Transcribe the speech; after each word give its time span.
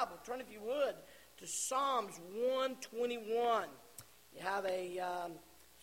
Bible, 0.00 0.16
turn 0.24 0.40
if 0.40 0.50
you 0.50 0.62
would 0.62 0.94
to 1.36 1.46
Psalms 1.46 2.18
121. 2.32 3.64
You 4.34 4.40
have 4.40 4.64
a 4.64 4.98
um, 4.98 5.32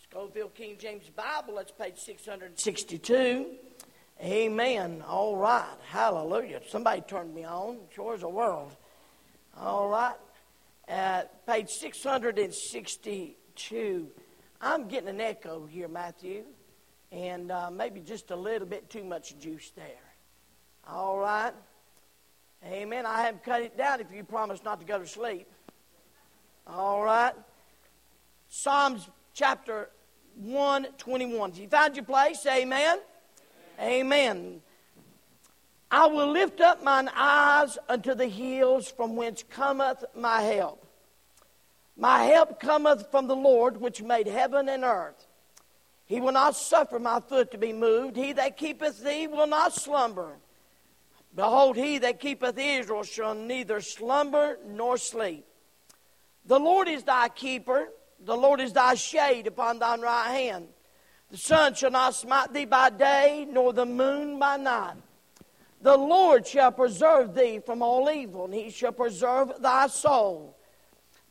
Scofield 0.02 0.56
King 0.56 0.76
James 0.80 1.08
Bible, 1.12 1.58
that's 1.58 1.72
page 1.72 2.00
662. 2.00 3.46
Amen. 4.20 5.04
All 5.08 5.38
right. 5.38 5.78
Hallelujah. 5.88 6.62
Somebody 6.68 7.02
turned 7.02 7.36
me 7.36 7.44
on. 7.44 7.78
Sure 7.94 8.16
as 8.16 8.24
a 8.24 8.30
world. 8.30 8.76
All 9.56 9.88
right. 9.88 10.16
At 10.88 11.46
page 11.46 11.70
662. 11.70 14.08
I'm 14.60 14.88
getting 14.88 15.10
an 15.10 15.22
echo 15.22 15.68
here, 15.68 15.88
Matthew, 15.88 16.46
and 17.12 17.52
uh, 17.52 17.70
maybe 17.70 18.00
just 18.00 18.32
a 18.32 18.36
little 18.36 18.68
bit 18.68 18.90
too 18.90 19.04
much 19.04 19.38
juice 19.38 19.72
there. 19.76 20.16
All 20.88 21.20
right. 21.20 21.54
Amen. 22.66 23.06
I 23.06 23.22
haven't 23.22 23.44
cut 23.44 23.62
it 23.62 23.78
down 23.78 24.02
if 24.02 24.08
you 24.14 24.24
promise 24.24 24.64
not 24.64 24.80
to 24.80 24.86
go 24.86 25.00
to 25.00 25.08
sleep. 25.08 25.48
All 26.66 27.04
right. 27.04 27.34
Psalms 28.50 29.10
chapter 29.34 29.90
121. 30.36 31.52
If 31.52 31.60
you 31.60 31.68
found 31.68 31.96
your 31.96 32.06
place, 32.06 32.46
amen. 32.46 33.00
Amen. 33.80 33.82
amen. 33.82 34.62
I 35.90 36.08
will 36.08 36.32
lift 36.32 36.60
up 36.60 36.84
mine 36.84 37.10
eyes 37.16 37.78
unto 37.88 38.14
the 38.14 38.28
hills 38.28 38.92
from 38.92 39.16
whence 39.16 39.44
cometh 39.50 40.04
my 40.16 40.42
help. 40.42 40.86
My 41.96 42.24
help 42.24 42.60
cometh 42.60 43.10
from 43.10 43.28
the 43.28 43.36
Lord 43.36 43.78
which 43.78 44.02
made 44.02 44.28
heaven 44.28 44.68
and 44.68 44.84
earth. 44.84 45.26
He 46.06 46.20
will 46.20 46.34
not 46.34 46.56
suffer 46.56 47.00
my 47.00 47.20
foot 47.22 47.52
to 47.52 47.58
be 47.58 47.74
moved. 47.74 48.18
He 48.18 48.34
that 48.34 48.58
keepeth 48.58 49.04
thee 49.04 49.28
will 49.28 49.48
not 49.48 49.74
slumber. 49.74 50.38
Behold, 51.36 51.76
he 51.76 52.00
that 52.00 52.20
keepeth 52.20 52.58
Israel 52.58 53.04
shall 53.04 53.36
neither 53.36 53.82
slumber 53.82 54.58
nor 54.66 54.98
sleep. 54.98 55.46
The 56.46 56.60
Lord 56.60 56.88
is 56.88 57.04
thy 57.04 57.30
keeper, 57.30 57.90
the 58.20 58.36
Lord 58.36 58.60
is 58.60 58.74
thy 58.74 58.96
shade 58.96 59.48
upon 59.48 59.80
thine 59.80 60.02
right 60.02 60.32
hand. 60.32 60.68
The 61.30 61.38
sun 61.38 61.74
shall 61.74 61.92
not 61.92 62.16
smite 62.16 62.54
thee 62.54 62.66
by 62.66 62.90
day, 62.90 63.46
nor 63.50 63.74
the 63.74 63.86
moon 63.86 64.40
by 64.40 64.58
night. 64.58 64.96
The 65.82 65.98
Lord 65.98 66.48
shall 66.48 66.72
preserve 66.72 67.36
thee 67.36 67.60
from 67.60 67.82
all 67.82 68.10
evil, 68.10 68.46
and 68.46 68.54
he 68.54 68.70
shall 68.70 68.94
preserve 68.94 69.52
thy 69.60 69.88
soul. 69.88 70.56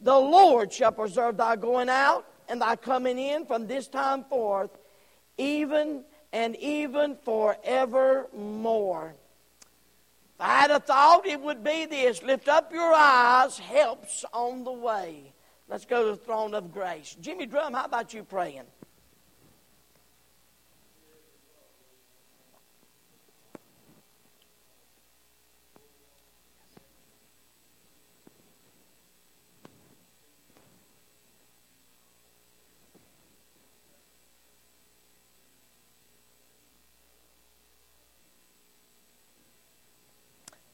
The 0.01 0.19
Lord 0.19 0.73
shall 0.73 0.93
preserve 0.93 1.39
thy 1.39 1.57
going 1.57 1.89
out 1.89 2.27
and 2.49 2.61
thy 2.61 2.77
coming 2.77 3.19
in 3.19 3.47
from 3.47 3.67
this 3.67 3.89
time 3.89 4.25
forth, 4.25 4.71
even 5.39 6.05
and 6.33 6.55
even 6.57 7.17
forevermore. 7.25 9.15
If 10.37 10.43
I 10.43 10.61
had 10.61 10.71
a 10.71 10.81
thought, 10.81 11.27
it 11.27 11.41
would 11.41 11.65
be 11.65 11.87
this 11.87 12.23
lift 12.23 12.47
up 12.47 12.71
your 12.71 12.93
eyes, 12.93 13.59
helps 13.59 14.23
on 14.35 14.65
the 14.65 14.73
way. 14.73 15.33
Let's 15.67 15.87
go 15.87 16.05
to 16.05 16.11
the 16.11 16.17
throne 16.17 16.53
of 16.53 16.73
grace. 16.73 17.17
Jimmy 17.23 17.47
Drum, 17.47 17.73
how 17.73 17.87
about 17.87 18.13
you 18.13 18.23
praying? 18.23 18.65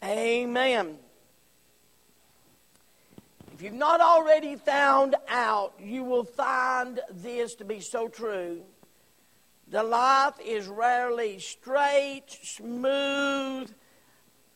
Amen. 0.03 0.99
If 3.55 3.63
you've 3.63 3.75
not 3.75 4.01
already 4.01 4.57
found 4.57 5.15
out, 5.29 5.75
you 5.81 6.03
will 6.03 6.25
find 6.25 6.99
this 7.11 7.55
to 7.57 7.65
be 7.65 7.81
so 7.81 8.09
true. 8.09 8.63
The 9.69 9.85
life 9.85 10.35
is 10.45 10.67
rarely 10.67 11.39
straight, 11.39 12.25
smooth 12.43 13.73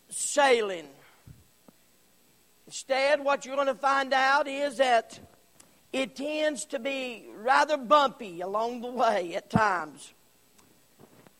sailing. 0.09 0.89
Instead, 2.67 3.23
what 3.23 3.47
you're 3.47 3.55
going 3.55 3.69
to 3.69 3.75
find 3.75 4.13
out 4.13 4.49
is 4.49 4.79
that 4.79 5.21
it 5.93 6.17
tends 6.17 6.65
to 6.67 6.81
be 6.81 7.27
rather 7.37 7.77
bumpy 7.77 8.41
along 8.41 8.81
the 8.81 8.91
way 8.91 9.37
at 9.37 9.49
times. 9.49 10.13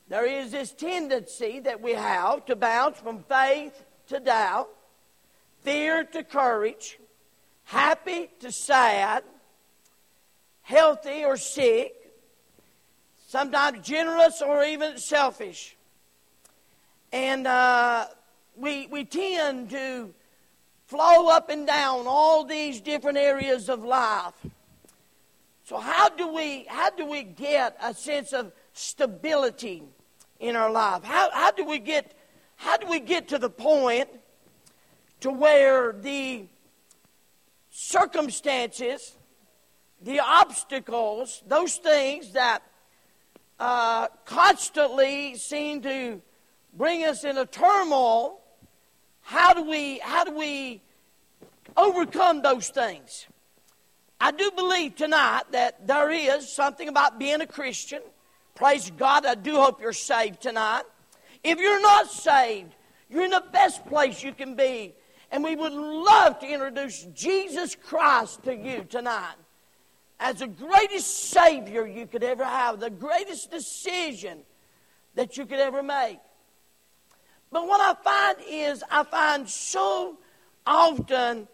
There 0.09 0.25
is 0.25 0.53
this 0.53 0.71
tendency 0.71 1.59
that 1.61 1.83
we 1.83 1.95
have 1.95 2.47
to 2.47 2.55
bounce 2.55 2.99
from 2.99 3.25
faith 3.25 3.85
to 4.09 4.21
doubt, 4.21 4.69
fear 5.63 6.05
to 6.05 6.23
courage, 6.23 6.99
happy 7.65 8.31
to 8.41 8.53
sad, 8.53 9.25
healthy 10.63 11.25
or 11.25 11.37
sick, 11.37 11.95
sometimes 13.27 13.87
generous 13.87 14.43
or 14.43 14.65
even 14.65 14.99
selfish. 14.99 15.77
And 17.13 17.47
uh, 17.47 18.07
we, 18.57 18.87
we 18.89 19.05
tend 19.05 19.71
to 19.71 20.13
flow 20.87 21.29
up 21.29 21.51
and 21.51 21.67
down 21.67 22.07
all 22.07 22.45
these 22.45 22.81
different 22.81 23.19
areas 23.19 23.69
of 23.69 23.85
life. 23.85 24.35
So 25.65 25.79
how 25.79 26.09
do 26.11 26.33
we 26.33 26.65
how 26.69 26.91
do 26.91 27.05
we 27.05 27.25
get 27.25 27.77
a 27.83 27.93
sense 27.93 28.33
of 28.33 28.53
stability 28.73 29.83
in 30.39 30.55
our 30.55 30.71
life? 30.71 31.03
How, 31.03 31.29
how 31.33 31.51
do 31.51 31.65
we 31.65 31.81
get 31.81 32.17
how 32.57 32.77
do 32.77 32.87
we 32.87 33.01
get 33.01 33.29
to 33.29 33.39
the 33.39 33.51
point 33.51 34.09
to 35.21 35.31
where 35.31 35.93
the 35.93 36.47
circumstances, 37.71 39.17
the 40.03 40.21
obstacles, 40.21 41.43
those 41.47 41.77
things 41.77 42.33
that 42.33 42.63
uh, 43.59 44.09
constantly 44.25 45.37
seem 45.37 45.83
to 45.83 46.21
bring 46.73 47.05
us 47.05 47.25
in 47.25 47.39
a 47.39 47.47
turmoil, 47.47 48.41
how 49.21 49.53
do 49.55 49.63
we 49.63 49.99
how 49.99 50.25
do 50.25 50.33
we 50.33 50.83
overcome 51.77 52.43
those 52.43 52.69
things? 52.69 53.27
I 54.21 54.31
do 54.31 54.51
believe 54.51 54.97
tonight 54.97 55.43
that 55.53 55.87
there 55.87 56.11
is 56.11 56.51
something 56.51 56.89
about 56.89 57.19
being 57.19 57.41
a 57.41 57.47
Christian. 57.47 58.01
Praise 58.55 58.91
God. 58.91 59.27
I 59.27 59.35
do 59.35 59.57
hope 59.57 59.81
you're 59.81 59.93
saved 59.93 60.41
tonight. 60.41 60.85
If 61.43 61.59
you're 61.59 61.81
not 61.81 62.11
saved, 62.11 62.75
you're 63.09 63.25
in 63.25 63.31
the 63.31 63.45
best 63.53 63.87
place 63.87 64.23
you 64.23 64.33
can 64.33 64.55
be. 64.55 64.95
And 65.31 65.43
we 65.43 65.57
would 65.57 65.73
love 65.73 66.39
to 66.41 66.47
introduce 66.47 67.03
Jesus 67.15 67.75
Christ 67.75 68.45
to 68.45 68.55
you 68.55 68.85
tonight 68.89 69.35
as 70.19 70.39
the 70.39 70.47
greatest 70.47 71.31
Savior 71.31 71.87
you 71.87 72.07
could 72.07 72.23
ever 72.23 72.45
have, 72.45 72.81
the 72.81 72.91
greatest 72.91 73.51
decision 73.51 74.39
that 75.15 75.37
you 75.37 75.47
could 75.47 75.59
ever 75.59 75.83
make. 75.83 76.19
But 77.53 77.67
what 77.67 77.81
I 77.81 77.95
find 78.03 78.39
is, 78.49 78.83
I 78.91 79.05
find 79.05 79.49
so 79.49 80.19
often 80.67 81.49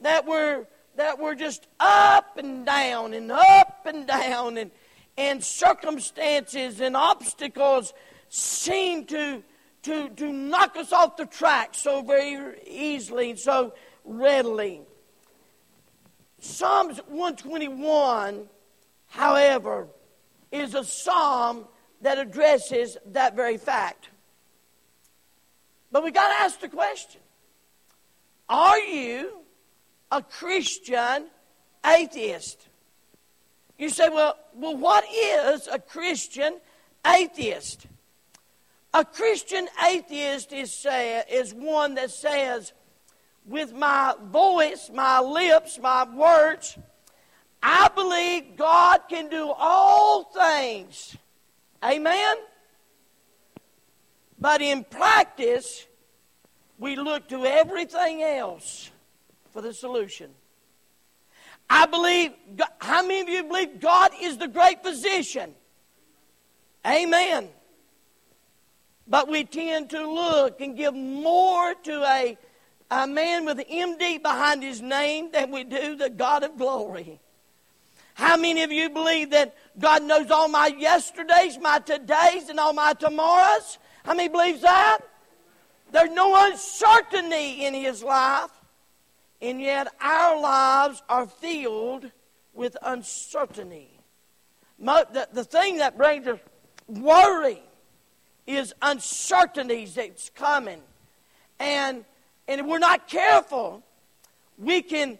that 0.00 0.26
we're 0.26 0.66
that 0.96 1.18
we're 1.18 1.34
just 1.34 1.66
up 1.78 2.36
and 2.36 2.66
down 2.66 3.14
and 3.14 3.30
up 3.30 3.86
and 3.86 4.06
down 4.06 4.58
and 4.58 4.70
and 5.16 5.42
circumstances 5.42 6.80
and 6.80 6.96
obstacles 6.96 7.92
seem 8.30 9.04
to, 9.06 9.42
to, 9.82 10.08
to 10.08 10.32
knock 10.32 10.76
us 10.76 10.92
off 10.92 11.16
the 11.16 11.26
track 11.26 11.74
so 11.74 12.00
very 12.00 12.58
easily 12.66 13.30
and 13.30 13.38
so 13.38 13.74
readily. 14.04 14.80
Psalms 16.38 16.98
121, 17.08 18.48
however, 19.08 19.88
is 20.50 20.74
a 20.74 20.84
psalm 20.84 21.66
that 22.00 22.18
addresses 22.18 22.96
that 23.06 23.36
very 23.36 23.58
fact. 23.58 24.08
But 25.92 26.04
we 26.04 26.12
got 26.12 26.28
to 26.28 26.44
ask 26.44 26.60
the 26.60 26.68
question 26.68 27.20
Are 28.48 28.78
you 28.78 29.40
a 30.10 30.22
Christian 30.22 31.26
atheist? 31.84 32.68
You 33.76 33.88
say, 33.88 34.08
well, 34.08 34.36
well, 34.54 34.76
what 34.76 35.04
is 35.10 35.66
a 35.66 35.78
Christian 35.78 36.58
atheist? 37.06 37.86
A 38.92 39.04
Christian 39.04 39.68
atheist 39.86 40.52
is, 40.52 40.72
say, 40.72 41.22
is 41.30 41.54
one 41.54 41.94
that 41.94 42.10
says, 42.10 42.72
with 43.46 43.72
my 43.72 44.14
voice, 44.30 44.90
my 44.92 45.20
lips, 45.20 45.78
my 45.80 46.04
words, 46.04 46.76
I 47.62 47.88
believe 47.94 48.56
God 48.56 49.02
can 49.08 49.28
do 49.28 49.52
all 49.56 50.24
things. 50.24 51.16
Amen? 51.84 52.36
But 54.38 54.60
in 54.62 54.84
practice, 54.84 55.86
we 56.78 56.96
look 56.96 57.28
to 57.28 57.44
everything 57.44 58.22
else 58.22 58.90
for 59.52 59.62
the 59.62 59.72
solution. 59.72 60.30
I 61.68 61.86
believe, 61.86 62.32
how 62.80 63.02
many 63.02 63.20
of 63.20 63.28
you 63.28 63.44
believe 63.44 63.80
God 63.80 64.10
is 64.20 64.38
the 64.38 64.48
great 64.48 64.82
physician? 64.82 65.54
Amen. 66.84 67.48
But 69.10 69.28
we 69.28 69.44
tend 69.44 69.90
to 69.90 70.08
look 70.08 70.60
and 70.60 70.76
give 70.76 70.94
more 70.94 71.74
to 71.74 72.02
a 72.04 72.38
a 72.90 73.06
man 73.06 73.44
with 73.44 73.60
an 73.60 73.66
MD 73.66 74.20
behind 74.20 74.62
his 74.62 74.82
name 74.82 75.30
than 75.30 75.50
we 75.50 75.64
do 75.64 75.94
the 75.94 76.10
God 76.10 76.42
of 76.42 76.58
glory. 76.58 77.20
How 78.14 78.36
many 78.36 78.62
of 78.62 78.72
you 78.72 78.90
believe 78.90 79.30
that 79.30 79.56
God 79.78 80.02
knows 80.02 80.30
all 80.30 80.48
my 80.48 80.66
yesterdays, 80.66 81.58
my 81.58 81.78
todays, 81.78 82.48
and 82.48 82.58
all 82.58 82.72
my 82.72 82.92
tomorrows? 82.94 83.78
How 84.04 84.14
many 84.14 84.28
believes 84.28 84.62
that? 84.62 84.98
There's 85.92 86.10
no 86.10 86.34
uncertainty 86.50 87.64
in 87.64 87.74
his 87.74 88.02
life, 88.02 88.50
and 89.40 89.60
yet 89.60 89.88
our 90.00 90.40
lives 90.40 91.02
are 91.08 91.26
filled 91.26 92.10
with 92.52 92.76
uncertainty. 92.82 94.00
The, 94.78 95.28
the 95.32 95.44
thing 95.44 95.78
that 95.78 95.96
brings 95.96 96.26
us 96.26 96.40
worry 96.88 97.62
is 98.46 98.74
uncertainties 98.82 99.94
that's 99.94 100.30
coming. 100.30 100.80
And, 101.58 102.04
and 102.48 102.60
if 102.60 102.66
we're 102.66 102.78
not 102.78 103.08
careful, 103.08 103.82
we 104.58 104.82
can 104.82 105.18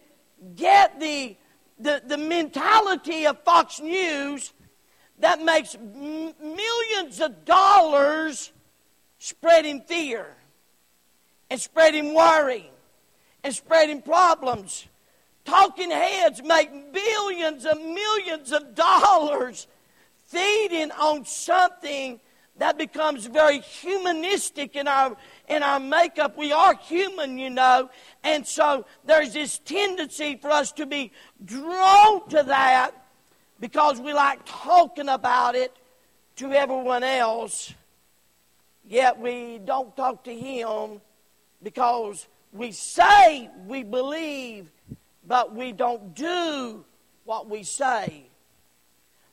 get 0.55 0.99
the, 0.99 1.35
the, 1.79 2.01
the 2.05 2.17
mentality 2.17 3.25
of 3.25 3.39
Fox 3.43 3.79
News 3.79 4.53
that 5.19 5.41
makes 5.41 5.75
m- 5.75 6.33
millions 6.41 7.21
of 7.21 7.45
dollars 7.45 8.51
spreading 9.19 9.81
fear 9.81 10.25
and 11.49 11.59
spreading 11.59 12.13
worry 12.13 12.69
and 13.43 13.53
spreading 13.53 14.01
problems. 14.01 14.87
Talking 15.45 15.91
heads 15.91 16.41
make 16.43 16.93
billions 16.93 17.65
and 17.65 17.93
millions 17.93 18.51
of 18.51 18.75
dollars 18.75 19.67
feeding 20.27 20.91
on 20.91 21.25
something 21.25 22.19
that 22.61 22.77
becomes 22.77 23.25
very 23.25 23.59
humanistic 23.59 24.75
in 24.75 24.87
our 24.87 25.17
in 25.49 25.63
our 25.63 25.79
makeup. 25.79 26.37
We 26.37 26.51
are 26.51 26.75
human, 26.75 27.39
you 27.39 27.49
know, 27.49 27.89
and 28.23 28.45
so 28.45 28.85
there's 29.03 29.33
this 29.33 29.57
tendency 29.57 30.37
for 30.39 30.51
us 30.51 30.71
to 30.73 30.85
be 30.85 31.11
drawn 31.43 32.29
to 32.29 32.43
that 32.43 32.91
because 33.59 33.99
we 33.99 34.13
like 34.13 34.45
talking 34.45 35.09
about 35.09 35.55
it 35.55 35.75
to 36.35 36.53
everyone 36.53 37.03
else. 37.03 37.73
Yet 38.87 39.19
we 39.19 39.59
don't 39.65 39.97
talk 39.97 40.23
to 40.25 40.35
him 40.35 41.01
because 41.63 42.27
we 42.53 42.73
say 42.73 43.49
we 43.65 43.81
believe, 43.81 44.71
but 45.25 45.55
we 45.55 45.71
don't 45.71 46.13
do 46.13 46.85
what 47.25 47.49
we 47.49 47.63
say. 47.63 48.27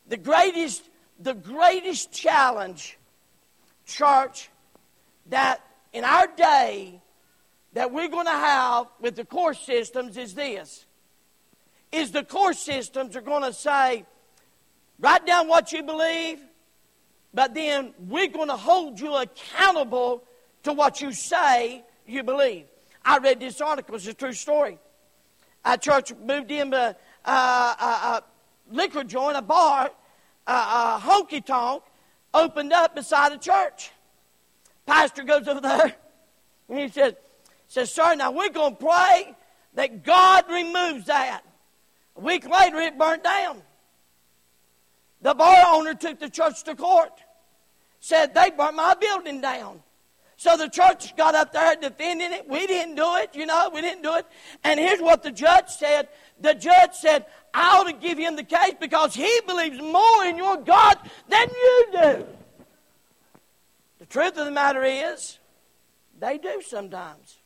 The 0.06 0.16
greatest, 0.16 0.88
the 1.20 1.34
greatest 1.34 2.10
challenge 2.10 2.96
church, 3.88 4.50
that 5.26 5.60
in 5.92 6.04
our 6.04 6.28
day 6.28 7.00
that 7.72 7.92
we're 7.92 8.08
going 8.08 8.26
to 8.26 8.30
have 8.30 8.86
with 9.00 9.16
the 9.16 9.24
course 9.24 9.58
systems 9.60 10.16
is 10.16 10.34
this. 10.34 10.86
Is 11.90 12.12
the 12.12 12.22
course 12.22 12.58
systems 12.58 13.16
are 13.16 13.22
going 13.22 13.42
to 13.42 13.52
say 13.52 14.04
write 15.00 15.26
down 15.26 15.48
what 15.48 15.72
you 15.72 15.82
believe 15.82 16.38
but 17.34 17.54
then 17.54 17.92
we're 18.08 18.28
going 18.28 18.48
to 18.48 18.56
hold 18.56 18.98
you 18.98 19.14
accountable 19.14 20.24
to 20.62 20.72
what 20.72 21.00
you 21.00 21.12
say 21.12 21.84
you 22.06 22.22
believe. 22.22 22.64
I 23.04 23.18
read 23.18 23.40
this 23.40 23.60
article 23.60 23.96
it's 23.96 24.06
a 24.06 24.14
true 24.14 24.32
story. 24.32 24.78
A 25.64 25.76
church 25.76 26.12
moved 26.24 26.50
in 26.50 26.72
a, 26.72 26.96
a, 27.24 27.30
a, 27.30 27.32
a 27.32 28.24
liquor 28.70 29.04
joint 29.04 29.36
a 29.36 29.42
bar 29.42 29.90
a, 30.46 30.52
a 30.52 31.00
honky 31.02 31.44
tonk 31.44 31.82
opened 32.34 32.72
up 32.72 32.94
beside 32.94 33.32
a 33.32 33.38
church. 33.38 33.90
Pastor 34.86 35.24
goes 35.24 35.48
over 35.48 35.60
there 35.60 35.94
and 36.68 36.78
he 36.78 36.88
says, 36.88 37.14
says, 37.68 37.92
Sir, 37.92 38.14
now 38.14 38.30
we're 38.30 38.50
going 38.50 38.76
to 38.76 38.84
pray 38.84 39.34
that 39.74 40.02
God 40.04 40.44
removes 40.50 41.06
that. 41.06 41.42
A 42.16 42.20
week 42.20 42.48
later, 42.48 42.78
it 42.78 42.98
burnt 42.98 43.22
down. 43.22 43.62
The 45.22 45.34
bar 45.34 45.64
owner 45.68 45.94
took 45.94 46.18
the 46.18 46.30
church 46.30 46.62
to 46.64 46.74
court. 46.74 47.12
Said, 48.00 48.34
They 48.34 48.50
burnt 48.50 48.76
my 48.76 48.94
building 48.94 49.40
down. 49.40 49.82
So 50.36 50.56
the 50.56 50.68
church 50.68 51.16
got 51.16 51.34
up 51.34 51.52
there 51.52 51.74
defending 51.74 52.32
it. 52.32 52.48
We 52.48 52.64
didn't 52.68 52.94
do 52.94 53.16
it, 53.16 53.34
you 53.34 53.44
know, 53.44 53.70
we 53.74 53.80
didn't 53.80 54.02
do 54.02 54.14
it. 54.14 54.26
And 54.62 54.78
here's 54.78 55.00
what 55.00 55.24
the 55.24 55.32
judge 55.32 55.68
said. 55.68 56.08
The 56.40 56.54
judge 56.54 56.94
said, 56.94 57.26
I 57.58 57.78
ought 57.78 57.88
to 57.88 57.92
give 57.92 58.18
him 58.18 58.36
the 58.36 58.44
case 58.44 58.74
because 58.78 59.14
he 59.14 59.40
believes 59.44 59.80
more 59.82 60.24
in 60.24 60.36
your 60.36 60.58
God 60.58 60.96
than 61.28 61.48
you 61.48 61.86
do. 61.90 62.26
The 63.98 64.06
truth 64.06 64.38
of 64.38 64.44
the 64.44 64.52
matter 64.52 64.84
is, 64.84 65.38
they 66.20 66.38
do 66.38 66.62
sometimes. 66.64 67.38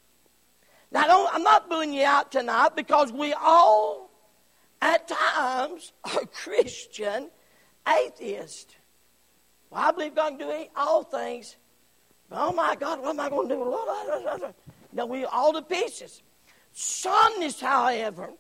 Now, 0.91 1.29
I'm 1.33 1.43
not 1.43 1.71
booing 1.71 1.95
you 1.95 2.05
out 2.05 2.31
tonight 2.31 2.77
because 2.77 3.11
we 3.11 3.33
all, 3.33 4.11
at 4.83 5.09
times, 5.09 5.95
are 6.05 6.27
Christian 6.27 7.31
atheists. 7.89 8.75
Well, 9.71 9.81
I 9.81 9.93
believe 9.93 10.15
God 10.15 10.39
can 10.39 10.47
do 10.47 10.67
all 10.77 11.05
things 11.05 11.57
But 12.29 12.39
Oh 12.39 12.53
my 12.53 12.77
God, 12.77 13.01
what 13.01 13.11
am 13.11 13.21
I 13.21 13.31
going 13.31 13.49
to 13.49 13.55
do? 13.55 14.55
No, 14.93 15.07
we 15.07 15.25
all 15.25 15.55
to 15.55 15.63
pieces. 15.63 16.23
Psalmist, 16.75 17.63
however, 17.63 18.35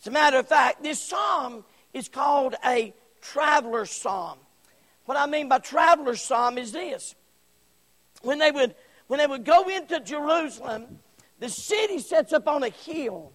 as 0.00 0.06
a 0.06 0.10
matter 0.10 0.38
of 0.38 0.48
fact, 0.48 0.82
this 0.82 1.00
psalm 1.00 1.64
is 1.92 2.08
called 2.08 2.54
a 2.64 2.94
traveler's 3.20 3.90
psalm. 3.90 4.38
What 5.04 5.16
I 5.16 5.26
mean 5.26 5.48
by 5.48 5.58
traveler's 5.58 6.22
psalm 6.22 6.58
is 6.58 6.72
this. 6.72 7.14
When 8.22 8.38
they 8.38 8.50
would 8.50 8.74
when 9.08 9.18
they 9.18 9.26
would 9.26 9.44
go 9.44 9.68
into 9.68 10.00
Jerusalem, 10.00 11.00
the 11.40 11.48
city 11.48 11.98
sets 11.98 12.32
up 12.32 12.46
on 12.46 12.62
a 12.62 12.68
hill. 12.68 13.32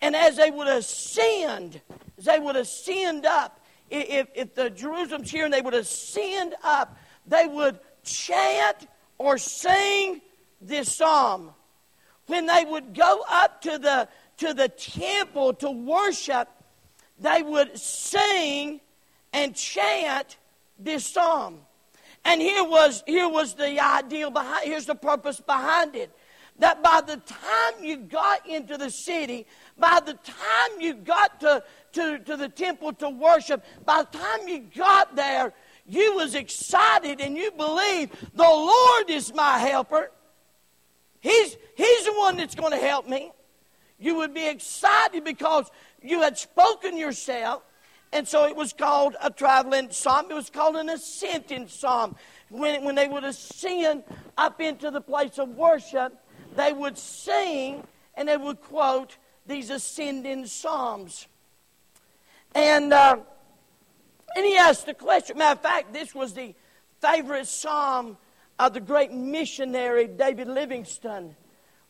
And 0.00 0.14
as 0.14 0.36
they 0.36 0.50
would 0.50 0.66
ascend, 0.66 1.80
as 2.18 2.24
they 2.24 2.38
would 2.38 2.56
ascend 2.56 3.24
up, 3.24 3.64
if, 3.88 4.28
if 4.34 4.54
the 4.54 4.68
Jerusalem's 4.68 5.30
here 5.30 5.44
and 5.44 5.54
they 5.54 5.60
would 5.60 5.74
ascend 5.74 6.54
up, 6.62 6.98
they 7.26 7.46
would 7.46 7.78
chant 8.02 8.88
or 9.16 9.38
sing 9.38 10.20
this 10.60 10.94
psalm. 10.94 11.50
When 12.26 12.46
they 12.46 12.64
would 12.64 12.94
go 12.94 13.24
up 13.28 13.62
to 13.62 13.78
the, 13.78 14.08
to 14.38 14.54
the 14.54 14.68
temple 14.68 15.54
to 15.54 15.70
worship, 15.70 16.48
they 17.18 17.42
would 17.42 17.78
sing 17.78 18.80
and 19.32 19.54
chant 19.54 20.36
this 20.78 21.06
psalm. 21.06 21.60
And 22.24 22.40
here 22.40 22.64
was, 22.64 23.04
here 23.06 23.28
was 23.28 23.54
the 23.54 23.80
ideal 23.80 24.30
behind, 24.30 24.66
here's 24.66 24.86
the 24.86 24.94
purpose 24.94 25.40
behind 25.40 25.94
it. 25.94 26.10
That 26.58 26.82
by 26.82 27.02
the 27.02 27.18
time 27.18 27.84
you 27.84 27.98
got 27.98 28.46
into 28.48 28.78
the 28.78 28.90
city, 28.90 29.46
by 29.78 30.00
the 30.04 30.14
time 30.14 30.80
you 30.80 30.94
got 30.94 31.38
to, 31.40 31.62
to, 31.92 32.18
to 32.18 32.36
the 32.36 32.48
temple 32.48 32.94
to 32.94 33.10
worship, 33.10 33.62
by 33.84 34.02
the 34.02 34.18
time 34.18 34.48
you 34.48 34.60
got 34.74 35.14
there, 35.14 35.52
you 35.86 36.16
was 36.16 36.34
excited 36.34 37.20
and 37.20 37.36
you 37.36 37.52
believed 37.52 38.16
the 38.34 38.42
Lord 38.42 39.10
is 39.10 39.34
my 39.34 39.58
helper. 39.58 40.10
He's, 41.20 41.56
he's 41.76 42.04
the 42.04 42.14
one 42.14 42.36
that's 42.38 42.54
going 42.54 42.72
to 42.72 42.78
help 42.78 43.08
me. 43.08 43.32
You 43.98 44.16
would 44.16 44.34
be 44.34 44.48
excited 44.48 45.24
because 45.24 45.70
you 46.02 46.20
had 46.22 46.36
spoken 46.36 46.96
yourself. 46.96 47.62
And 48.12 48.26
so 48.26 48.46
it 48.46 48.56
was 48.56 48.72
called 48.72 49.16
a 49.22 49.30
traveling 49.30 49.90
psalm. 49.90 50.30
It 50.30 50.34
was 50.34 50.50
called 50.50 50.76
an 50.76 50.88
ascending 50.88 51.68
psalm. 51.68 52.16
When, 52.48 52.84
when 52.84 52.94
they 52.94 53.08
would 53.08 53.24
ascend 53.24 54.04
up 54.38 54.60
into 54.60 54.90
the 54.90 55.00
place 55.00 55.38
of 55.38 55.48
worship, 55.50 56.14
they 56.54 56.72
would 56.72 56.96
sing 56.96 57.86
and 58.14 58.28
they 58.28 58.36
would 58.36 58.60
quote 58.60 59.16
these 59.46 59.70
ascending 59.70 60.46
psalms. 60.46 61.26
And 62.54 62.92
uh, 62.92 63.18
and 64.34 64.44
he 64.44 64.56
asked 64.56 64.86
a 64.88 64.94
question. 64.94 65.38
Matter 65.38 65.52
of 65.52 65.62
fact, 65.62 65.92
this 65.92 66.14
was 66.14 66.34
the 66.34 66.54
favorite 67.00 67.46
psalm 67.46 68.16
of 68.58 68.74
the 68.74 68.80
great 68.80 69.12
missionary 69.12 70.06
David 70.06 70.48
Livingstone 70.48 71.36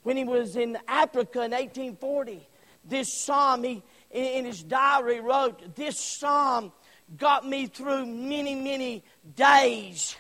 when 0.06 0.16
he 0.16 0.22
was 0.22 0.54
in 0.54 0.78
Africa 0.86 1.42
in 1.42 1.50
1840. 1.50 2.48
This 2.84 3.12
psalm, 3.12 3.64
he, 3.64 3.82
in 4.12 4.44
his 4.44 4.62
diary, 4.62 5.18
wrote, 5.18 5.74
This 5.74 5.98
psalm 5.98 6.70
got 7.18 7.44
me 7.44 7.66
through 7.66 8.06
many, 8.06 8.54
many 8.54 9.02
days 9.34 10.14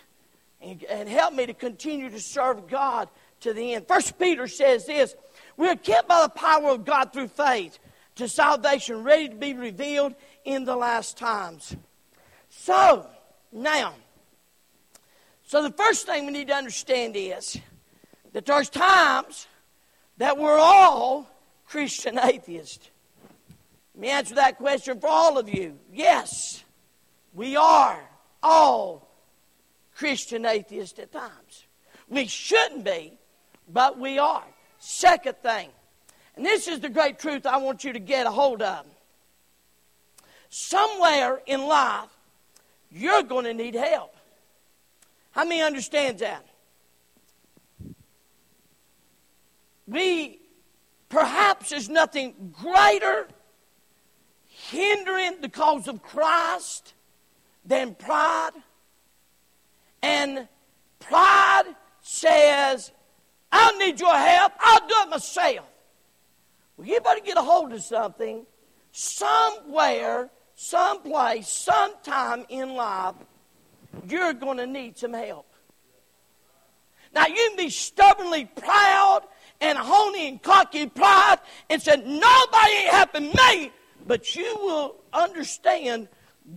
and, 0.60 0.82
and 0.82 1.08
helped 1.08 1.36
me 1.36 1.46
to 1.46 1.54
continue 1.54 2.10
to 2.10 2.18
serve 2.18 2.66
God 2.66 3.08
to 3.42 3.52
the 3.52 3.74
end. 3.74 3.86
First 3.86 4.18
Peter 4.18 4.48
says 4.48 4.86
this 4.86 5.14
We 5.56 5.68
are 5.68 5.76
kept 5.76 6.08
by 6.08 6.22
the 6.22 6.30
power 6.30 6.70
of 6.70 6.84
God 6.84 7.12
through 7.12 7.28
faith 7.28 7.78
to 8.16 8.28
salvation, 8.28 9.04
ready 9.04 9.28
to 9.28 9.36
be 9.36 9.54
revealed 9.54 10.16
in 10.44 10.64
the 10.64 10.74
last 10.74 11.16
times. 11.16 11.76
So, 12.48 13.06
now, 13.52 13.94
so 15.44 15.62
the 15.62 15.70
first 15.70 16.06
thing 16.06 16.26
we 16.26 16.32
need 16.32 16.48
to 16.48 16.54
understand 16.54 17.14
is 17.14 17.56
that 18.32 18.46
there's 18.46 18.68
times 18.68 19.46
that 20.18 20.38
we're 20.38 20.58
all 20.58 21.28
Christian 21.66 22.18
atheists. 22.18 22.90
Let 23.94 24.00
me 24.00 24.08
answer 24.08 24.34
that 24.36 24.58
question 24.58 25.00
for 25.00 25.08
all 25.08 25.38
of 25.38 25.48
you. 25.48 25.78
Yes, 25.92 26.64
we 27.34 27.56
are 27.56 27.98
all 28.42 29.08
Christian 29.94 30.44
atheists 30.44 30.98
at 30.98 31.12
times. 31.12 31.64
We 32.08 32.26
shouldn't 32.26 32.84
be, 32.84 33.18
but 33.68 33.98
we 33.98 34.18
are. 34.18 34.44
Second 34.78 35.36
thing, 35.38 35.70
and 36.36 36.44
this 36.44 36.68
is 36.68 36.80
the 36.80 36.90
great 36.90 37.18
truth 37.18 37.46
I 37.46 37.56
want 37.56 37.84
you 37.84 37.92
to 37.94 37.98
get 37.98 38.26
a 38.26 38.30
hold 38.30 38.62
of. 38.62 38.84
Somewhere 40.50 41.40
in 41.46 41.66
life, 41.66 42.10
you're 42.92 43.22
going 43.22 43.46
to 43.46 43.54
need 43.54 43.74
help. 43.74 44.14
How 45.32 45.44
many 45.44 45.62
understands 45.62 46.20
that? 46.20 46.46
We 49.86 50.40
perhaps 51.08 51.70
there's 51.70 51.88
nothing 51.88 52.52
greater 52.52 53.28
hindering 54.44 55.40
the 55.40 55.48
cause 55.48 55.88
of 55.88 56.02
Christ 56.02 56.94
than 57.64 57.94
pride. 57.94 58.52
And 60.02 60.48
pride 60.98 61.64
says, 62.00 62.92
I 63.50 63.76
need 63.78 64.00
your 64.00 64.16
help, 64.16 64.52
I'll 64.60 64.86
do 64.86 64.94
it 65.02 65.10
myself. 65.10 65.66
Well, 66.76 66.86
you 66.86 67.00
better 67.00 67.20
get 67.20 67.36
a 67.36 67.42
hold 67.42 67.72
of 67.72 67.82
something 67.82 68.44
somewhere, 68.92 70.30
someplace, 70.54 71.48
sometime 71.48 72.44
in 72.48 72.74
life, 72.74 73.14
you're 74.08 74.32
going 74.32 74.58
to 74.58 74.66
need 74.66 74.96
some 74.96 75.12
help. 75.12 75.46
Now, 77.14 77.26
you 77.26 77.34
can 77.34 77.56
be 77.56 77.70
stubbornly 77.70 78.44
proud 78.44 79.22
and 79.60 79.78
honey 79.78 80.28
and 80.28 80.42
cocky 80.42 80.86
pride 80.86 81.38
and 81.70 81.80
said, 81.80 82.06
Nobody 82.06 82.72
ain't 82.72 82.90
helping 82.90 83.28
me. 83.28 83.72
But 84.06 84.36
you 84.36 84.56
will 84.60 84.96
understand 85.12 86.08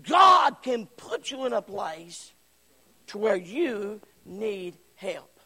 God 0.08 0.62
can 0.62 0.86
put 0.98 1.32
you 1.32 1.46
in 1.46 1.54
a 1.54 1.62
place 1.62 2.34
to 3.08 3.18
where 3.18 3.36
you 3.36 4.02
need 4.26 4.78
help. 4.96 5.40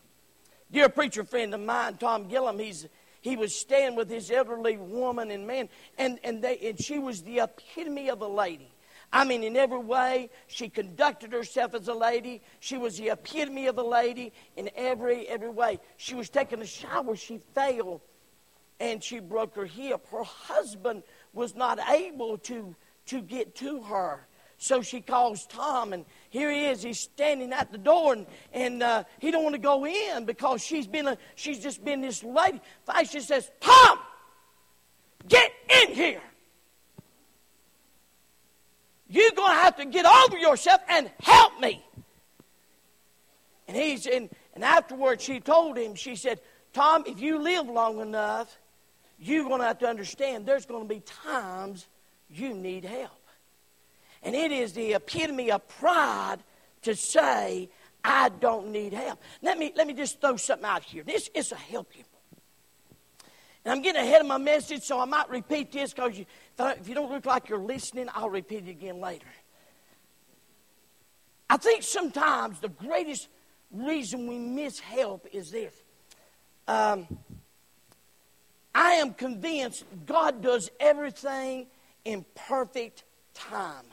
Dear 0.72 0.90
preacher 0.90 1.24
friend 1.24 1.54
of 1.54 1.62
mine, 1.62 1.98
Tom 1.98 2.28
Gillum, 2.28 2.60
he's 2.60 2.88
he 3.24 3.38
was 3.38 3.56
staying 3.56 3.96
with 3.96 4.10
his 4.10 4.30
elderly 4.30 4.76
woman 4.76 5.32
and 5.32 5.48
man, 5.48 5.70
and, 5.98 6.20
and, 6.26 6.42
they, 6.42 6.58
and 6.58 6.78
she 6.78 7.00
was 7.00 7.22
the 7.22 7.40
epitome 7.40 8.10
of 8.10 8.22
a 8.22 8.28
lady. 8.28 8.73
I 9.14 9.26
mean, 9.26 9.44
in 9.44 9.56
every 9.56 9.78
way, 9.78 10.32
she 10.48 10.70
conducted 10.70 11.32
herself 11.32 11.76
as 11.76 11.88
a 11.88 11.94
lady. 11.94 12.42
She 12.60 12.78
was 12.78 12.98
the 12.98 13.12
epitome 13.12 13.68
of 13.68 13.78
a 13.78 13.84
lady 13.84 14.34
in 14.58 14.72
every 14.76 15.28
every 15.30 15.52
way. 15.52 15.80
She 15.98 16.16
was 16.16 16.32
taking 16.32 16.62
a 16.62 16.66
shower, 16.66 17.16
she 17.16 17.38
fell, 17.54 18.02
and 18.80 19.04
she 19.04 19.20
broke 19.20 19.56
her 19.56 19.68
hip. 19.68 20.08
Her 20.10 20.24
husband 20.24 21.04
was 21.32 21.56
not 21.56 21.80
able 21.92 22.40
to 22.40 22.76
to 23.06 23.22
get 23.22 23.54
to 23.58 23.84
her. 23.84 24.26
So 24.58 24.82
she 24.82 25.00
calls 25.00 25.46
Tom, 25.46 25.94
and 25.94 26.06
here 26.32 26.50
he 26.50 26.66
is. 26.66 26.82
He's 26.82 27.00
standing 27.00 27.54
at 27.54 27.72
the 27.72 27.78
door, 27.78 28.14
and, 28.14 28.26
and 28.52 28.82
uh, 28.82 29.04
he 29.20 29.30
don't 29.30 29.44
want 29.44 29.54
to 29.54 29.62
go 29.62 29.86
in 29.86 30.26
because 30.26 30.64
she's 30.64 30.88
been 30.88 31.08
a, 31.08 31.18
she's 31.36 31.60
just 31.60 31.86
been 31.86 32.02
this 32.02 32.24
lady. 32.24 32.62
She 33.08 33.20
says, 33.20 33.52
"Tom, 33.62 34.00
get 35.28 35.52
in 35.82 35.94
here. 35.94 36.22
You're 39.14 39.32
going 39.32 39.56
to 39.56 39.62
have 39.62 39.78
to 39.78 39.86
get 39.86 40.06
over 40.06 40.38
yourself 40.38 40.82
and 40.90 41.10
help 41.22 41.60
me." 41.60 41.86
And 43.68 43.78
he's 43.78 44.08
in, 44.08 44.30
and 44.56 44.64
afterwards 44.64 45.24
she 45.24 45.40
told 45.40 45.78
him, 45.78 45.94
she 45.96 46.16
said, 46.16 46.42
"Tom, 46.74 47.04
if 47.06 47.22
you 47.22 47.38
live 47.38 47.68
long 47.68 48.00
enough, 48.00 48.58
you're 49.20 49.48
going 49.48 49.60
to 49.60 49.68
have 49.68 49.80
to 49.80 49.88
understand 49.88 50.46
there's 50.46 50.66
going 50.66 50.88
to 50.88 50.94
be 50.94 51.02
times 51.02 51.88
you 52.30 52.54
need 52.54 52.86
help." 52.86 53.12
And 54.24 54.36
it 54.36 54.52
is 54.52 54.74
the 54.74 54.94
epitome 54.94 55.52
of 55.52 55.68
pride 55.68 56.38
to 56.82 56.96
say, 56.96 57.70
I 58.04 58.30
don't 58.30 58.72
need 58.72 58.94
help. 58.94 59.22
Let 59.42 59.58
me, 59.58 59.74
let 59.76 59.88
me 59.88 59.94
just 59.94 60.20
throw 60.20 60.38
something 60.38 60.66
out 60.66 60.84
here. 60.84 61.04
This 61.04 61.30
is 61.34 61.52
a 61.52 61.56
help 61.56 61.96
you. 61.96 62.04
And 63.66 63.72
I'm 63.72 63.82
getting 63.82 64.02
ahead 64.02 64.22
of 64.22 64.28
my 64.28 64.38
message, 64.38 64.84
so 64.84 65.00
I 65.00 65.06
might 65.06 65.30
repeat 65.30 65.72
this 65.72 65.94
because 65.94 66.18
you, 66.18 66.26
if 66.60 66.88
you 66.88 66.96
don't 66.96 67.12
look 67.12 67.26
like 67.26 67.48
you're 67.48 67.60
listening, 67.60 68.08
I'll 68.14 68.30
repeat 68.30 68.68
it 68.68 68.72
again 68.72 69.00
later. 69.00 69.26
I 71.50 71.58
think 71.58 71.84
sometimes 71.84 72.60
the 72.60 72.70
greatest 72.70 73.30
reason 73.72 74.28
we 74.28 74.38
miss 74.38 74.80
help 74.80 75.28
is 75.32 75.52
this. 75.52 75.74
Um, 76.68 77.08
I 78.76 78.94
am 78.94 79.14
convinced 79.14 79.86
God 80.06 80.42
does 80.42 80.70
everything 80.80 81.68
in 82.06 82.26
perfect 82.36 83.04
time. 83.34 83.86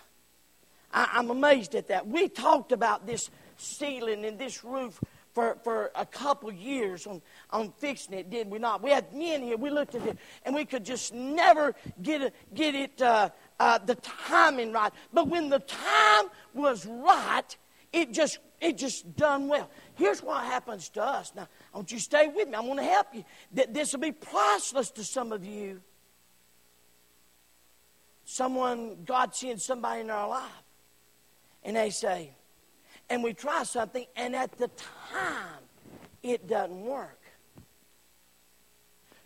I, 0.92 1.18
am 1.18 1.30
amazed 1.30 1.74
at 1.74 1.88
that. 1.88 2.06
We 2.06 2.28
talked 2.28 2.72
about 2.72 3.06
this 3.06 3.30
ceiling 3.56 4.24
and 4.24 4.38
this 4.38 4.64
roof 4.64 5.00
for, 5.40 5.56
for 5.64 5.90
a 5.94 6.04
couple 6.04 6.52
years 6.52 7.06
on, 7.06 7.22
on 7.50 7.72
fixing 7.78 8.14
it, 8.14 8.28
did 8.28 8.50
we 8.50 8.58
not? 8.58 8.82
We 8.82 8.90
had 8.90 9.12
men 9.14 9.42
here, 9.42 9.56
we 9.56 9.70
looked 9.70 9.94
at 9.94 10.04
it, 10.06 10.18
and 10.44 10.54
we 10.54 10.66
could 10.66 10.84
just 10.84 11.14
never 11.14 11.74
get, 12.02 12.20
it, 12.20 12.34
get 12.54 12.74
it 12.74 13.00
uh, 13.00 13.30
uh, 13.58 13.78
the 13.78 13.94
timing 13.94 14.72
right. 14.72 14.92
But 15.14 15.28
when 15.28 15.48
the 15.48 15.60
time 15.60 16.26
was 16.52 16.84
right, 16.84 17.56
it 17.92 18.12
just 18.12 18.38
it 18.60 18.76
just 18.76 19.16
done 19.16 19.48
well. 19.48 19.70
Here's 19.94 20.22
what 20.22 20.44
happens 20.44 20.90
to 20.90 21.02
us. 21.02 21.32
Now, 21.34 21.48
I 21.72 21.78
want 21.78 21.90
you 21.90 21.96
to 21.96 22.04
stay 22.04 22.28
with 22.28 22.46
me. 22.46 22.54
I'm 22.54 22.66
going 22.66 22.76
to 22.76 22.84
help 22.84 23.06
you. 23.14 23.24
This 23.50 23.94
will 23.94 24.00
be 24.00 24.12
priceless 24.12 24.90
to 24.92 25.04
some 25.04 25.32
of 25.32 25.46
you. 25.46 25.80
Someone, 28.26 28.98
God 29.06 29.34
sends 29.34 29.64
somebody 29.64 30.02
in 30.02 30.10
our 30.10 30.28
life 30.28 30.62
and 31.64 31.76
they 31.76 31.88
say, 31.88 32.34
and 33.10 33.24
we 33.24 33.34
try 33.34 33.64
something, 33.64 34.06
and 34.16 34.34
at 34.36 34.52
the 34.52 34.68
time, 35.12 35.62
it 36.22 36.46
doesn't 36.46 36.80
work. 36.80 37.18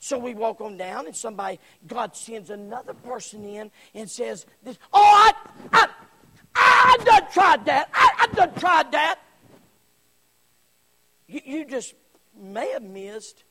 So 0.01 0.19
we 0.19 0.35
walk 0.35 0.61
on 0.61 0.77
down, 0.77 1.07
and 1.07 1.15
somebody, 1.15 1.61
God 1.87 2.17
sends 2.17 2.51
another 2.51 2.95
person 2.95 3.45
in 3.45 3.71
and 3.95 4.11
says, 4.11 4.47
this, 4.63 4.79
Oh, 4.93 5.01
I, 5.03 5.33
I, 5.73 5.89
I 6.55 6.99
done 7.05 7.31
tried 7.33 7.65
that. 7.67 7.91
I, 7.95 8.11
I 8.21 8.27
done 8.35 8.55
tried 8.55 8.93
that. 8.93 9.21
You, 11.27 11.41
you 11.45 11.65
just 11.65 11.95
may 12.39 12.71
have 12.73 12.83
missed 12.83 13.45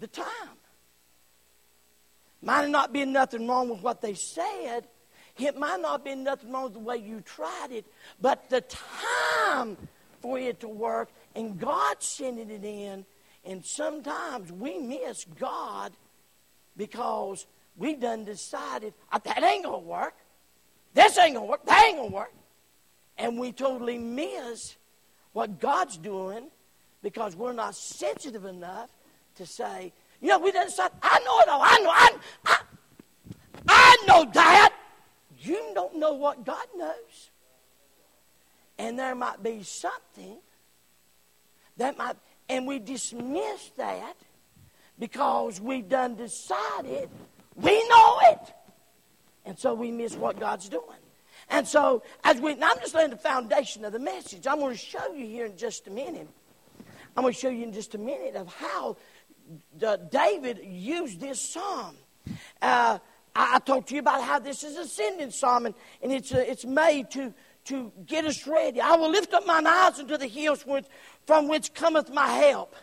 the 0.00 0.06
time. 0.06 0.26
Might 2.42 2.68
not 2.68 2.92
been 2.92 3.12
nothing 3.12 3.48
wrong 3.48 3.70
with 3.70 3.82
what 3.82 4.02
they 4.02 4.14
said, 4.14 4.86
it 5.38 5.58
might 5.58 5.80
not 5.80 5.92
have 5.92 6.04
been 6.04 6.22
nothing 6.22 6.52
wrong 6.52 6.64
with 6.64 6.74
the 6.74 6.78
way 6.78 6.96
you 6.96 7.20
tried 7.20 7.68
it, 7.72 7.84
but 8.20 8.48
the 8.50 8.62
time 8.62 9.76
for 10.20 10.38
it 10.38 10.60
to 10.60 10.68
work 10.68 11.10
and 11.34 11.58
God 11.58 11.96
sending 11.98 12.50
it 12.50 12.64
in. 12.64 13.04
And 13.44 13.64
sometimes 13.64 14.50
we 14.52 14.78
miss 14.78 15.24
God 15.38 15.92
because 16.76 17.46
we 17.76 17.94
done 17.94 18.24
decided 18.24 18.94
ah, 19.12 19.18
that 19.24 19.42
ain't 19.42 19.64
gonna 19.64 19.78
work. 19.78 20.14
This 20.94 21.18
ain't 21.18 21.34
gonna 21.34 21.46
work. 21.46 21.64
That 21.66 21.84
ain't 21.86 21.98
gonna 21.98 22.14
work. 22.14 22.32
And 23.18 23.38
we 23.38 23.52
totally 23.52 23.98
miss 23.98 24.76
what 25.32 25.60
God's 25.60 25.96
doing 25.96 26.46
because 27.02 27.36
we're 27.36 27.52
not 27.52 27.74
sensitive 27.74 28.44
enough 28.44 28.88
to 29.36 29.44
say, 29.44 29.92
you 30.20 30.28
know, 30.28 30.38
we 30.38 30.52
done 30.52 30.66
decide, 30.66 30.92
I 31.02 31.18
know 31.18 31.40
it 31.40 31.48
all. 31.48 31.60
I 31.62 31.78
know, 31.80 31.90
I, 31.90 32.10
I, 32.46 32.56
I 33.68 34.04
know 34.06 34.30
that. 34.32 34.72
You 35.44 35.72
don't 35.74 35.96
know 35.96 36.14
what 36.14 36.44
God 36.44 36.66
knows. 36.76 37.30
And 38.78 38.98
there 38.98 39.14
might 39.14 39.42
be 39.42 39.62
something 39.62 40.38
that 41.76 41.96
might, 41.96 42.16
and 42.48 42.66
we 42.66 42.78
dismiss 42.78 43.70
that 43.76 44.14
because 44.98 45.60
we've 45.60 45.88
done 45.88 46.16
decided 46.16 47.08
we 47.56 47.88
know 47.88 48.18
it. 48.30 48.52
And 49.44 49.58
so 49.58 49.74
we 49.74 49.90
miss 49.90 50.16
what 50.16 50.40
God's 50.40 50.68
doing. 50.68 50.82
And 51.50 51.68
so, 51.68 52.02
as 52.24 52.40
we, 52.40 52.52
I'm 52.52 52.78
just 52.80 52.94
laying 52.94 53.10
the 53.10 53.16
foundation 53.16 53.84
of 53.84 53.92
the 53.92 53.98
message. 53.98 54.46
I'm 54.46 54.58
going 54.58 54.72
to 54.72 54.78
show 54.78 55.12
you 55.12 55.26
here 55.26 55.46
in 55.46 55.56
just 55.56 55.86
a 55.86 55.90
minute. 55.90 56.28
I'm 57.16 57.22
going 57.22 57.34
to 57.34 57.38
show 57.38 57.50
you 57.50 57.64
in 57.64 57.72
just 57.72 57.94
a 57.94 57.98
minute 57.98 58.34
of 58.34 58.52
how 58.54 58.96
the, 59.78 60.00
David 60.10 60.60
used 60.64 61.20
this 61.20 61.40
psalm. 61.40 61.96
Uh, 62.62 62.98
I, 63.34 63.56
I 63.56 63.58
talked 63.58 63.88
to 63.88 63.94
you 63.94 64.00
about 64.00 64.22
how 64.22 64.38
this 64.38 64.62
is 64.62 64.76
a 64.76 64.86
sending 64.86 65.30
psalm, 65.30 65.66
and, 65.66 65.74
and 66.02 66.12
it's, 66.12 66.32
uh, 66.32 66.38
it's 66.38 66.64
made 66.64 67.10
to, 67.12 67.34
to 67.66 67.92
get 68.06 68.24
us 68.24 68.46
ready. 68.46 68.80
I 68.80 68.96
will 68.96 69.10
lift 69.10 69.32
up 69.34 69.46
mine 69.46 69.66
eyes 69.66 69.98
unto 69.98 70.16
the 70.16 70.26
hills 70.26 70.64
from 71.26 71.48
which 71.48 71.74
cometh 71.74 72.12
my 72.12 72.28
help. 72.28 72.74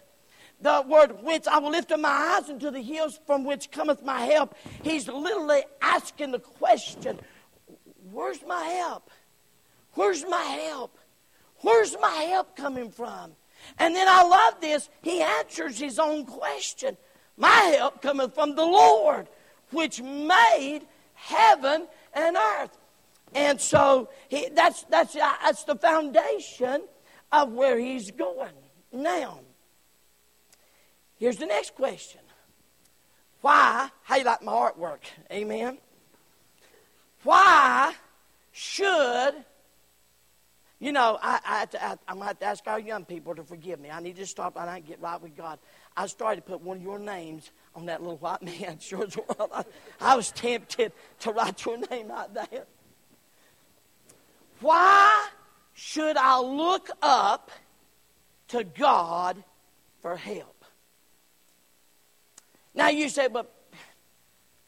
The 0.62 0.84
word 0.88 1.24
whence 1.24 1.48
I 1.48 1.58
will 1.58 1.72
lift 1.72 1.91
up 1.91 2.00
my 2.00 2.39
eyes 2.39 2.50
unto 2.50 2.70
the 2.70 2.81
hills 2.81 3.20
from 3.25 3.46
which 3.46 3.72
cometh 3.72 4.03
my 4.03 4.22
help. 4.22 4.55
He's 4.84 5.08
literally 5.08 5.63
asking 5.81 6.31
the 6.31 6.39
question, 6.39 7.20
Where's 8.12 8.43
my 8.46 8.63
help? 8.63 9.10
Where's 9.93 10.24
my 10.27 10.41
help? 10.41 10.98
Where's 11.62 11.96
my 12.00 12.10
help 12.10 12.55
coming 12.55 12.91
from? 12.91 13.31
And 13.79 13.96
then 13.96 14.08
I 14.10 14.24
love 14.24 14.62
this. 14.62 14.89
He 15.01 15.22
answers 15.22 15.79
his 15.79 16.00
own 16.00 16.25
question. 16.25 16.98
My 17.38 17.50
help 17.50 18.01
cometh 18.01 18.34
from 18.36 18.55
the 18.55 18.65
Lord 18.65 19.27
which 19.71 20.01
made 20.01 20.81
heaven 21.13 21.87
and 22.13 22.37
earth. 22.37 22.77
And 23.33 23.59
so 23.59 24.09
he, 24.27 24.49
that's, 24.49 24.83
that's, 24.83 25.15
uh, 25.15 25.33
that's 25.43 25.63
the 25.63 25.75
foundation 25.75 26.83
of 27.31 27.53
where 27.53 27.79
he's 27.79 28.11
going. 28.11 28.51
Now, 28.91 29.39
here's 31.17 31.37
the 31.37 31.45
next 31.45 31.75
question 31.75 32.21
Why? 33.41 33.89
How 34.03 34.17
you 34.17 34.25
like 34.25 34.43
my 34.43 34.51
artwork? 34.51 34.99
Amen. 35.31 35.77
Why 37.23 37.93
should 38.51 39.33
you 40.81 40.91
know, 40.91 41.19
I, 41.21 41.39
I, 41.45 41.77
I, 41.79 41.91
I'm 42.07 42.15
going 42.15 42.21
to 42.21 42.25
have 42.25 42.39
to 42.39 42.45
ask 42.45 42.63
our 42.65 42.79
young 42.79 43.05
people 43.05 43.35
to 43.35 43.43
forgive 43.43 43.79
me. 43.79 43.91
I 43.91 44.00
need 44.00 44.15
to 44.15 44.25
stop 44.25 44.57
and 44.59 44.67
I 44.67 44.79
get 44.79 45.00
right 45.00 45.21
with 45.21 45.38
God. 45.38 45.59
I 45.95 46.07
started 46.07 46.41
to 46.43 46.51
put 46.51 46.61
one 46.61 46.77
of 46.77 46.83
your 46.83 46.97
names 46.97 47.51
on 47.75 47.85
that 47.85 48.01
little 48.01 48.17
white 48.17 48.41
man. 48.59 48.79
Sure 48.79 49.05
I 50.01 50.15
was 50.15 50.31
tempted 50.31 50.91
to 51.19 51.31
write 51.31 51.63
your 51.65 51.77
name 51.91 52.09
out 52.09 52.33
there. 52.33 52.65
Why 54.59 55.29
should 55.73 56.17
I 56.17 56.39
look 56.39 56.89
up 57.03 57.51
to 58.47 58.63
God 58.63 59.43
for 60.01 60.15
help? 60.15 60.65
Now 62.73 62.89
you 62.89 63.07
say, 63.09 63.27
but 63.27 63.53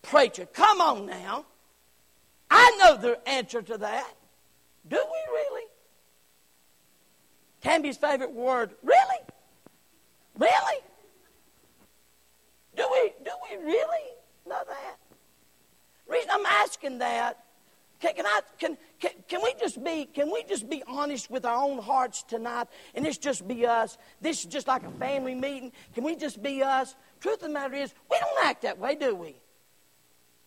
preacher, 0.04 0.46
come 0.46 0.80
on 0.80 1.08
now. 1.08 1.48
I 2.52 2.78
know 2.84 2.98
the 2.98 3.28
answer 3.28 3.64
to 3.64 3.80
that. 3.80 4.14
Do 4.88 4.98
we 4.98 5.34
really? 5.34 5.64
Tammy's 7.64 7.98
favorite 7.98 8.34
word, 8.34 8.76
really? 8.84 9.20
Really? 10.38 10.82
Do 12.76 12.88
we, 12.92 13.14
do 13.24 13.32
we 13.50 13.66
really 13.66 14.10
know 14.46 14.62
that? 14.68 14.98
reason 16.14 16.30
I'm 16.32 16.46
asking 16.46 17.00
that, 17.00 17.44
can, 18.00 18.14
can 18.16 18.26
I, 18.26 18.42
can, 18.60 18.78
can, 19.00 19.12
can 19.28 19.42
we 19.42 19.54
just 19.60 19.84
be, 19.84 20.06
can 20.06 20.32
we 20.32 20.44
just 20.44 20.70
be 20.70 20.84
honest 20.88 21.32
with 21.32 21.46
our 21.46 21.56
own 21.56 21.80
hearts 21.80 22.24
tonight 22.24 22.68
and 22.94 23.06
this 23.06 23.18
just 23.18 23.48
be 23.48 23.66
us? 23.66 23.98
This 24.22 24.40
is 24.40 24.46
just 24.46 24.68
like 24.68 24.84
a 24.84 24.92
family 24.92 25.36
meeting. 25.36 25.72
Can 25.96 26.04
we 26.04 26.16
just 26.16 26.44
be 26.44 26.62
us? 26.62 26.96
Truth 27.22 27.36
of 27.36 27.42
the 27.42 27.50
matter 27.50 27.76
is, 27.76 27.94
we 28.12 28.18
don't 28.20 28.46
act 28.46 28.64
that 28.64 28.78
way, 28.78 28.96
do 28.96 29.16
we? 29.16 29.36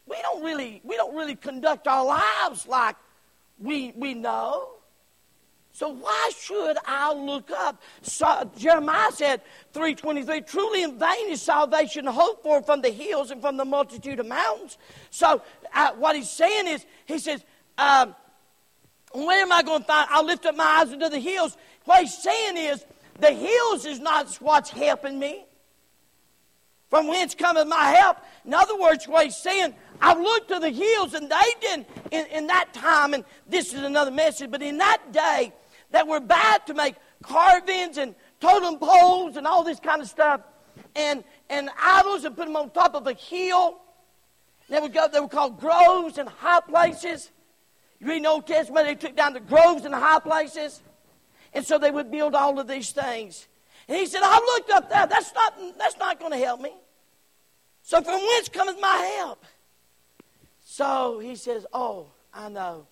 We 0.06 0.16
don't 0.22 0.44
really, 0.44 0.80
we 0.84 0.96
don't 0.96 1.16
really 1.16 1.34
conduct 1.34 1.88
our 1.88 2.04
lives 2.04 2.66
like 2.68 2.96
we, 3.58 3.92
we 3.96 4.14
know. 4.14 4.75
So 5.76 5.90
why 5.90 6.30
should 6.40 6.78
I 6.86 7.12
look 7.12 7.50
up? 7.50 7.82
So, 8.00 8.50
Jeremiah 8.56 9.12
said, 9.12 9.42
323, 9.74 10.40
truly 10.40 10.82
in 10.84 10.98
vain 10.98 11.28
is 11.28 11.42
salvation 11.42 12.06
hoped 12.06 12.42
for 12.42 12.62
from 12.62 12.80
the 12.80 12.88
hills 12.88 13.30
and 13.30 13.42
from 13.42 13.58
the 13.58 13.64
multitude 13.66 14.18
of 14.18 14.26
mountains. 14.26 14.78
So 15.10 15.42
uh, 15.74 15.92
what 15.98 16.16
he's 16.16 16.30
saying 16.30 16.66
is, 16.66 16.86
he 17.04 17.18
says, 17.18 17.44
um, 17.76 18.16
where 19.12 19.42
am 19.42 19.52
I 19.52 19.62
going 19.62 19.82
to 19.82 19.86
find? 19.86 20.08
I'll 20.10 20.24
lift 20.24 20.46
up 20.46 20.56
my 20.56 20.64
eyes 20.64 20.92
into 20.92 21.10
the 21.10 21.18
hills. 21.18 21.58
What 21.84 22.00
he's 22.00 22.16
saying 22.16 22.56
is, 22.56 22.86
the 23.20 23.32
hills 23.32 23.84
is 23.84 24.00
not 24.00 24.34
what's 24.36 24.70
helping 24.70 25.18
me. 25.18 25.44
From 26.88 27.06
whence 27.06 27.34
cometh 27.34 27.68
my 27.68 27.90
help? 27.90 28.16
In 28.46 28.54
other 28.54 28.78
words, 28.78 29.06
what 29.06 29.26
he's 29.26 29.36
saying, 29.36 29.74
I've 30.00 30.20
looked 30.20 30.48
to 30.48 30.58
the 30.58 30.70
hills, 30.70 31.12
and 31.12 31.30
they 31.30 31.52
didn't, 31.60 31.86
in, 32.12 32.24
in 32.28 32.46
that 32.46 32.72
time, 32.72 33.12
and 33.12 33.26
this 33.46 33.74
is 33.74 33.82
another 33.82 34.10
message, 34.10 34.50
but 34.50 34.62
in 34.62 34.78
that 34.78 35.12
day, 35.12 35.52
that 35.90 36.06
were 36.06 36.20
bad 36.20 36.66
to 36.66 36.74
make 36.74 36.96
carvings 37.22 37.98
and 37.98 38.14
totem 38.40 38.78
poles 38.78 39.36
and 39.36 39.46
all 39.46 39.64
this 39.64 39.80
kind 39.80 40.02
of 40.02 40.08
stuff 40.08 40.40
and, 40.94 41.24
and 41.48 41.70
idols 41.80 42.24
and 42.24 42.36
put 42.36 42.46
them 42.46 42.56
on 42.56 42.70
top 42.70 42.94
of 42.94 43.06
a 43.06 43.14
hill. 43.14 43.78
They 44.68 44.80
were, 44.80 44.88
go, 44.88 45.08
they 45.08 45.20
were 45.20 45.28
called 45.28 45.60
groves 45.60 46.18
and 46.18 46.28
high 46.28 46.60
places. 46.60 47.30
You 48.00 48.08
read 48.08 48.24
the 48.24 48.28
Old 48.28 48.46
Testament, 48.46 48.86
they 48.86 48.94
took 48.94 49.16
down 49.16 49.32
the 49.32 49.40
groves 49.40 49.84
and 49.84 49.94
the 49.94 50.00
high 50.00 50.18
places. 50.18 50.82
And 51.54 51.64
so 51.64 51.78
they 51.78 51.90
would 51.90 52.10
build 52.10 52.34
all 52.34 52.58
of 52.58 52.66
these 52.66 52.90
things. 52.90 53.46
And 53.88 53.96
he 53.96 54.06
said, 54.06 54.20
I 54.22 54.38
looked 54.38 54.70
up 54.70 54.90
there. 54.90 55.06
That's 55.06 55.32
not, 55.32 55.54
that's 55.78 55.96
not 55.96 56.18
going 56.18 56.32
to 56.32 56.38
help 56.38 56.60
me. 56.60 56.72
So 57.82 58.02
from 58.02 58.20
whence 58.20 58.48
cometh 58.48 58.80
my 58.80 59.14
help? 59.18 59.44
So 60.64 61.20
he 61.20 61.36
says, 61.36 61.64
Oh, 61.72 62.08
I 62.34 62.48
know. 62.48 62.86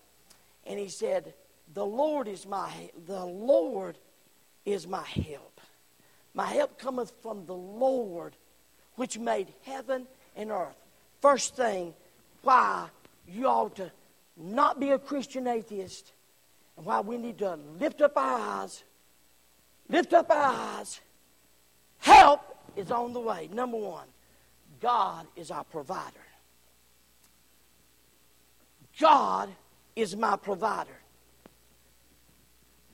And 0.65 0.79
he 0.79 0.87
said, 0.87 1.33
the 1.75 1.85
Lord 1.85 2.27
is 2.27 2.47
my 2.47 2.71
the 3.05 3.23
Lord 3.23 3.97
is 4.65 4.87
my 4.87 5.03
help. 5.03 5.61
My 6.33 6.47
help 6.47 6.79
cometh 6.79 7.13
from 7.21 7.45
the 7.45 7.53
Lord, 7.53 8.35
which 8.95 9.19
made 9.19 9.53
heaven 9.61 10.07
and 10.35 10.51
earth. 10.51 10.75
First 11.21 11.55
thing, 11.55 11.93
why 12.41 12.87
you 13.27 13.47
ought 13.47 13.75
to 13.75 13.91
not 14.35 14.79
be 14.79 14.89
a 14.89 14.99
Christian 14.99 15.47
atheist, 15.47 16.11
and 16.77 16.85
why 16.85 17.01
we 17.01 17.17
need 17.17 17.37
to 17.39 17.57
lift 17.79 18.01
up 18.01 18.17
our 18.17 18.39
eyes, 18.39 18.83
lift 19.87 20.13
up 20.13 20.29
our 20.29 20.79
eyes. 20.79 20.99
Help 21.99 22.41
is 22.75 22.91
on 22.91 23.13
the 23.13 23.19
way. 23.19 23.49
Number 23.51 23.77
one, 23.77 24.07
God 24.81 25.27
is 25.35 25.51
our 25.51 25.63
provider. 25.63 26.19
God 28.99 29.49
is 29.95 30.15
my 30.15 30.35
provider. 30.35 30.97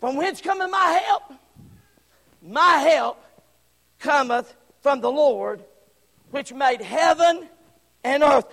From 0.01 0.15
whence 0.15 0.41
cometh 0.41 0.71
my 0.71 0.99
help? 1.05 1.23
My 2.41 2.77
help 2.79 3.23
cometh 3.99 4.55
from 4.81 4.99
the 4.99 5.11
Lord, 5.11 5.63
which 6.31 6.51
made 6.51 6.81
heaven 6.81 7.47
and 8.03 8.23
earth. 8.23 8.47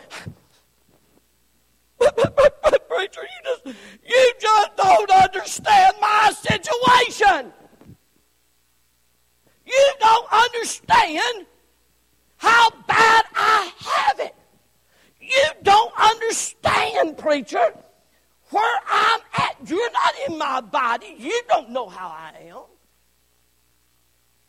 Preacher, 1.98 3.22
you 3.22 3.40
just 3.44 3.78
you 4.06 4.32
just 4.38 4.76
don't 4.76 5.10
understand 5.10 5.94
my 6.02 6.32
situation. 6.38 7.52
You 9.64 9.90
don't 10.00 10.26
understand 10.30 11.46
how 12.36 12.70
bad 12.86 13.24
I 13.34 13.72
have 13.78 14.20
it. 14.20 14.34
You 15.18 15.44
don't 15.62 15.92
understand, 15.98 17.16
preacher 17.16 17.72
where 18.50 18.80
at. 18.92 19.17
You're 19.66 19.90
not 19.92 20.14
in 20.28 20.38
my 20.38 20.60
body. 20.60 21.14
You 21.18 21.42
don't 21.48 21.70
know 21.70 21.88
how 21.88 22.08
I 22.08 22.32
am. 22.48 22.62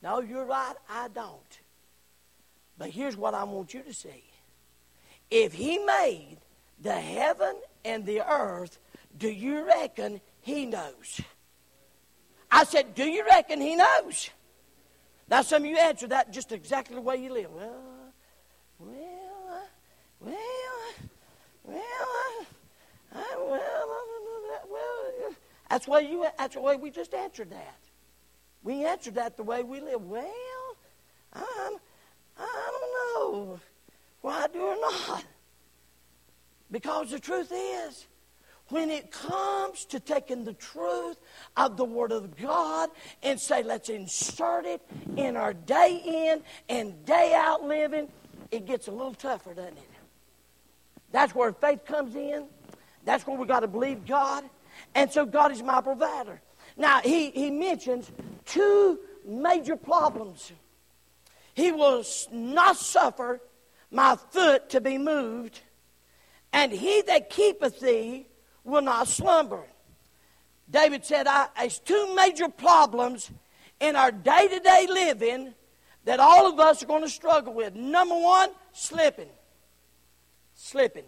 No, 0.02 0.20
you're 0.22 0.46
right. 0.46 0.76
I 0.90 1.08
don't. 1.10 1.60
But 2.78 2.90
here's 2.90 3.18
what 3.18 3.34
I 3.34 3.44
want 3.44 3.74
you 3.74 3.82
to 3.84 3.94
see. 3.94 4.24
If 5.30 5.54
he 5.54 5.78
made 5.80 6.38
the 6.82 6.94
heaven 6.94 7.56
and 7.84 8.06
the 8.06 8.22
earth, 8.30 8.80
do 9.18 9.30
you 9.30 9.66
reckon 9.66 10.22
he 10.42 10.66
knows? 10.66 11.22
I 12.52 12.64
said, 12.64 12.96
do 12.96 13.04
you 13.04 13.26
reckon 13.26 13.62
he 13.62 13.76
knows? 13.76 14.30
Now, 15.30 15.42
some 15.42 15.64
of 15.64 15.70
you 15.70 15.78
answer 15.78 16.08
that 16.08 16.32
just 16.32 16.52
exactly 16.52 16.96
the 16.96 17.02
way 17.02 17.18
you 17.18 17.32
live. 17.34 17.52
Well, 17.52 17.74
well, 18.80 19.68
well, 20.20 20.38
well, 21.64 21.84
well, 23.14 23.50
well, 23.50 23.99
that's 25.70 25.88
why 25.88 26.00
you. 26.00 26.26
That's 26.38 26.56
the 26.56 26.62
way 26.62 26.76
we 26.76 26.90
just 26.92 27.14
answered 27.14 27.52
that. 27.52 27.78
We 28.64 28.86
answered 28.86 29.16
that 29.16 29.38
the 29.38 29.44
way 29.44 29.64
we 29.64 29.80
live. 29.80 30.02
Well, 30.02 30.76
I'm, 31.34 31.74
I 32.38 32.72
don't 32.72 33.34
know 33.34 33.60
why 34.22 34.48
do 34.52 34.60
or 34.60 34.76
not. 34.76 35.24
Because 36.72 37.12
the 37.12 37.20
truth 37.20 37.52
is, 37.54 38.06
when 38.68 38.90
it 38.92 39.12
comes 39.12 39.86
to 39.86 40.00
taking 40.00 40.44
the 40.44 40.54
truth 40.54 41.18
of 41.58 41.78
the 41.78 41.86
Word 41.86 42.12
of 42.12 42.38
God 42.38 42.90
and 43.24 43.40
say, 43.40 43.64
let's 43.64 43.90
insert 43.90 44.66
it 44.66 44.82
in 45.18 45.36
our 45.36 45.54
day 45.54 46.02
in 46.06 46.44
and 46.68 47.06
day 47.06 47.34
out 47.36 47.64
living, 47.64 48.08
it 48.52 48.66
gets 48.66 48.88
a 48.88 48.92
little 48.92 49.14
tougher, 49.14 49.54
doesn't 49.54 49.78
it? 49.78 49.90
That's 51.12 51.34
where 51.34 51.52
faith 51.54 51.86
comes 51.86 52.16
in. 52.16 52.46
That's 53.06 53.26
where 53.26 53.38
we 53.38 53.48
got 53.48 53.62
to 53.62 53.68
believe 53.68 54.06
God. 54.06 54.44
And 54.96 55.12
so 55.12 55.26
God 55.26 55.52
is 55.52 55.62
my 55.62 55.82
provider. 55.82 56.42
Now, 56.78 57.02
he, 57.02 57.32
he 57.32 57.52
mentions 57.52 58.12
two 58.46 59.00
major 59.26 59.76
problems. 59.76 60.52
He 61.54 61.72
will 61.72 62.04
not 62.32 62.78
suffer 62.78 63.42
my 63.92 64.16
foot 64.32 64.70
to 64.70 64.82
be 64.82 64.98
moved, 64.98 65.62
and 66.54 66.72
he 66.72 67.02
that 67.04 67.30
keepeth 67.30 67.80
thee 67.80 68.28
will 68.64 68.82
not 68.82 69.08
slumber. 69.08 69.64
David 70.70 71.04
said, 71.04 71.28
I, 71.28 71.48
There's 71.58 71.80
two 71.80 72.16
major 72.16 72.48
problems 72.48 73.32
in 73.80 73.96
our 73.96 74.12
day 74.12 74.48
to 74.48 74.60
day 74.60 74.88
living 74.90 75.54
that 76.06 76.20
all 76.20 76.48
of 76.52 76.60
us 76.60 76.84
are 76.84 76.86
going 76.86 77.04
to 77.04 77.10
struggle 77.10 77.54
with. 77.54 77.76
Number 77.76 78.16
one, 78.16 78.52
slipping. 78.72 79.30
Slipping. 80.54 81.06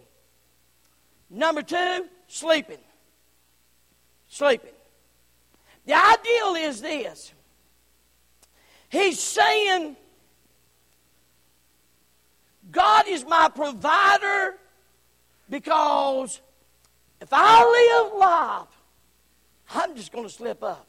Number 1.30 1.62
two, 1.62 2.06
sleeping. 2.26 2.78
Sleeping. 4.32 4.72
The 5.84 5.92
ideal 5.92 6.54
is 6.54 6.80
this 6.80 7.34
He's 8.88 9.20
saying, 9.20 9.94
God 12.70 13.08
is 13.08 13.26
my 13.26 13.50
provider 13.54 14.54
because 15.50 16.40
if 17.20 17.28
I 17.30 18.00
live 18.02 18.18
life, 18.18 18.68
I'm 19.74 19.94
just 19.96 20.12
going 20.12 20.24
to 20.24 20.32
slip 20.32 20.62
up. 20.62 20.88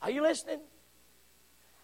Are 0.00 0.10
you 0.10 0.22
listening? 0.22 0.60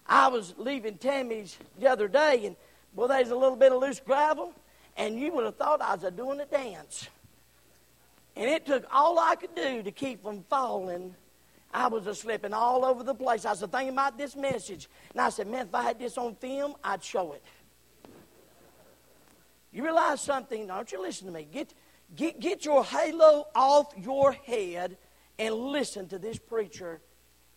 I 0.07 0.29
was 0.29 0.55
leaving 0.57 0.97
Tammy's 0.97 1.59
the 1.79 1.89
other 1.89 2.09
day, 2.09 2.47
and 2.47 2.57
Well, 2.95 3.07
there's 3.07 3.31
a 3.31 3.37
little 3.37 3.57
bit 3.57 3.71
of 3.71 3.83
loose 3.83 4.01
gravel, 4.01 4.55
and 4.97 5.21
you 5.21 5.31
would 5.35 5.45
have 5.45 5.57
thought 5.57 5.83
I 5.83 5.95
was 5.95 6.11
doing 6.15 6.41
a 6.41 6.47
dance. 6.47 7.07
And 8.41 8.49
it 8.49 8.65
took 8.65 8.87
all 8.91 9.19
I 9.19 9.35
could 9.35 9.55
do 9.55 9.83
to 9.83 9.91
keep 9.91 10.23
from 10.23 10.45
falling. 10.49 11.15
I 11.75 11.89
was 11.89 12.07
a 12.07 12.15
slipping 12.15 12.55
all 12.55 12.87
over 12.87 13.03
the 13.03 13.15
place. 13.15 13.45
I 13.45 13.51
was 13.51 13.61
thinking 13.61 13.91
about 13.91 14.17
this 14.17 14.35
message. 14.35 14.89
And 15.13 15.21
I 15.21 15.29
said, 15.29 15.47
man, 15.47 15.67
if 15.67 15.75
I 15.75 15.83
had 15.83 15.99
this 15.99 16.17
on 16.17 16.35
film, 16.37 16.75
I'd 16.83 17.05
show 17.05 17.35
it. 17.35 17.43
You 19.73 19.85
realize 19.85 20.23
something? 20.23 20.67
Don't 20.69 20.91
you 20.91 21.03
listen 21.03 21.27
to 21.27 21.35
me. 21.35 21.47
Get, 21.53 21.75
get, 22.17 22.41
get 22.41 22.65
your 22.65 22.83
halo 22.83 23.47
off 23.55 23.93
your 23.99 24.33
head 24.33 24.97
and 25.39 25.55
listen 25.55 26.09
to 26.09 26.19
this 26.19 26.39
preacher. 26.39 27.03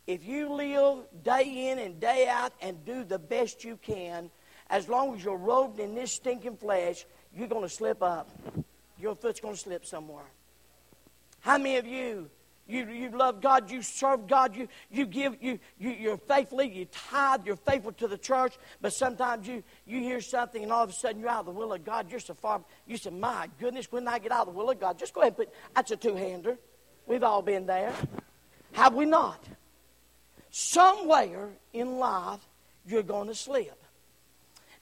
If 0.05 0.25
you 0.25 0.51
live 0.51 1.05
day 1.23 1.71
in 1.71 1.79
and 1.79 1.97
day 1.97 2.27
out 2.27 2.51
and 2.61 2.83
do 2.83 3.05
the 3.05 3.19
best 3.19 3.63
you 3.63 3.77
can, 3.77 4.29
as 4.69 4.89
long 4.89 5.15
as 5.15 5.23
you're 5.23 5.37
robed 5.37 5.79
in 5.79 5.95
this 5.95 6.11
stinking 6.11 6.57
flesh, 6.57 7.05
you're 7.33 7.47
going 7.47 7.63
to 7.63 7.73
slip 7.73 8.03
up. 8.03 8.29
Your 8.99 9.15
foot's 9.15 9.39
going 9.39 9.53
to 9.53 9.59
slip 9.61 9.85
somewhere. 9.85 10.25
How 11.43 11.57
many 11.57 11.77
of 11.77 11.85
you 11.85 12.29
you, 12.65 12.87
you 12.87 13.09
love 13.09 13.41
God, 13.41 13.69
you 13.69 13.81
serve 13.81 14.27
God, 14.27 14.55
you, 14.55 14.69
you 14.89 15.05
give, 15.05 15.35
you, 15.41 15.59
you, 15.77 15.91
you're 15.91 16.17
faithfully, 16.17 16.69
you 16.69 16.85
tithe, 16.85 17.45
you're 17.45 17.57
faithful 17.57 17.91
to 17.93 18.07
the 18.07 18.17
church, 18.17 18.57
but 18.81 18.93
sometimes 18.93 19.47
you, 19.47 19.63
you 19.85 19.99
hear 19.99 20.21
something 20.21 20.63
and 20.63 20.71
all 20.71 20.83
of 20.83 20.89
a 20.89 20.93
sudden 20.93 21.19
you're 21.19 21.29
out 21.29 21.41
of 21.41 21.45
the 21.47 21.51
will 21.51 21.73
of 21.73 21.83
God. 21.83 22.09
You're 22.09 22.21
so 22.21 22.33
far, 22.33 22.61
you 22.87 22.95
say, 22.95 23.09
My 23.09 23.49
goodness, 23.59 23.91
when 23.91 24.07
I 24.07 24.17
get 24.17 24.31
out 24.31 24.47
of 24.47 24.53
the 24.53 24.57
will 24.57 24.69
of 24.69 24.79
God, 24.79 24.97
just 24.97 25.13
go 25.13 25.21
ahead 25.21 25.31
and 25.31 25.37
put, 25.37 25.53
that's 25.75 25.91
a 25.91 25.97
two 25.97 26.15
hander. 26.15 26.57
We've 27.05 27.23
all 27.23 27.41
been 27.41 27.65
there. 27.65 27.93
Have 28.71 28.93
we 28.93 29.05
not? 29.05 29.43
Somewhere 30.49 31.49
in 31.73 31.97
life, 31.97 32.39
you're 32.87 33.03
going 33.03 33.27
to 33.27 33.35
slip. 33.35 33.83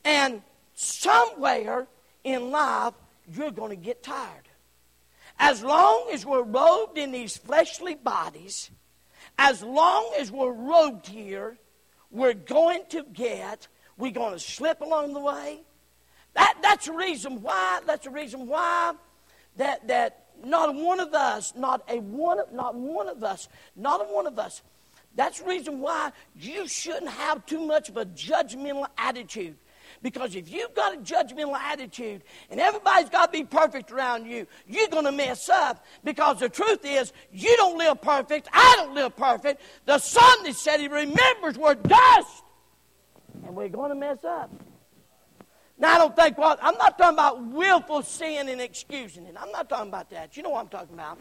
And 0.06 0.44
somewhere 0.76 1.88
in 2.24 2.52
life, 2.52 2.94
you're 3.34 3.52
going 3.52 3.72
to 3.72 3.76
get 3.76 4.04
tired. 4.04 4.51
As 5.44 5.64
long 5.64 6.10
as 6.14 6.24
we're 6.24 6.44
robed 6.44 7.00
in 7.00 7.12
these 7.12 7.36
fleshly 7.36 7.96
bodies, 7.96 8.70
as 9.40 9.64
long 9.64 10.14
as 10.20 10.32
we're 10.32 10.54
robed 10.54 11.08
here, 11.08 11.58
we're 12.12 12.36
going 12.36 12.84
to 12.90 13.04
get, 13.12 13.68
we're 13.98 14.12
going 14.12 14.34
to 14.34 14.40
slip 14.40 14.82
along 14.82 15.14
the 15.14 15.20
way. 15.20 15.62
That, 16.36 16.60
that's 16.62 16.86
the 16.86 16.94
reason 16.94 17.42
why, 17.42 17.82
that's 17.88 18.06
the 18.06 18.12
reason 18.12 18.46
why 18.46 18.94
that, 19.58 19.88
that 19.88 20.28
not 20.44 20.76
one 20.76 21.00
of 21.00 21.12
us, 21.16 21.54
not 21.58 21.82
a 21.90 22.00
one, 22.00 22.38
not 22.54 22.76
one 22.76 23.10
of 23.10 23.24
us, 23.24 23.50
not 23.76 24.00
a 24.00 24.14
one 24.14 24.28
of 24.28 24.38
us, 24.38 24.62
that's 25.16 25.40
the 25.40 25.50
reason 25.50 25.80
why 25.80 26.12
you 26.40 26.68
shouldn't 26.68 27.10
have 27.10 27.48
too 27.48 27.66
much 27.66 27.90
of 27.90 27.98
a 27.98 28.06
judgmental 28.06 28.86
attitude. 28.96 29.56
Because 30.02 30.36
if 30.36 30.52
you've 30.52 30.74
got 30.74 30.96
a 30.96 30.98
judgmental 30.98 31.56
attitude 31.56 32.24
and 32.50 32.60
everybody's 32.60 33.10
got 33.10 33.32
to 33.32 33.40
be 33.40 33.46
perfect 33.46 33.92
around 33.92 34.26
you, 34.26 34.48
you're 34.68 34.88
going 34.88 35.06
to 35.06 35.12
mess 35.12 35.48
up. 35.48 35.86
Because 36.04 36.40
the 36.40 36.50
truth 36.50 36.80
is, 36.84 37.14
you 37.32 37.56
don't 37.58 37.78
live 37.78 38.02
perfect. 38.02 38.48
I 38.52 38.74
don't 38.78 38.96
live 38.96 39.16
perfect. 39.16 39.62
The 39.86 40.00
Son 40.00 40.44
that 40.44 40.56
said 40.56 40.80
he 40.80 40.88
remembers 40.88 41.58
we're 41.58 41.76
dust. 41.76 42.44
And 43.46 43.56
we're 43.56 43.70
going 43.70 43.90
to 43.90 43.96
mess 43.96 44.24
up. 44.24 44.52
Now, 45.78 45.96
I 45.96 45.98
don't 45.98 46.16
think 46.16 46.38
what, 46.38 46.60
I'm 46.62 46.78
not 46.78 46.98
talking 46.98 47.16
about 47.16 47.44
willful 47.44 48.04
sin 48.04 48.50
and 48.50 48.62
excusing 48.62 49.26
it. 49.26 49.36
I'm 49.40 49.52
not 49.52 49.68
talking 49.70 49.90
about 49.90 50.10
that. 50.12 50.38
You 50.38 50.44
know 50.44 50.50
what 50.50 50.62
I'm 50.62 50.70
talking 50.70 50.94
about. 50.94 51.20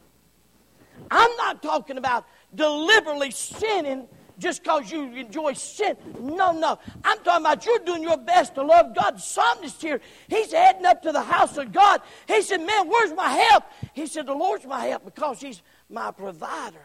I'm 1.10 1.34
not 1.36 1.62
talking 1.62 1.96
about 1.96 2.26
deliberately 2.54 3.30
sinning 3.30 4.06
just 4.40 4.62
because 4.62 4.90
you 4.90 5.04
enjoy 5.14 5.52
sin. 5.52 5.96
No, 6.18 6.50
no. 6.50 6.78
I'm 7.04 7.18
talking 7.18 7.44
about 7.44 7.64
you're 7.64 7.78
doing 7.80 8.02
your 8.02 8.16
best 8.16 8.54
to 8.54 8.62
love 8.62 8.94
God. 8.96 9.16
The 9.16 9.20
psalmist 9.20 9.80
here, 9.80 10.00
he's 10.28 10.50
heading 10.50 10.86
up 10.86 11.02
to 11.02 11.12
the 11.12 11.22
house 11.22 11.56
of 11.58 11.70
God. 11.72 12.00
He 12.26 12.40
said, 12.42 12.58
Man, 12.58 12.88
where's 12.88 13.12
my 13.12 13.28
help? 13.28 13.64
He 13.92 14.06
said, 14.06 14.26
The 14.26 14.34
Lord's 14.34 14.66
my 14.66 14.86
help 14.86 15.04
because 15.04 15.40
He's 15.40 15.62
my 15.88 16.10
provider. 16.10 16.84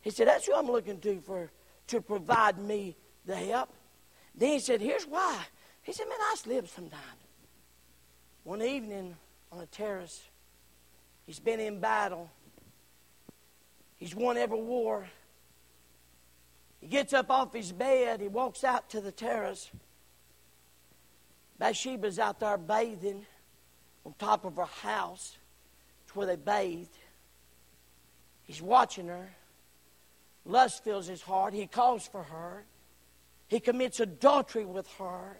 He 0.00 0.10
said, 0.10 0.26
That's 0.26 0.46
who 0.46 0.54
I'm 0.54 0.66
looking 0.66 0.98
to 1.00 1.20
for 1.20 1.50
to 1.88 2.00
provide 2.00 2.58
me 2.58 2.96
the 3.26 3.36
help. 3.36 3.68
Then 4.34 4.52
he 4.52 4.58
said, 4.58 4.80
Here's 4.80 5.04
why. 5.04 5.38
He 5.82 5.92
said, 5.92 6.08
Man, 6.08 6.18
I 6.20 6.34
slip 6.36 6.66
sometimes. 6.68 7.02
One 8.44 8.62
evening 8.62 9.14
on 9.52 9.60
a 9.60 9.66
terrace, 9.66 10.22
he's 11.26 11.38
been 11.38 11.60
in 11.60 11.78
battle. 11.78 12.30
He's 13.98 14.14
won 14.14 14.36
every 14.36 14.60
war. 14.60 15.06
He 16.80 16.86
gets 16.86 17.12
up 17.12 17.30
off 17.30 17.52
his 17.52 17.72
bed. 17.72 18.20
He 18.20 18.28
walks 18.28 18.64
out 18.64 18.90
to 18.90 19.00
the 19.00 19.12
terrace. 19.12 19.70
Bathsheba's 21.58 22.18
out 22.18 22.40
there 22.40 22.56
bathing 22.56 23.26
on 24.06 24.14
top 24.18 24.44
of 24.44 24.56
her 24.56 24.64
house. 24.64 25.36
It's 26.04 26.14
where 26.14 26.26
they 26.26 26.36
bathed. 26.36 26.96
He's 28.44 28.62
watching 28.62 29.08
her. 29.08 29.28
Lust 30.44 30.84
fills 30.84 31.06
his 31.06 31.20
heart. 31.20 31.52
He 31.52 31.66
calls 31.66 32.06
for 32.06 32.22
her. 32.22 32.64
He 33.48 33.60
commits 33.60 34.00
adultery 34.00 34.64
with 34.64 34.86
her. 34.98 35.38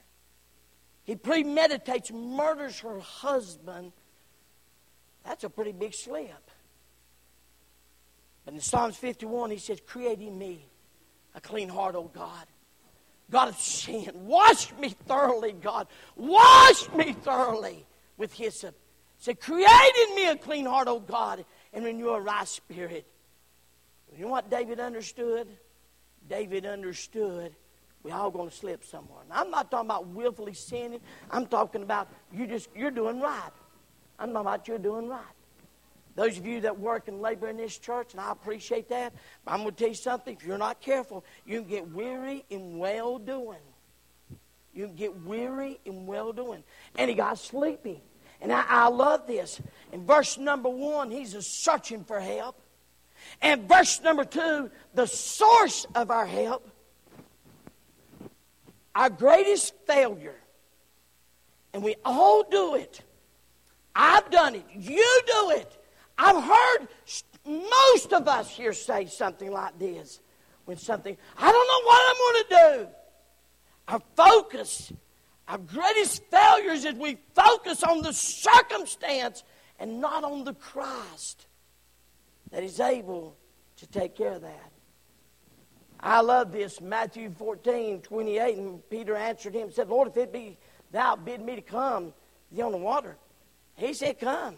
He 1.04 1.14
premeditates, 1.16 2.12
murders 2.12 2.80
her 2.80 2.98
husband. 2.98 3.92
That's 5.24 5.44
a 5.44 5.50
pretty 5.50 5.72
big 5.72 5.94
slip. 5.94 6.50
But 8.44 8.54
in 8.54 8.60
Psalms 8.60 8.96
51, 8.96 9.50
he 9.50 9.58
says, 9.58 9.80
Create 9.86 10.20
in 10.20 10.36
me 10.36 10.66
a 11.34 11.40
clean 11.40 11.68
heart, 11.68 11.94
O 11.94 12.04
God. 12.04 12.46
God 13.30 13.48
of 13.48 13.58
sin, 13.58 14.10
wash 14.14 14.72
me 14.78 14.90
thoroughly, 15.06 15.52
God. 15.52 15.86
Wash 16.16 16.90
me 16.92 17.12
thoroughly 17.12 17.84
with 18.16 18.32
hyssop. 18.32 18.74
Say, 19.18 19.34
create 19.34 20.08
in 20.08 20.14
me 20.14 20.28
a 20.28 20.36
clean 20.36 20.64
heart, 20.64 20.88
O 20.88 21.00
God, 21.00 21.44
and 21.72 21.84
renew 21.84 22.10
a 22.10 22.20
right 22.20 22.48
spirit. 22.48 23.06
You 24.16 24.24
know 24.24 24.30
what 24.30 24.48
David 24.48 24.80
understood? 24.80 25.48
David 26.28 26.64
understood 26.64 27.54
we 28.02 28.12
all 28.12 28.30
going 28.30 28.48
to 28.48 28.54
slip 28.54 28.84
somewhere. 28.84 29.22
Now, 29.28 29.42
I'm 29.42 29.50
not 29.50 29.70
talking 29.70 29.86
about 29.86 30.06
willfully 30.08 30.54
sinning. 30.54 31.00
I'm 31.30 31.46
talking 31.46 31.82
about 31.82 32.08
you 32.32 32.46
just 32.46 32.68
you're 32.74 32.90
doing 32.90 33.20
right. 33.20 33.50
I'm 34.18 34.28
talking 34.32 34.40
about 34.40 34.68
you're 34.68 34.78
doing 34.78 35.08
right. 35.08 35.20
Those 36.18 36.36
of 36.36 36.44
you 36.44 36.62
that 36.62 36.80
work 36.80 37.06
and 37.06 37.20
labor 37.20 37.46
in 37.46 37.56
this 37.56 37.78
church, 37.78 38.10
and 38.10 38.20
I 38.20 38.32
appreciate 38.32 38.88
that, 38.88 39.12
but 39.44 39.52
I'm 39.52 39.60
going 39.60 39.70
to 39.72 39.76
tell 39.76 39.88
you 39.90 39.94
something. 39.94 40.36
If 40.36 40.44
you're 40.44 40.58
not 40.58 40.80
careful, 40.80 41.24
you 41.46 41.60
can 41.60 41.70
get 41.70 41.90
weary 41.92 42.44
in 42.50 42.76
well 42.76 43.20
doing. 43.20 43.60
You 44.74 44.86
can 44.86 44.96
get 44.96 45.16
weary 45.22 45.78
in 45.84 46.06
well 46.06 46.32
doing. 46.32 46.64
And 46.96 47.08
he 47.08 47.14
got 47.14 47.38
sleepy. 47.38 48.02
And 48.40 48.52
I, 48.52 48.64
I 48.68 48.88
love 48.88 49.28
this. 49.28 49.60
In 49.92 50.06
verse 50.06 50.38
number 50.38 50.68
one, 50.68 51.12
he's 51.12 51.36
searching 51.46 52.02
for 52.02 52.18
help. 52.18 52.60
And 53.40 53.68
verse 53.68 54.00
number 54.02 54.24
two, 54.24 54.72
the 54.94 55.06
source 55.06 55.86
of 55.94 56.10
our 56.10 56.26
help, 56.26 56.68
our 58.92 59.08
greatest 59.08 59.72
failure, 59.86 60.40
and 61.72 61.80
we 61.80 61.94
all 62.04 62.42
do 62.42 62.74
it. 62.74 63.02
I've 63.94 64.28
done 64.32 64.56
it. 64.56 64.64
You 64.74 65.22
do 65.28 65.50
it. 65.50 65.77
I've 66.18 66.42
heard 66.42 66.88
most 67.46 68.12
of 68.12 68.26
us 68.26 68.50
here 68.50 68.72
say 68.72 69.06
something 69.06 69.50
like 69.50 69.78
this 69.78 70.20
when 70.64 70.76
something, 70.76 71.16
I 71.36 71.50
don't 71.50 71.66
know 71.66 71.86
what 71.86 72.02
I'm 72.10 72.16
going 72.18 72.44
to 72.44 72.86
do. 72.86 72.94
Our 73.88 74.02
focus, 74.16 74.92
our 75.46 75.58
greatest 75.58 76.22
failures 76.30 76.84
is 76.84 76.94
we 76.94 77.18
focus 77.34 77.82
on 77.82 78.02
the 78.02 78.12
circumstance 78.12 79.44
and 79.78 80.00
not 80.00 80.24
on 80.24 80.44
the 80.44 80.54
Christ 80.54 81.46
that 82.50 82.62
is 82.62 82.80
able 82.80 83.36
to 83.76 83.86
take 83.86 84.16
care 84.16 84.32
of 84.32 84.42
that. 84.42 84.72
I 86.00 86.20
love 86.20 86.52
this, 86.52 86.80
Matthew 86.80 87.30
14, 87.30 88.02
28, 88.02 88.56
and 88.58 88.90
Peter 88.90 89.16
answered 89.16 89.54
him 89.54 89.62
and 89.62 89.72
said, 89.72 89.88
Lord, 89.88 90.08
if 90.08 90.16
it 90.16 90.32
be 90.32 90.58
thou 90.92 91.16
bid 91.16 91.40
me 91.40 91.56
to 91.56 91.62
come 91.62 92.12
thee 92.52 92.62
on 92.62 92.72
the 92.72 92.78
water. 92.78 93.16
He 93.74 93.94
said, 93.94 94.18
Come. 94.18 94.56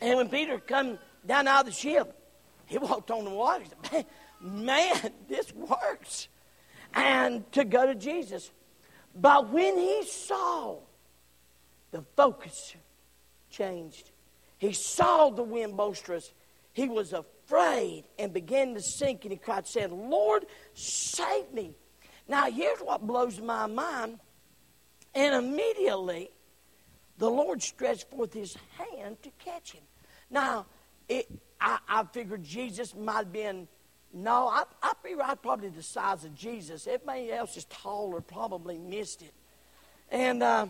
And 0.00 0.16
when 0.16 0.28
Peter 0.28 0.58
come 0.58 0.98
down 1.26 1.48
out 1.48 1.60
of 1.60 1.66
the 1.66 1.72
ship, 1.72 2.14
he 2.66 2.78
walked 2.78 3.10
on 3.10 3.24
the 3.24 3.30
water. 3.30 3.64
Said, 3.90 4.06
man, 4.40 5.12
this 5.28 5.52
works. 5.54 6.28
And 6.94 7.50
to 7.52 7.64
go 7.64 7.86
to 7.86 7.94
Jesus. 7.94 8.50
But 9.14 9.50
when 9.50 9.78
he 9.78 10.04
saw, 10.04 10.78
the 11.90 12.04
focus 12.16 12.74
changed. 13.50 14.10
He 14.58 14.72
saw 14.72 15.30
the 15.30 15.42
wind 15.42 15.76
boisterous. 15.76 16.32
He 16.72 16.88
was 16.88 17.12
afraid 17.14 18.04
and 18.18 18.32
began 18.32 18.74
to 18.74 18.82
sink, 18.82 19.24
and 19.24 19.32
he 19.32 19.38
cried, 19.38 19.66
saying, 19.66 20.10
Lord, 20.10 20.46
save 20.74 21.52
me. 21.52 21.74
Now, 22.28 22.50
here's 22.50 22.80
what 22.80 23.06
blows 23.06 23.40
my 23.40 23.66
mind. 23.66 24.18
And 25.14 25.34
immediately, 25.34 26.30
the 27.18 27.30
Lord 27.30 27.62
stretched 27.62 28.10
forth 28.10 28.32
his 28.32 28.56
hand 28.78 29.22
to 29.22 29.30
catch 29.44 29.72
him. 29.72 29.82
Now, 30.30 30.66
it, 31.08 31.26
I, 31.60 31.78
I 31.88 32.04
figured 32.04 32.42
Jesus 32.42 32.94
might 32.94 33.14
have 33.14 33.32
been 33.32 33.68
No, 34.12 34.48
I, 34.48 34.64
I 34.82 34.92
figure 35.02 35.22
I'm 35.22 35.36
probably 35.36 35.68
the 35.68 35.82
size 35.82 36.24
of 36.24 36.34
Jesus. 36.34 36.86
Everybody 36.86 37.32
else 37.32 37.56
is 37.56 37.64
taller, 37.66 38.20
probably 38.20 38.78
missed 38.78 39.22
it. 39.22 39.32
And 40.10 40.42
uh, 40.42 40.66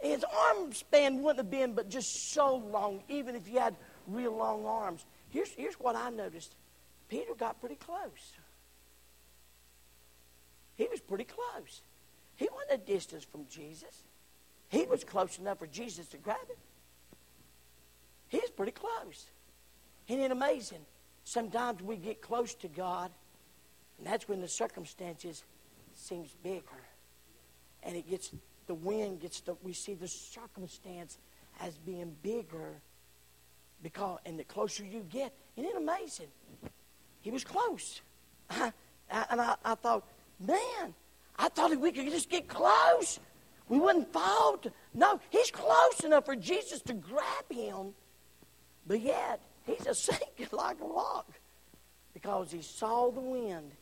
his 0.00 0.24
arm 0.24 0.72
span 0.72 1.22
wouldn't 1.22 1.38
have 1.38 1.50
been 1.50 1.74
but 1.74 1.88
just 1.88 2.32
so 2.32 2.56
long, 2.56 3.02
even 3.08 3.34
if 3.34 3.46
he 3.46 3.56
had 3.56 3.74
real 4.06 4.36
long 4.36 4.64
arms. 4.64 5.04
Here's, 5.28 5.50
here's 5.50 5.74
what 5.74 5.96
I 5.96 6.10
noticed 6.10 6.54
Peter 7.08 7.34
got 7.34 7.60
pretty 7.60 7.76
close. 7.76 8.32
He 10.76 10.86
was 10.90 11.00
pretty 11.00 11.24
close. 11.24 11.82
He 12.36 12.48
wasn't 12.52 12.82
a 12.82 12.86
distance 12.86 13.24
from 13.24 13.46
Jesus. 13.48 14.04
He 14.68 14.84
was 14.84 15.04
close 15.04 15.38
enough 15.38 15.58
for 15.58 15.66
Jesus 15.66 16.06
to 16.08 16.16
grab 16.16 16.38
him. 16.48 16.56
He 18.28 18.38
was 18.38 18.50
pretty 18.50 18.72
close. 18.72 19.26
Isn't 20.08 20.22
it 20.22 20.30
amazing? 20.30 20.84
Sometimes 21.24 21.82
we 21.82 21.96
get 21.96 22.20
close 22.20 22.54
to 22.54 22.68
God, 22.68 23.10
and 23.98 24.06
that's 24.06 24.28
when 24.28 24.40
the 24.40 24.48
circumstances 24.48 25.44
seems 25.94 26.34
bigger. 26.42 26.62
And 27.82 27.96
it 27.96 28.08
gets 28.08 28.32
the 28.66 28.74
wind 28.74 29.20
gets 29.20 29.40
the 29.40 29.54
we 29.62 29.72
see 29.72 29.94
the 29.94 30.08
circumstance 30.08 31.18
as 31.60 31.76
being 31.78 32.14
bigger 32.22 32.80
because 33.82 34.18
and 34.26 34.38
the 34.38 34.44
closer 34.44 34.84
you 34.84 35.04
get, 35.10 35.32
isn't 35.56 35.70
it 35.70 35.76
amazing? 35.76 36.28
He 37.20 37.30
was 37.30 37.44
close. 37.44 38.00
I, 38.50 38.72
I, 39.10 39.24
and 39.30 39.40
I, 39.40 39.54
I 39.64 39.74
thought, 39.76 40.04
man, 40.40 40.94
I 41.38 41.48
thought 41.48 41.70
if 41.70 41.78
we 41.78 41.92
could 41.92 42.06
just 42.06 42.28
get 42.28 42.48
close, 42.48 43.20
we 43.68 43.78
wouldn't 43.78 44.12
fall. 44.12 44.58
To, 44.58 44.72
no, 44.94 45.20
he's 45.30 45.50
close 45.50 46.00
enough 46.04 46.24
for 46.24 46.36
Jesus 46.36 46.80
to 46.82 46.94
grab 46.94 47.50
him, 47.50 47.94
but 48.86 49.00
yet 49.00 49.42
he's 49.64 49.86
a 49.86 49.94
sinking 49.94 50.48
like 50.52 50.80
a 50.80 50.84
rock 50.84 51.30
because 52.14 52.50
he 52.52 52.62
saw 52.62 53.10
the 53.10 53.20
wind. 53.20 53.72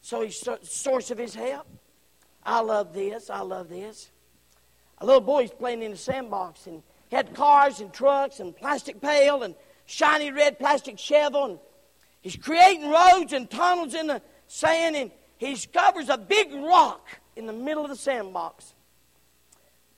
So 0.00 0.22
he's 0.22 0.38
the 0.40 0.58
source 0.62 1.10
of 1.10 1.18
his 1.18 1.34
help. 1.34 1.66
I 2.44 2.60
love 2.60 2.94
this. 2.94 3.28
I 3.28 3.40
love 3.40 3.68
this. 3.68 4.10
A 4.98 5.06
little 5.06 5.20
boy's 5.20 5.50
playing 5.50 5.82
in 5.82 5.90
the 5.90 5.96
sandbox 5.96 6.66
and 6.66 6.82
he 7.08 7.16
had 7.16 7.34
cars 7.34 7.80
and 7.80 7.92
trucks 7.92 8.40
and 8.40 8.56
plastic 8.56 9.00
pail 9.00 9.42
and 9.42 9.54
shiny 9.86 10.30
red 10.30 10.58
plastic 10.58 10.98
shovel 10.98 11.44
and 11.44 11.58
he's 12.20 12.36
creating 12.36 12.90
roads 12.90 13.32
and 13.32 13.50
tunnels 13.50 13.94
in 13.94 14.06
the 14.06 14.22
sand 14.46 14.96
and 14.96 15.10
he 15.38 15.54
discovers 15.54 16.08
a 16.08 16.16
big 16.16 16.52
rock 16.54 17.08
in 17.36 17.46
the 17.46 17.52
middle 17.52 17.84
of 17.84 17.90
the 17.90 17.96
sandbox. 17.96 18.74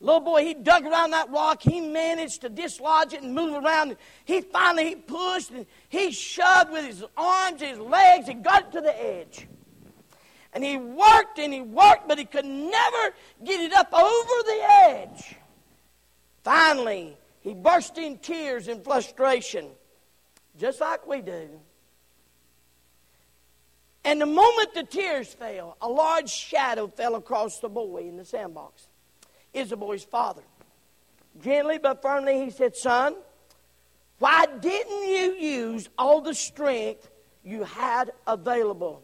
Little 0.00 0.20
boy, 0.20 0.44
he 0.44 0.54
dug 0.54 0.84
around 0.84 1.10
that 1.10 1.30
rock. 1.30 1.60
He 1.60 1.80
managed 1.80 2.42
to 2.42 2.48
dislodge 2.48 3.14
it 3.14 3.22
and 3.22 3.34
move 3.34 3.62
around. 3.64 3.96
He 4.24 4.42
finally 4.42 4.90
he 4.90 4.94
pushed 4.94 5.50
and 5.50 5.66
he 5.88 6.12
shoved 6.12 6.70
with 6.70 6.84
his 6.84 7.04
arms, 7.16 7.62
and 7.62 7.70
his 7.70 7.80
legs, 7.80 8.28
and 8.28 8.44
got 8.44 8.66
it 8.66 8.72
to 8.72 8.80
the 8.80 9.02
edge. 9.02 9.48
And 10.52 10.62
he 10.62 10.76
worked 10.76 11.38
and 11.38 11.52
he 11.52 11.62
worked, 11.62 12.06
but 12.06 12.18
he 12.18 12.24
could 12.24 12.44
never 12.44 13.14
get 13.44 13.60
it 13.60 13.72
up 13.72 13.92
over 13.92 14.42
the 14.44 14.60
edge. 14.84 15.36
Finally, 16.44 17.16
he 17.40 17.54
burst 17.54 17.98
in 17.98 18.18
tears 18.18 18.68
in 18.68 18.82
frustration, 18.82 19.66
just 20.58 20.80
like 20.80 21.06
we 21.06 21.20
do. 21.20 21.48
And 24.08 24.22
the 24.22 24.26
moment 24.26 24.72
the 24.72 24.84
tears 24.84 25.34
fell, 25.34 25.76
a 25.82 25.88
large 25.88 26.30
shadow 26.30 26.86
fell 26.86 27.14
across 27.14 27.60
the 27.60 27.68
boy 27.68 28.08
in 28.08 28.16
the 28.16 28.24
sandbox. 28.24 28.88
Is 29.52 29.68
the 29.68 29.76
boy's 29.76 30.02
father. 30.02 30.40
Gently 31.42 31.76
but 31.76 32.00
firmly, 32.00 32.42
he 32.42 32.50
said, 32.50 32.74
Son, 32.74 33.16
why 34.18 34.46
didn't 34.60 35.08
you 35.10 35.34
use 35.34 35.90
all 35.98 36.22
the 36.22 36.32
strength 36.32 37.10
you 37.44 37.64
had 37.64 38.12
available? 38.26 39.02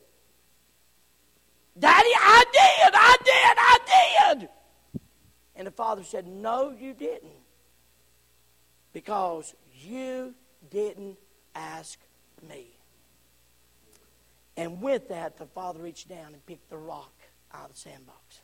Daddy, 1.79 2.09
I 2.19 2.45
did, 2.51 2.95
I 2.95 3.17
did, 3.25 3.59
I 3.59 4.39
did. 4.39 4.49
And 5.55 5.67
the 5.67 5.73
father 5.73 6.03
said, 6.03 6.27
No, 6.27 6.71
you 6.71 6.95
didn't. 6.95 7.43
Because 8.95 9.55
you 9.83 10.35
didn't 10.71 11.19
ask 11.55 11.99
me. 12.49 12.74
And 14.57 14.81
with 14.81 15.09
that, 15.09 15.37
the 15.37 15.47
father 15.47 15.81
reached 15.81 16.09
down 16.09 16.33
and 16.33 16.47
picked 16.47 16.71
the 16.71 16.77
rock 16.77 17.13
out 17.53 17.71
of 17.71 17.75
the 17.75 17.81
sandbox. 17.81 18.41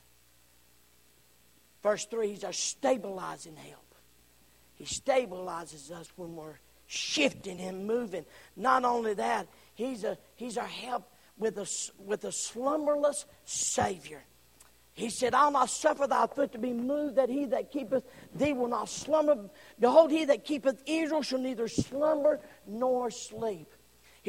Verse 1.82 2.04
3 2.06 2.28
He's 2.28 2.44
our 2.44 2.52
stabilizing 2.52 3.56
help. 3.56 3.94
He 4.74 4.84
stabilizes 4.84 5.90
us 5.90 6.10
when 6.16 6.34
we're 6.34 6.58
shifting 6.86 7.60
and 7.60 7.86
moving. 7.86 8.24
Not 8.56 8.84
only 8.84 9.14
that, 9.14 9.46
He's, 9.80 10.04
a, 10.04 10.18
he's 10.36 10.58
our 10.58 10.66
help 10.66 11.10
with 11.38 11.56
a, 11.56 11.66
with 11.98 12.24
a 12.24 12.32
slumberless 12.32 13.24
Savior. 13.46 14.22
He 14.92 15.08
said, 15.08 15.32
I'll 15.32 15.52
not 15.52 15.70
suffer 15.70 16.06
thy 16.06 16.26
foot 16.26 16.52
to 16.52 16.58
be 16.58 16.74
moved, 16.74 17.16
that 17.16 17.30
he 17.30 17.46
that 17.46 17.72
keepeth 17.72 18.04
thee 18.34 18.52
will 18.52 18.68
not 18.68 18.90
slumber. 18.90 19.48
Behold, 19.78 20.10
he 20.10 20.26
that 20.26 20.44
keepeth 20.44 20.82
Israel 20.84 21.22
shall 21.22 21.38
neither 21.38 21.66
slumber 21.66 22.40
nor 22.66 23.10
sleep. 23.10 23.72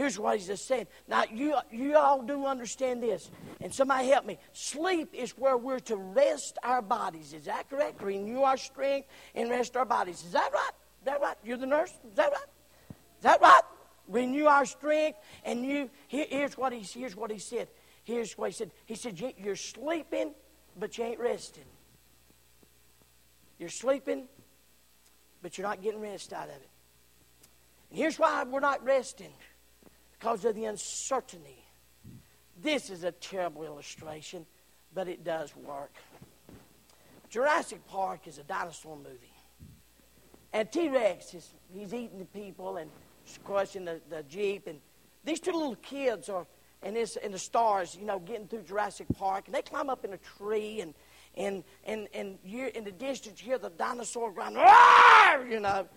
Here's 0.02 0.18
what 0.18 0.36
he's 0.36 0.48
just 0.48 0.68
saying. 0.68 0.88
Now, 1.08 1.26
you, 1.32 1.56
you 1.72 1.96
all 1.96 2.24
do 2.24 2.48
understand 2.48 3.04
this. 3.04 3.30
And 3.60 3.72
somebody 3.72 4.08
help 4.08 4.26
me. 4.26 4.40
Sleep 4.52 5.14
is 5.14 5.38
where 5.38 5.56
we're 5.56 5.78
to 5.82 5.96
rest 5.96 6.58
our 6.64 6.82
bodies. 6.82 7.34
Is 7.34 7.46
that 7.46 7.70
correct? 7.70 8.02
Renew 8.02 8.42
our 8.42 8.58
strength 8.58 9.08
and 9.36 9.52
rest 9.52 9.78
our 9.78 9.86
bodies. 9.86 10.24
Is 10.26 10.32
that 10.32 10.50
right? 10.52 10.72
Is 11.02 11.06
that 11.06 11.22
right? 11.22 11.36
You're 11.44 11.58
the 11.58 11.68
nurse? 11.68 11.92
Is 12.10 12.16
that 12.16 12.32
right? 12.32 12.48
Is 12.90 13.24
that 13.26 13.42
right? 13.42 13.62
Renew 14.08 14.46
our 14.46 14.66
strength. 14.66 15.20
And 15.46 15.64
you, 15.64 15.92
here, 16.08 16.26
here's, 16.28 16.58
what 16.58 16.74
he, 16.74 16.80
here's 16.80 17.16
what 17.16 17.32
he 17.32 17.38
said. 17.38 17.68
Here's 18.04 18.36
what 18.36 18.50
he 18.50 18.54
said. 18.54 18.72
He 18.88 18.96
said, 18.96 19.22
You're 19.38 19.56
sleeping, 19.56 20.34
but 20.80 20.98
you 20.98 21.04
ain't 21.04 21.20
resting. 21.20 21.66
You're 23.60 23.70
sleeping, 23.70 24.28
but 25.44 25.60
you're 25.60 25.68
not 25.68 25.84
getting 25.84 26.02
rest 26.02 26.34
out 26.34 26.46
of 26.46 26.56
it. 26.56 26.70
And 27.92 28.00
here's 28.00 28.18
why 28.18 28.44
we're 28.46 28.62
not 28.62 28.84
resting 28.84 29.34
because 30.22 30.46
of 30.46 30.54
the 30.54 30.66
uncertainty. 30.66 31.66
This 32.62 32.92
is 32.92 33.04
a 33.04 33.12
terrible 33.12 33.64
illustration, 33.64 34.46
but 34.94 35.08
it 35.08 35.24
does 35.24 35.56
work. 35.56 35.92
Jurassic 37.30 37.86
Park 37.88 38.28
is 38.28 38.38
a 38.38 38.44
dinosaur 38.44 38.98
movie. 38.98 39.34
And 40.54 40.72
T 40.72 40.90
Rex, 40.90 41.34
is, 41.34 41.50
he's 41.74 41.94
eating 41.94 42.20
the 42.20 42.26
people 42.26 42.78
and 42.78 42.92
crushing 43.44 43.86
the, 43.86 44.00
the 44.12 44.22
Jeep. 44.24 44.68
And 44.68 44.80
these 45.24 45.40
two 45.40 45.54
little 45.54 45.78
kids 45.78 46.30
are 46.30 46.46
in, 46.84 46.94
this, 46.94 47.16
in 47.16 47.32
the 47.32 47.40
stars, 47.40 47.98
you 48.00 48.06
know, 48.06 48.20
getting 48.20 48.48
through 48.48 48.64
Jurassic 48.64 49.08
Park. 49.18 49.46
And 49.48 49.56
they 49.56 49.64
climb 49.64 49.90
up 49.90 50.06
in 50.06 50.14
a 50.14 50.20
tree, 50.38 50.82
and, 50.82 50.94
and, 51.36 51.64
and, 51.86 52.08
and 52.14 52.38
you 52.44 52.70
in 52.76 52.84
the 52.84 52.92
distance, 52.92 53.42
you 53.42 53.48
hear 53.48 53.58
the 53.58 53.72
dinosaur 53.72 54.32
grunt, 54.32 54.56
you 55.50 55.60
know. 55.60 55.88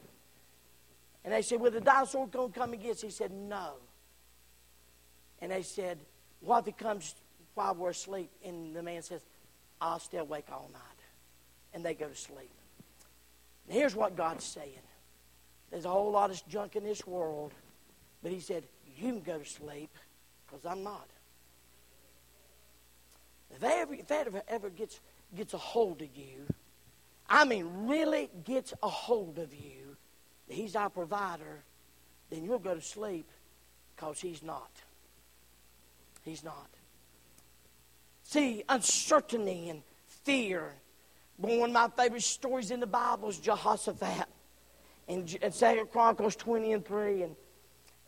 And 1.24 1.34
they 1.34 1.42
said, 1.42 1.60
Well, 1.60 1.72
the 1.72 1.80
dinosaur 1.82 2.26
to 2.28 2.48
come 2.54 2.72
and 2.72 2.86
us? 2.86 3.02
He 3.02 3.10
said, 3.10 3.30
No. 3.30 3.74
And 5.44 5.52
they 5.52 5.60
said, 5.60 5.98
What 6.40 6.60
if 6.60 6.64
he 6.64 6.72
comes 6.72 7.14
while 7.52 7.74
we're 7.74 7.90
asleep? 7.90 8.30
And 8.42 8.74
the 8.74 8.82
man 8.82 9.02
says, 9.02 9.20
I'll 9.78 9.98
stay 9.98 10.16
awake 10.16 10.46
all 10.50 10.70
night. 10.72 10.80
And 11.74 11.84
they 11.84 11.92
go 11.92 12.08
to 12.08 12.14
sleep. 12.14 12.50
Now, 13.68 13.74
here's 13.74 13.94
what 13.94 14.16
God's 14.16 14.44
saying 14.44 14.80
there's 15.70 15.84
a 15.84 15.90
whole 15.90 16.10
lot 16.10 16.30
of 16.30 16.42
junk 16.48 16.76
in 16.76 16.84
this 16.84 17.06
world, 17.06 17.52
but 18.22 18.32
He 18.32 18.40
said, 18.40 18.64
You 18.96 19.12
can 19.12 19.20
go 19.20 19.38
to 19.38 19.44
sleep 19.44 19.90
because 20.46 20.64
I'm 20.64 20.82
not. 20.82 21.10
If 23.52 23.60
that 23.60 23.80
ever, 23.80 23.92
if 23.92 24.06
that 24.06 24.26
ever, 24.26 24.42
ever 24.48 24.70
gets, 24.70 24.98
gets 25.36 25.52
a 25.52 25.58
hold 25.58 26.00
of 26.00 26.08
you, 26.16 26.46
I 27.28 27.44
mean, 27.44 27.86
really 27.86 28.30
gets 28.44 28.72
a 28.82 28.88
hold 28.88 29.38
of 29.38 29.52
you, 29.52 29.98
He's 30.48 30.74
our 30.74 30.88
provider, 30.88 31.64
then 32.30 32.46
you'll 32.46 32.58
go 32.58 32.74
to 32.74 32.80
sleep 32.80 33.30
because 33.94 34.22
He's 34.22 34.42
not. 34.42 34.70
He's 36.24 36.42
not. 36.42 36.68
See, 38.22 38.64
uncertainty 38.68 39.68
and 39.68 39.82
fear. 40.24 40.72
One 41.36 41.70
of 41.70 41.72
my 41.72 41.88
favorite 41.88 42.22
stories 42.22 42.70
in 42.70 42.80
the 42.80 42.86
Bible 42.86 43.28
is 43.28 43.38
Jehoshaphat. 43.38 44.26
In, 45.06 45.26
in 45.42 45.52
2 45.52 45.88
Chronicles 45.92 46.34
20 46.36 46.72
and 46.72 46.84
3. 46.84 47.22
And, 47.22 47.36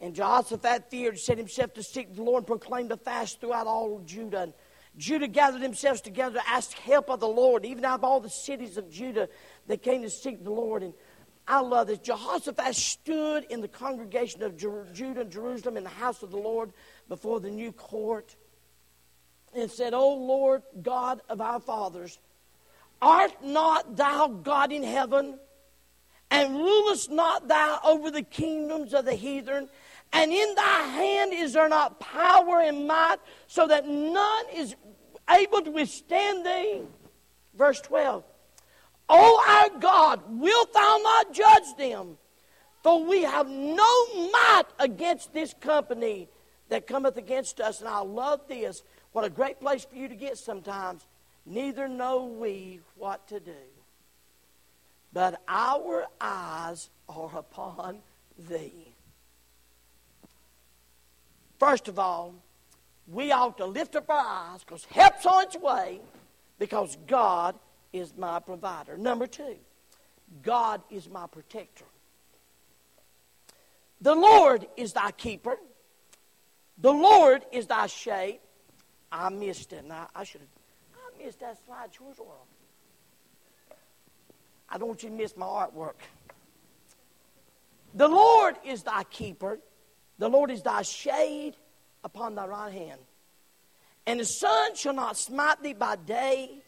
and 0.01 0.15
Jehoshaphat 0.15 0.91
feared, 0.91 1.19
set 1.19 1.37
himself 1.37 1.75
to 1.75 1.83
seek 1.83 2.15
the 2.15 2.23
Lord, 2.23 2.41
and 2.41 2.47
proclaimed 2.47 2.91
a 2.93 2.97
fast 2.97 3.41
throughout 3.41 3.67
all 3.67 4.01
Judah. 4.07 4.43
And 4.43 4.55
Judah 4.97 5.29
gathered 5.29 5.61
themselves 5.61 6.01
together 6.01 6.39
to 6.39 6.49
ask 6.49 6.73
help 6.73 7.11
of 7.11 7.21
the 7.21 7.29
Lord. 7.29 7.67
Even 7.67 7.85
out 7.85 7.97
of 7.97 8.05
all 8.05 8.21
the 8.21 8.31
cities 8.31 8.79
of 8.79 8.91
Judah, 8.91 9.29
they 9.67 9.77
came 9.77 10.01
to 10.03 10.11
seek 10.11 10.43
the 10.43 10.51
Lord. 10.51 10.83
And 10.83 10.95
I 11.47 11.61
love 11.61 11.89
this. 11.89 11.99
Jehoshaphat 11.99 12.75
stood 12.75 13.45
in 13.45 13.61
the 13.61 13.69
congregation 13.69 14.43
of 14.43 14.57
Judah 14.57 15.21
and 15.21 15.31
Jerusalem 15.31 15.77
in 15.77 15.85
the 15.85 15.91
house 15.91 16.23
of 16.23 16.31
the 16.31 16.39
Lord 16.39 16.73
before 17.09 17.41
the 17.41 17.51
new 17.51 17.73
court 17.73 18.35
and 19.55 19.71
said, 19.71 19.95
O 19.95 20.15
Lord 20.15 20.63
God 20.83 21.21
of 21.29 21.41
our 21.41 21.61
fathers, 21.61 22.19
art 23.01 23.33
not 23.43 23.97
thou 23.97 24.29
God 24.29 24.73
in 24.73 24.83
heaven? 24.83 25.39
And 26.31 26.57
rulest 26.57 27.11
not 27.11 27.47
thou 27.47 27.79
over 27.85 28.11
the 28.11 28.23
kingdoms 28.23 28.93
of 28.95 29.05
the 29.05 29.15
heathen? 29.15 29.69
And 30.13 30.33
in 30.33 30.55
thy 30.55 30.83
hand 30.83 31.33
is 31.33 31.53
there 31.53 31.69
not 31.69 32.01
power 32.01 32.61
and 32.61 32.87
might, 32.87 33.19
so 33.47 33.67
that 33.69 33.87
none 33.87 34.45
is 34.53 34.75
able 35.31 35.63
to 35.63 35.71
withstand 35.71 36.45
thee? 36.45 36.83
Verse 37.55 37.81
12. 37.81 38.25
O 39.09 39.45
our 39.47 39.79
God, 39.79 40.23
wilt 40.29 40.73
thou 40.73 41.01
not 41.03 41.33
judge 41.33 41.77
them? 41.79 42.19
For 42.83 43.05
we 43.05 43.23
have 43.23 43.49
no 43.49 44.31
might 44.31 44.65
against 44.79 45.33
this 45.33 45.55
company 45.55 46.29
that 46.69 46.87
cometh 46.87 47.17
against 47.17 47.61
us. 47.61 47.81
And 47.81 47.89
I 47.89 48.01
love 48.01 48.41
this. 48.49 48.83
What 49.13 49.25
a 49.25 49.31
great 49.31 49.61
place 49.61 49.85
for 49.85 49.97
you 49.97 50.09
to 50.09 50.15
get 50.15 50.39
sometimes. 50.39 51.07
Neither 51.45 51.89
know 51.89 52.25
we 52.25 52.81
what 52.97 53.27
to 53.29 53.41
do. 53.41 53.53
But 55.13 55.41
our 55.49 56.07
eyes 56.21 56.91
are 57.09 57.31
upon 57.37 57.99
thee. 58.49 58.93
First 61.59 61.89
of 61.89 61.99
all, 61.99 62.35
we 63.09 63.33
ought 63.33 63.57
to 63.59 63.67
lift 63.67 63.97
up 63.97 64.11
our 64.11 64.53
eyes 64.53 64.65
because 64.65 64.85
help's 64.87 65.25
on 65.25 65.45
its 65.45 65.57
way 65.57 66.01
because 66.59 66.97
God 67.07 67.55
is 67.93 68.13
my 68.17 68.41
provider. 68.41 68.97
Number 68.97 69.27
two, 69.27 69.57
God 70.43 70.83
is 70.91 71.09
my 71.09 71.27
protector. 71.27 71.85
The 74.01 74.15
Lord 74.15 74.67
is 74.77 74.93
thy 74.93 75.13
keeper. 75.13 75.57
The 76.79 76.93
Lord 76.93 77.45
is 77.53 77.67
thy 77.67 77.87
shade. 77.87 78.41
I 79.11 79.29
missed 79.31 79.73
it. 79.73 79.85
I, 79.91 80.07
I 80.15 80.25
should 80.25 80.43
have. 80.43 80.51
I 80.95 81.25
missed 81.25 81.41
that 81.41 81.57
slide. 81.65 81.91
Where's 81.99 82.19
Oral? 82.19 82.47
I 84.69 84.79
don't 84.79 84.89
want 84.89 85.03
you 85.03 85.09
to 85.09 85.15
miss 85.15 85.37
my 85.37 85.47
artwork. 85.47 85.95
The 87.95 88.09
Lord 88.09 88.57
is 88.65 88.83
thy 88.83 89.05
keeper. 89.05 89.59
The 90.19 90.29
Lord 90.29 90.51
is 90.51 90.63
thy 90.63 90.83
shade 90.83 91.55
upon 92.05 92.35
thy 92.35 92.47
right 92.47 92.73
hand. 92.73 93.01
And 94.07 94.21
the 94.21 94.25
sun 94.25 94.75
shall 94.75 94.93
not 94.93 95.17
smite 95.17 95.63
thee 95.63 95.73
by 95.73 95.97
day, 95.97 96.63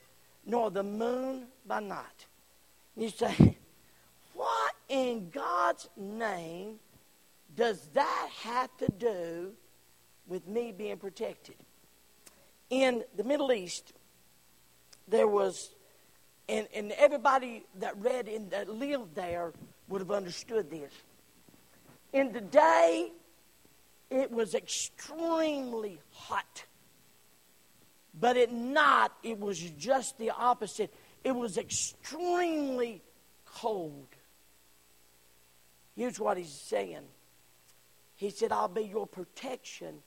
nor 0.47 0.71
the 0.71 0.83
moon 0.83 1.47
by 1.67 1.81
night. 1.81 2.27
And 2.95 3.05
you 3.05 3.11
say, 3.11 3.57
what 4.35 4.75
in 4.89 5.31
God's 5.31 5.89
name 5.97 6.77
does 7.55 7.89
that 7.93 8.29
have 8.43 8.77
to 8.79 8.89
do 8.99 9.53
with 10.29 10.47
me 10.47 10.73
being 10.73 10.97
protected? 10.99 11.57
In 12.71 13.03
the 13.17 13.25
Middle 13.25 13.51
East, 13.51 13.93
there 15.09 15.27
was, 15.27 15.75
and, 16.49 16.69
and 16.75 16.93
everybody 16.93 17.65
that 17.81 17.97
read 17.99 18.29
and 18.29 18.51
that 18.51 18.69
lived 18.69 19.15
there 19.15 19.53
would 19.89 20.01
have 20.01 20.11
understood 20.11 20.71
this. 20.71 20.93
In 22.13 22.33
the 22.33 22.41
day, 22.41 23.11
it 24.11 24.31
was 24.31 24.55
extremely 24.55 26.01
hot. 26.11 26.65
But 28.19 28.37
at 28.37 28.53
night, 28.53 29.11
it 29.23 29.39
was 29.39 29.59
just 29.59 30.19
the 30.19 30.31
opposite. 30.31 30.93
It 31.25 31.33
was 31.33 31.59
extremely 31.59 33.03
cold. 33.45 34.09
Here's 35.95 36.19
what 36.19 36.37
he's 36.37 36.53
saying 36.53 37.03
He 38.17 38.31
said, 38.31 38.53
I'll 38.53 38.69
be 38.69 38.83
your 38.83 39.07
protection 39.07 40.03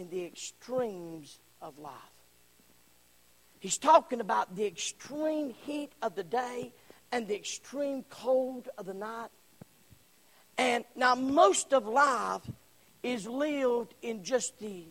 in 0.00 0.08
the 0.08 0.24
extremes 0.24 1.38
of 1.60 1.78
life. 1.78 1.92
He's 3.58 3.76
talking 3.76 4.20
about 4.20 4.56
the 4.56 4.64
extreme 4.64 5.50
heat 5.50 5.92
of 6.00 6.14
the 6.14 6.24
day 6.24 6.72
and 7.12 7.28
the 7.28 7.36
extreme 7.36 8.04
cold 8.08 8.70
of 8.78 8.86
the 8.86 8.94
night. 8.94 9.28
And 10.56 10.86
now, 10.96 11.14
most 11.14 11.74
of 11.74 11.86
life 11.86 12.40
is 13.02 13.26
lived 13.26 13.94
in 14.00 14.24
just 14.24 14.58
the 14.58 14.86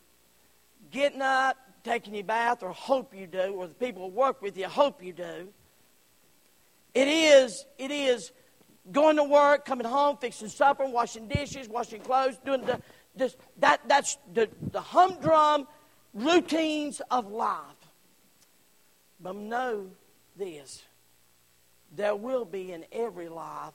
getting 0.91 1.24
up, 1.24 1.58
taking 1.84 2.13
your 2.13 2.24
bath, 2.24 2.62
or 2.62 2.69
hope 2.69 3.15
you 3.15 3.26
do, 3.26 3.56
or 3.56 3.67
the 3.67 3.74
people 3.74 4.10
who 4.10 4.15
work 4.15 4.43
with 4.43 4.58
you 4.58 4.67
hope 4.67 5.04
you 5.04 5.13
do. 5.13 5.50
It 6.93 7.08
is, 7.08 7.65
it 7.80 7.89
is 7.89 8.32
going 8.91 9.15
to 9.15 9.24
work, 9.24 9.65
coming 9.65 9.88
home, 9.88 10.17
fixing 10.17 10.50
supper, 10.50 10.86
washing 10.86 11.28
dishes, 11.28 11.67
washing 11.67 12.02
clothes, 12.02 12.38
doing 12.45 12.62
the, 12.62 12.80
this, 13.19 13.38
that, 13.60 13.82
that's 13.88 14.17
the, 14.34 14.49
the 14.71 14.82
humdrum 14.82 15.67
routines 16.13 17.01
of 17.12 17.32
life. 17.32 17.75
But 19.21 19.36
know 19.36 19.88
this 20.36 20.84
there 21.95 22.15
will 22.15 22.45
be 22.45 22.71
in 22.71 22.86
every 22.91 23.29
life 23.29 23.73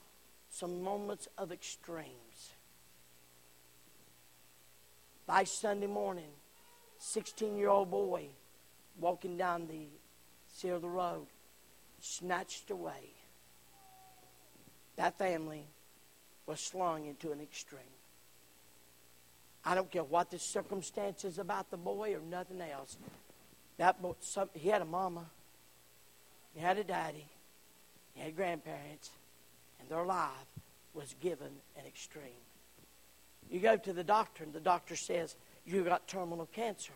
some 0.50 0.83
moments 0.83 1.28
of 1.37 1.50
extremes. 1.50 2.52
By 5.26 5.44
Sunday 5.44 5.88
morning, 5.88 6.30
16 6.98 7.57
year 7.57 7.68
old 7.68 7.90
boy 7.90 8.28
walking 9.00 9.37
down 9.37 9.66
the 9.66 9.87
side 10.48 10.72
of 10.72 10.83
the 10.83 10.88
road, 10.88 11.26
snatched 12.00 12.70
away. 12.70 13.11
That 14.96 15.18
family 15.18 15.66
was 16.46 16.61
slung 16.61 17.07
into 17.07 17.33
an 17.33 17.40
extreme. 17.40 17.83
I 19.64 19.74
don't 19.74 19.90
care 19.90 20.05
what 20.05 20.31
the 20.31 20.38
circumstances 20.38 21.38
about 21.38 21.70
the 21.70 21.77
boy 21.77 22.14
or 22.14 22.20
nothing 22.20 22.61
else. 22.61 22.96
That 23.79 24.00
boy, 24.00 24.14
some, 24.20 24.50
he 24.53 24.68
had 24.68 24.83
a 24.83 24.87
mama, 24.87 25.24
he 26.55 26.61
had 26.61 26.79
a 26.79 26.85
daddy, 26.85 27.27
he 28.14 28.22
had 28.22 28.37
grandparents, 28.37 29.11
and 29.81 29.88
their 29.88 30.05
life 30.05 30.31
was 30.92 31.14
given 31.20 31.48
an 31.77 31.87
extreme. 31.87 32.24
You 33.50 33.61
go 33.61 33.77
to 33.77 33.92
the 33.92 34.05
doctor, 34.05 34.44
and 34.44 34.53
the 34.53 34.61
doctor 34.61 34.96
says, 34.96 35.37
You've 35.66 35.87
got 35.87 36.07
terminal 36.07 36.46
cancer. 36.53 36.92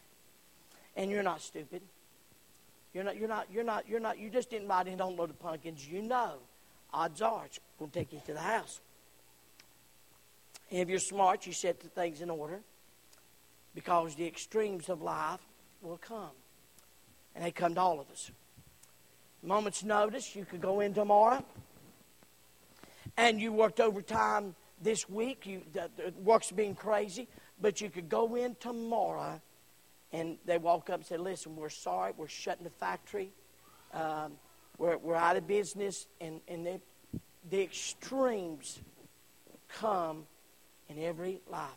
And 0.96 1.10
you're 1.10 1.22
not 1.22 1.40
stupid. 1.40 1.82
You're 2.92 3.04
not, 3.04 3.16
you're 3.16 3.28
not, 3.28 3.46
you're 3.50 3.64
not, 3.64 3.88
you're 3.88 4.00
not, 4.00 4.18
you 4.18 4.30
just 4.30 4.50
didn't 4.50 4.68
ride 4.68 4.88
in 4.88 5.00
on 5.00 5.16
load 5.16 5.30
of 5.30 5.38
pumpkins. 5.38 5.86
You 5.86 6.02
know, 6.02 6.34
odds 6.92 7.22
are 7.22 7.46
it's 7.46 7.60
going 7.78 7.90
to 7.90 7.98
take 7.98 8.12
you 8.12 8.20
to 8.26 8.32
the 8.34 8.40
house. 8.40 8.80
And 10.70 10.80
if 10.80 10.88
you're 10.88 10.98
smart, 10.98 11.46
you 11.46 11.52
set 11.52 11.80
the 11.80 11.88
things 11.88 12.20
in 12.20 12.30
order 12.30 12.60
because 13.74 14.14
the 14.14 14.26
extremes 14.26 14.88
of 14.88 15.02
life 15.02 15.40
will 15.82 15.98
come. 15.98 16.30
And 17.34 17.44
they 17.44 17.50
come 17.50 17.74
to 17.74 17.80
all 17.80 18.00
of 18.00 18.10
us. 18.10 18.30
Moment's 19.42 19.84
notice, 19.84 20.34
you 20.34 20.44
could 20.44 20.60
go 20.60 20.80
in 20.80 20.94
tomorrow 20.94 21.44
and 23.16 23.40
you 23.40 23.52
worked 23.52 23.80
overtime 23.80 24.54
this 24.82 25.08
week. 25.08 25.46
You, 25.46 25.62
the, 25.72 25.90
the 25.96 26.12
work's 26.22 26.50
been 26.50 26.74
crazy, 26.74 27.28
but 27.60 27.80
you 27.80 27.88
could 27.88 28.08
go 28.08 28.34
in 28.34 28.56
tomorrow 28.58 29.40
and 30.12 30.38
they 30.44 30.58
walk 30.58 30.90
up 30.90 30.96
and 30.96 31.06
say, 31.06 31.16
Listen, 31.16 31.54
we're 31.54 31.68
sorry, 31.68 32.12
we're 32.16 32.28
shutting 32.28 32.64
the 32.64 32.70
factory, 32.70 33.30
um, 33.92 34.32
we're, 34.78 34.96
we're 34.96 35.14
out 35.14 35.36
of 35.36 35.46
business, 35.46 36.06
and, 36.20 36.40
and 36.48 36.66
they, 36.66 36.80
the 37.50 37.62
extremes 37.62 38.80
come 39.68 40.26
in 40.88 41.02
every 41.02 41.40
life. 41.50 41.68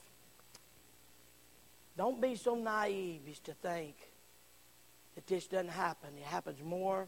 Don't 1.97 2.21
be 2.21 2.35
so 2.35 2.55
naive 2.55 3.21
as 3.29 3.39
to 3.39 3.53
think 3.53 3.95
that 5.15 5.27
this 5.27 5.47
doesn't 5.47 5.69
happen. 5.69 6.09
It 6.17 6.25
happens 6.25 6.61
more 6.63 7.07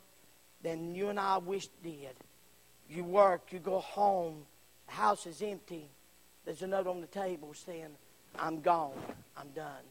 than 0.61 0.93
you 0.95 1.09
and 1.09 1.19
I 1.19 1.37
wish 1.37 1.67
did. 1.83 2.15
You 2.89 3.03
work, 3.03 3.47
you 3.51 3.59
go 3.59 3.79
home, 3.79 4.45
the 4.87 4.93
house 4.93 5.25
is 5.25 5.41
empty. 5.41 5.89
There's 6.45 6.61
a 6.61 6.67
note 6.67 6.87
on 6.87 7.01
the 7.01 7.07
table 7.07 7.53
saying, 7.53 7.95
I'm 8.37 8.61
gone, 8.61 8.99
I'm 9.37 9.49
done. 9.49 9.83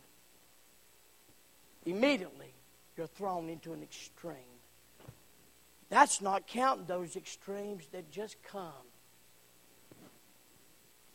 Immediately, 1.86 2.52
you're 2.96 3.06
thrown 3.06 3.48
into 3.48 3.72
an 3.72 3.82
extreme. 3.82 4.36
That's 5.88 6.20
not 6.20 6.46
counting 6.46 6.86
those 6.86 7.16
extremes 7.16 7.84
that 7.92 8.10
just 8.10 8.36
come. 8.42 8.72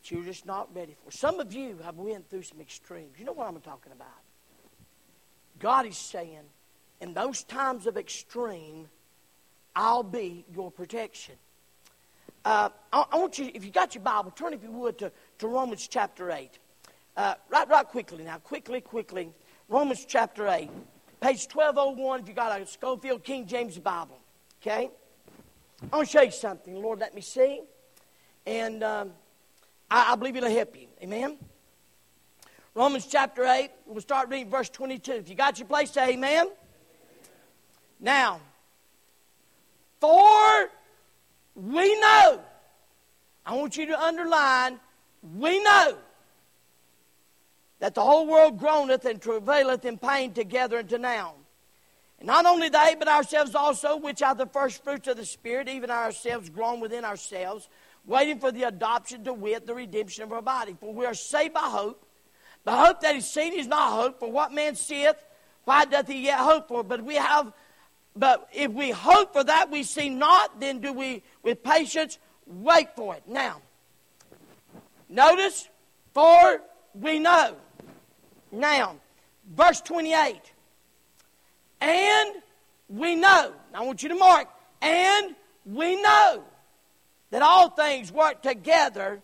You're 0.09 0.23
just 0.23 0.45
not 0.45 0.73
ready 0.75 0.95
for. 1.03 1.11
Some 1.11 1.39
of 1.39 1.53
you 1.53 1.79
have 1.83 1.97
went 1.97 2.29
through 2.29 2.43
some 2.43 2.61
extremes. 2.61 3.19
You 3.19 3.25
know 3.25 3.33
what 3.33 3.47
I'm 3.47 3.59
talking 3.59 3.91
about. 3.91 4.07
God 5.59 5.85
is 5.85 5.97
saying, 5.97 6.43
in 7.01 7.13
those 7.13 7.43
times 7.43 7.87
of 7.87 7.97
extreme, 7.97 8.87
I'll 9.75 10.03
be 10.03 10.45
your 10.53 10.71
protection. 10.71 11.35
Uh, 12.45 12.69
I, 12.93 13.05
I, 13.11 13.17
want 13.17 13.37
you, 13.37 13.51
if 13.53 13.65
you 13.65 13.71
got 13.71 13.95
your 13.95 14.03
Bible, 14.03 14.31
turn 14.31 14.53
if 14.53 14.63
you 14.63 14.71
would 14.71 14.97
to, 14.99 15.11
to 15.39 15.47
Romans 15.47 15.87
chapter 15.87 16.31
8. 16.31 16.49
Uh, 17.15 17.33
right, 17.49 17.67
right 17.67 17.87
quickly 17.87 18.23
now, 18.23 18.37
quickly, 18.37 18.79
quickly. 18.79 19.31
Romans 19.69 20.05
chapter 20.07 20.47
8, 20.47 20.69
page 21.19 21.47
1201 21.51 22.21
if 22.21 22.27
you 22.27 22.33
got 22.33 22.61
a 22.61 22.65
Scofield 22.65 23.23
King 23.23 23.45
James 23.45 23.77
Bible. 23.77 24.17
Okay? 24.61 24.89
I 25.91 25.95
want 25.95 26.07
to 26.07 26.11
show 26.11 26.21
you 26.21 26.31
something. 26.31 26.75
Lord, 26.75 26.99
let 26.99 27.13
me 27.13 27.21
see. 27.21 27.61
And 28.45 28.83
um, 28.83 29.11
I, 29.89 30.13
I 30.13 30.15
believe 30.15 30.35
it'll 30.35 30.49
help 30.49 30.75
you. 30.75 30.87
Amen? 31.01 31.37
Romans 32.75 33.07
chapter 33.07 33.43
8, 33.43 33.71
we'll 33.87 34.01
start 34.01 34.29
reading 34.29 34.49
verse 34.49 34.69
22. 34.69 35.11
If 35.13 35.29
you 35.29 35.35
got 35.35 35.57
your 35.57 35.67
place, 35.67 35.91
say 35.91 36.11
amen. 36.11 36.49
Now, 37.99 38.39
for 39.99 40.69
we 41.55 41.99
know, 41.99 42.41
I 43.45 43.55
want 43.55 43.77
you 43.77 43.87
to 43.87 43.99
underline, 43.99 44.79
we 45.35 45.61
know 45.63 45.97
that 47.79 47.95
the 47.95 48.01
whole 48.01 48.27
world 48.27 48.59
groaneth 48.59 49.05
and 49.05 49.21
travaileth 49.21 49.85
in 49.85 49.97
pain 49.97 50.33
together 50.33 50.77
unto 50.77 50.97
now. 50.97 51.33
And 52.19 52.27
not 52.27 52.45
only 52.45 52.69
they, 52.69 52.95
but 52.97 53.07
ourselves 53.07 53.55
also, 53.55 53.97
which 53.97 54.21
are 54.21 54.35
the 54.35 54.47
first 54.47 54.83
fruits 54.83 55.07
of 55.07 55.17
the 55.17 55.25
Spirit, 55.25 55.67
even 55.67 55.91
ourselves 55.91 56.49
groan 56.49 56.79
within 56.79 57.05
ourselves, 57.05 57.69
waiting 58.07 58.39
for 58.39 58.51
the 58.51 58.63
adoption 58.63 59.23
to 59.25 59.33
wit, 59.33 59.67
the 59.67 59.75
redemption 59.75 60.23
of 60.23 60.31
our 60.31 60.41
body. 60.41 60.75
For 60.79 60.91
we 60.93 61.05
are 61.05 61.13
saved 61.13 61.53
by 61.53 61.59
hope. 61.59 62.03
The 62.63 62.71
hope 62.71 63.01
that 63.01 63.15
is 63.15 63.29
seen 63.29 63.53
is 63.53 63.67
not 63.67 63.91
hope, 63.91 64.19
for 64.19 64.31
what 64.31 64.51
man 64.51 64.75
seeth, 64.75 65.15
why 65.65 65.85
doth 65.85 66.07
he 66.07 66.23
yet 66.23 66.39
hope 66.39 66.67
for? 66.67 66.83
But 66.83 67.03
we 67.03 67.15
have, 67.15 67.53
but 68.15 68.49
if 68.53 68.71
we 68.71 68.89
hope 68.91 69.33
for 69.33 69.43
that 69.43 69.69
we 69.69 69.83
see 69.83 70.09
not, 70.09 70.59
then 70.59 70.79
do 70.79 70.93
we 70.93 71.23
with 71.43 71.63
patience 71.63 72.17
wait 72.45 72.95
for 72.95 73.15
it. 73.15 73.23
Now, 73.27 73.61
notice, 75.09 75.69
for 76.13 76.61
we 76.93 77.19
know. 77.19 77.55
Now, 78.51 78.95
verse 79.53 79.81
28. 79.81 80.41
And 81.81 82.35
we 82.89 83.15
know. 83.15 83.53
I 83.73 83.83
want 83.83 84.01
you 84.03 84.09
to 84.09 84.15
mark. 84.15 84.47
And 84.81 85.35
we 85.65 86.01
know 86.01 86.43
that 87.31 87.41
all 87.41 87.69
things 87.69 88.11
work 88.11 88.41
together 88.41 89.21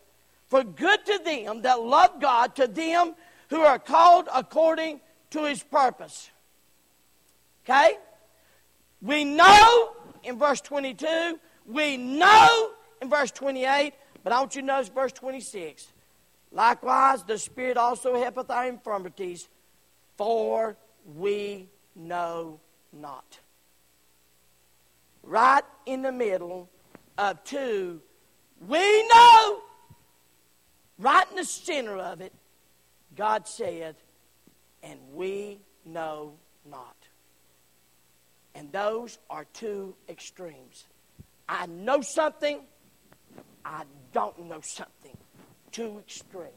for 0.48 0.64
good 0.64 1.06
to 1.06 1.20
them 1.26 1.62
that 1.64 1.82
love 1.82 2.20
God, 2.22 2.56
to 2.56 2.68
them 2.68 3.16
who 3.50 3.62
are 3.62 3.80
called 3.80 4.28
according 4.34 5.00
to 5.32 5.46
his 5.46 5.64
purpose. 5.64 6.30
Okay? 7.64 7.98
We 9.02 9.24
know 9.24 9.94
in 10.24 10.38
verse 10.38 10.62
22, 10.62 11.40
we 11.66 11.98
know 11.98 12.72
in 13.02 13.10
verse 13.10 13.32
28, 13.32 13.94
but 14.24 14.34
I 14.34 14.40
want 14.40 14.56
you 14.56 14.62
to 14.62 14.68
notice 14.68 14.90
verse 14.90 15.12
26. 15.12 15.88
Likewise, 16.52 17.24
the 17.24 17.38
Spirit 17.38 17.78
also 17.78 18.16
helpeth 18.16 18.50
our 18.50 18.68
infirmities, 18.68 19.50
for 20.18 20.78
we 21.16 21.68
know 21.96 22.60
not. 22.92 23.40
Right 25.24 25.64
in 25.86 26.02
the 26.04 26.12
middle 26.12 26.70
of 27.18 27.44
two, 27.44 28.02
we 28.68 29.08
know. 29.08 29.60
Right 31.00 31.26
in 31.32 31.38
the 31.38 31.44
center 31.44 31.98
of 31.98 32.22
it, 32.22 32.34
God 33.16 33.48
said, 33.48 33.96
and 34.84 35.00
we 35.14 35.60
know 35.86 36.34
not. 36.70 36.96
And 38.56 38.72
those 38.72 39.18
are 39.30 39.46
two 39.54 39.96
extremes. 40.08 40.86
I 41.50 41.66
know 41.66 42.02
something, 42.02 42.62
I 43.66 43.84
don't 44.14 44.46
know 44.46 44.62
something. 44.62 45.18
Two 45.72 46.00
extremes. 46.00 46.52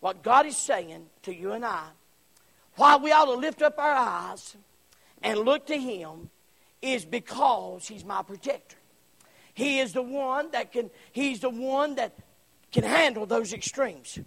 What 0.00 0.22
God 0.22 0.46
is 0.46 0.56
saying 0.56 1.06
to 1.22 1.34
you 1.34 1.52
and 1.52 1.64
I, 1.64 1.84
why 2.76 2.96
we 2.96 3.12
ought 3.12 3.26
to 3.26 3.34
lift 3.34 3.62
up 3.62 3.78
our 3.78 3.94
eyes 3.94 4.56
and 5.22 5.40
look 5.40 5.66
to 5.66 5.76
Him, 5.76 6.30
is 6.80 7.04
because 7.04 7.86
He's 7.88 8.04
my 8.04 8.22
protector. 8.22 8.76
He 9.54 9.80
is 9.80 9.92
the 9.92 10.02
one 10.02 10.50
that 10.52 10.72
can, 10.72 10.90
He's 11.12 11.40
the 11.40 11.50
one 11.50 11.96
that 11.96 12.16
can 12.72 12.84
handle 12.84 13.26
those 13.26 13.52
extremes. 13.52 14.18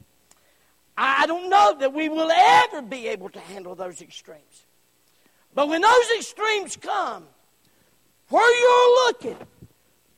I 0.98 1.28
don't 1.28 1.50
know 1.50 1.76
that 1.80 1.94
we 1.94 2.10
will 2.10 2.32
ever 2.32 2.82
be 2.82 3.08
able 3.08 3.30
to 3.30 3.40
handle 3.40 3.76
those 3.76 4.02
extremes. 4.02 4.66
But 5.54 5.68
when 5.68 5.82
those 5.82 6.12
extremes 6.18 6.78
come, 6.78 7.26
where 8.30 8.60
you're 8.60 9.06
looking, 9.08 9.48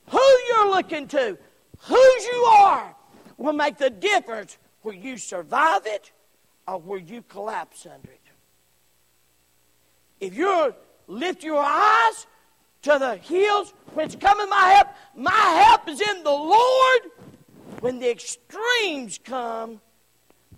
who 0.08 0.38
you're 0.48 0.70
looking 0.70 1.08
to, 1.08 1.38
whose 1.80 2.26
you 2.26 2.38
are, 2.58 2.94
will 3.36 3.52
make 3.52 3.78
the 3.78 3.90
difference 3.90 4.58
where 4.82 4.94
you 4.94 5.16
survive 5.16 5.82
it 5.84 6.12
or 6.66 6.78
where 6.78 6.98
you 6.98 7.22
collapse 7.22 7.86
under 7.86 8.10
it. 8.10 8.20
If 10.20 10.36
you 10.36 10.74
lift 11.06 11.42
your 11.42 11.62
eyes 11.62 12.26
to 12.82 12.96
the 12.98 13.16
hills 13.16 13.74
whence 13.94 14.14
coming 14.16 14.48
my 14.48 14.74
help, 14.76 14.88
my 15.14 15.30
help 15.32 15.88
is 15.88 16.00
in 16.00 16.22
the 16.22 16.30
Lord. 16.30 17.00
When 17.80 18.00
the 18.00 18.10
extremes 18.10 19.20
come, 19.22 19.80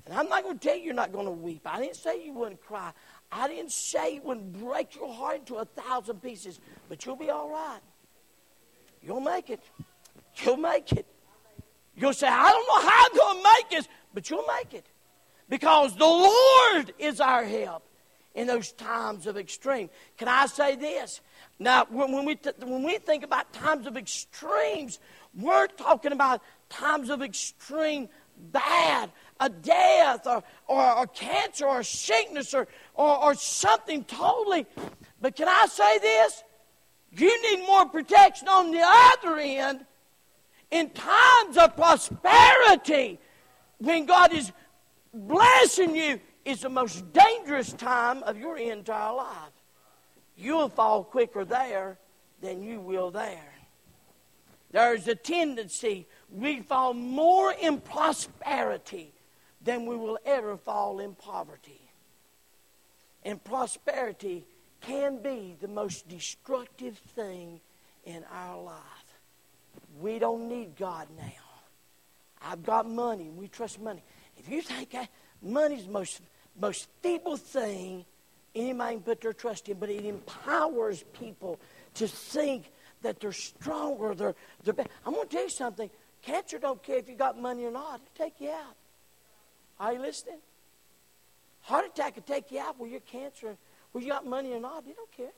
and 0.07 0.15
I'm 0.19 0.29
not 0.29 0.43
going 0.43 0.59
to 0.59 0.69
tell 0.69 0.77
you 0.77 0.85
you're 0.85 0.95
not 0.95 1.13
going 1.13 1.27
to 1.27 1.33
weep. 1.33 1.63
I 1.67 1.81
didn't 1.81 1.97
say 1.97 2.25
you 2.25 2.33
wouldn't 2.33 2.63
cry. 2.63 2.93
I 3.31 3.47
didn't 3.47 3.73
say 3.73 4.17
it 4.17 4.25
wouldn't 4.25 4.59
break 4.59 4.95
your 4.97 5.13
heart 5.13 5.41
into 5.41 5.57
a 5.57 5.65
thousand 5.65 6.23
pieces, 6.23 6.61
but 6.89 7.05
you'll 7.05 7.17
be 7.17 7.31
all 7.31 7.51
right. 7.51 7.81
You'll 9.03 9.21
make 9.21 9.51
it. 9.51 9.61
You'll 10.37 10.57
make 10.57 10.93
it. 10.93 11.07
You'll 11.95 12.15
say, 12.15 12.29
I 12.29 12.51
don't 12.51 12.67
know 12.67 12.89
how 12.89 13.05
I'm 13.05 13.17
going 13.17 13.37
to 13.37 13.51
make 13.55 13.71
this, 13.71 13.89
but 14.15 14.31
you'll 14.31 14.47
make 14.59 14.73
it. 14.73 14.87
Because 15.49 15.95
the 15.97 16.07
Lord 16.07 16.95
is 16.99 17.21
our 17.21 17.45
help 17.45 17.85
in 18.35 18.47
those 18.47 18.73
times 18.73 19.27
of 19.27 19.37
extreme. 19.37 19.91
Can 20.17 20.29
I 20.29 20.47
say 20.47 20.77
this? 20.77 21.21
Now, 21.59 21.87
when 21.91 22.25
we, 22.25 22.37
th- 22.37 22.57
when 22.59 22.83
we 22.83 22.99
think 22.99 23.25
about 23.25 23.53
times 23.53 23.87
of 23.87 23.97
extremes, 23.97 24.99
we're 25.35 25.67
talking 25.67 26.13
about 26.13 26.43
times 26.69 27.11
of 27.11 27.23
extreme 27.23 28.09
bad, 28.53 29.11
a 29.41 29.49
death 29.49 30.27
or, 30.27 30.43
or, 30.67 30.93
or 30.99 31.07
cancer 31.09 31.67
or 31.67 31.83
sickness 31.83 32.55
or, 32.55 32.67
or, 32.95 33.25
or 33.25 33.35
something 33.35 34.05
totally. 34.05 34.67
But 35.21 35.37
can 35.37 35.49
I 35.49 35.67
say 35.67 35.99
this? 35.99 36.43
You 37.13 37.57
need 37.57 37.67
more 37.67 37.87
protection 37.87 38.49
on 38.49 38.71
the 38.71 38.83
other 38.83 39.37
end 39.39 39.85
in 40.71 40.91
times 40.91 41.57
of 41.57 41.77
prosperity 41.77 43.19
when 43.79 44.07
God 44.07 44.33
is 44.33 44.53
blessing 45.13 45.97
you 45.97 46.21
is 46.51 46.63
the 46.63 46.69
most 46.69 47.13
dangerous 47.13 47.73
time 47.73 48.23
of 48.25 48.37
your 48.37 48.59
entire 48.59 49.15
life. 49.15 49.53
You'll 50.37 50.69
fall 50.69 51.05
quicker 51.05 51.45
there 51.45 51.99
than 52.43 52.63
you 52.63 52.81
will 52.81 53.11
there. 53.11 53.55
There's 54.73 55.07
a 55.09 55.15
tendency 55.15 56.07
we 56.31 56.61
fall 56.61 56.95
more 56.95 57.53
in 57.53 57.81
prosperity 57.81 59.13
than 59.63 59.87
we 59.87 59.97
will 59.97 60.19
ever 60.25 60.57
fall 60.57 61.01
in 61.01 61.15
poverty. 61.15 61.81
And 63.23 63.43
prosperity 63.43 64.45
can 64.81 65.23
be 65.23 65.57
the 65.61 65.69
most 65.69 66.09
destructive 66.09 66.99
thing 66.99 67.61
in 68.05 68.25
our 68.33 68.61
life. 68.61 69.21
We 70.01 70.19
don't 70.19 70.49
need 70.49 70.77
God 70.77 71.09
now. 71.17 71.51
I've 72.43 72.63
got 72.63 72.89
money. 72.89 73.29
And 73.29 73.37
we 73.37 73.49
trust 73.49 73.81
money. 73.81 74.03
If 74.37 74.49
you 74.49 74.63
think 74.63 74.95
money's 75.43 75.85
the 75.85 75.93
most, 75.93 76.23
most 76.61 76.89
feeble 77.03 77.37
thing 77.37 78.05
anybody 78.55 78.97
can 78.97 79.03
put 79.03 79.21
their 79.21 79.33
trust 79.33 79.69
in, 79.69 79.79
but 79.79 79.91
it 79.91 80.05
empowers 80.05 81.05
people 81.13 81.59
to 81.95 82.07
think 82.07 82.71
that 83.03 83.21
they're 83.21 83.33
stronger. 83.33 84.15
They're, 84.15 84.35
they're 84.63 84.75
better. 84.75 84.91
I'm 85.07 85.15
going 85.15 85.29
to 85.29 85.35
tell 85.35 85.45
you 85.45 85.51
something. 85.51 85.91
Cancer 86.23 86.59
don't 86.59 86.83
care 86.83 86.99
if 86.99 87.09
you 87.09 87.15
got 87.15 87.41
money 87.41 87.65
or 87.65 87.71
not. 87.71 88.01
It'll 88.01 88.27
take 88.27 88.41
you 88.41 88.51
out. 88.51 88.77
Are 89.79 89.95
you 89.95 90.01
listening? 90.01 90.39
Heart 91.63 91.87
attack 91.87 92.17
will 92.17 92.23
take 92.23 92.51
you 92.51 92.61
out 92.61 92.79
where 92.79 92.89
you're 92.89 93.01
cancer, 93.01 93.57
where 93.93 94.05
you 94.05 94.11
got 94.11 94.27
money 94.27 94.53
or 94.53 94.61
not. 94.61 94.85
They 94.85 94.93
don't 94.93 95.13
care. 95.13 95.33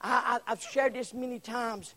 I, 0.00 0.40
I, 0.46 0.52
I've 0.52 0.62
shared 0.62 0.94
this 0.94 1.14
many 1.14 1.38
times. 1.38 1.94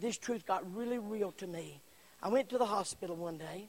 This 0.00 0.16
truth 0.16 0.46
got 0.46 0.62
really 0.74 0.98
real 0.98 1.32
to 1.32 1.46
me. 1.46 1.80
I 2.22 2.28
went 2.28 2.48
to 2.50 2.58
the 2.58 2.66
hospital 2.66 3.16
one 3.16 3.38
day, 3.38 3.68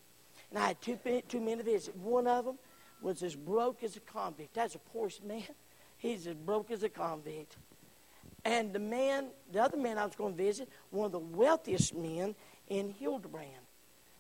and 0.50 0.60
I 0.60 0.68
had 0.68 0.82
two, 0.82 1.00
two 1.28 1.41
men 1.41 1.58
to 1.58 1.64
visit. 1.64 1.95
One 1.97 2.28
of 2.28 2.45
them 2.45 2.60
was 3.02 3.24
as 3.24 3.36
broke 3.36 3.84
as 3.84 3.95
a 3.95 4.00
convict. 4.02 4.54
That's 4.54 4.76
a 4.76 4.80
poor 4.80 5.10
man. 5.26 5.43
He's 5.97 6.28
as 6.28 6.36
broke 6.36 6.72
as 6.72 6.84
a 6.84 6.89
convict. 6.89 7.58
And 8.45 8.72
the 8.72 8.80
man, 8.80 9.28
the 9.52 9.62
other 9.62 9.78
man 9.78 9.97
I 9.97 10.06
was 10.06 10.16
going 10.16 10.36
to 10.36 10.43
visit, 10.43 10.70
one 10.91 11.08
of 11.08 11.12
the 11.12 11.20
wealthiest 11.20 11.93
men 11.93 12.36
in 12.70 12.91
Hildebran. 12.91 13.47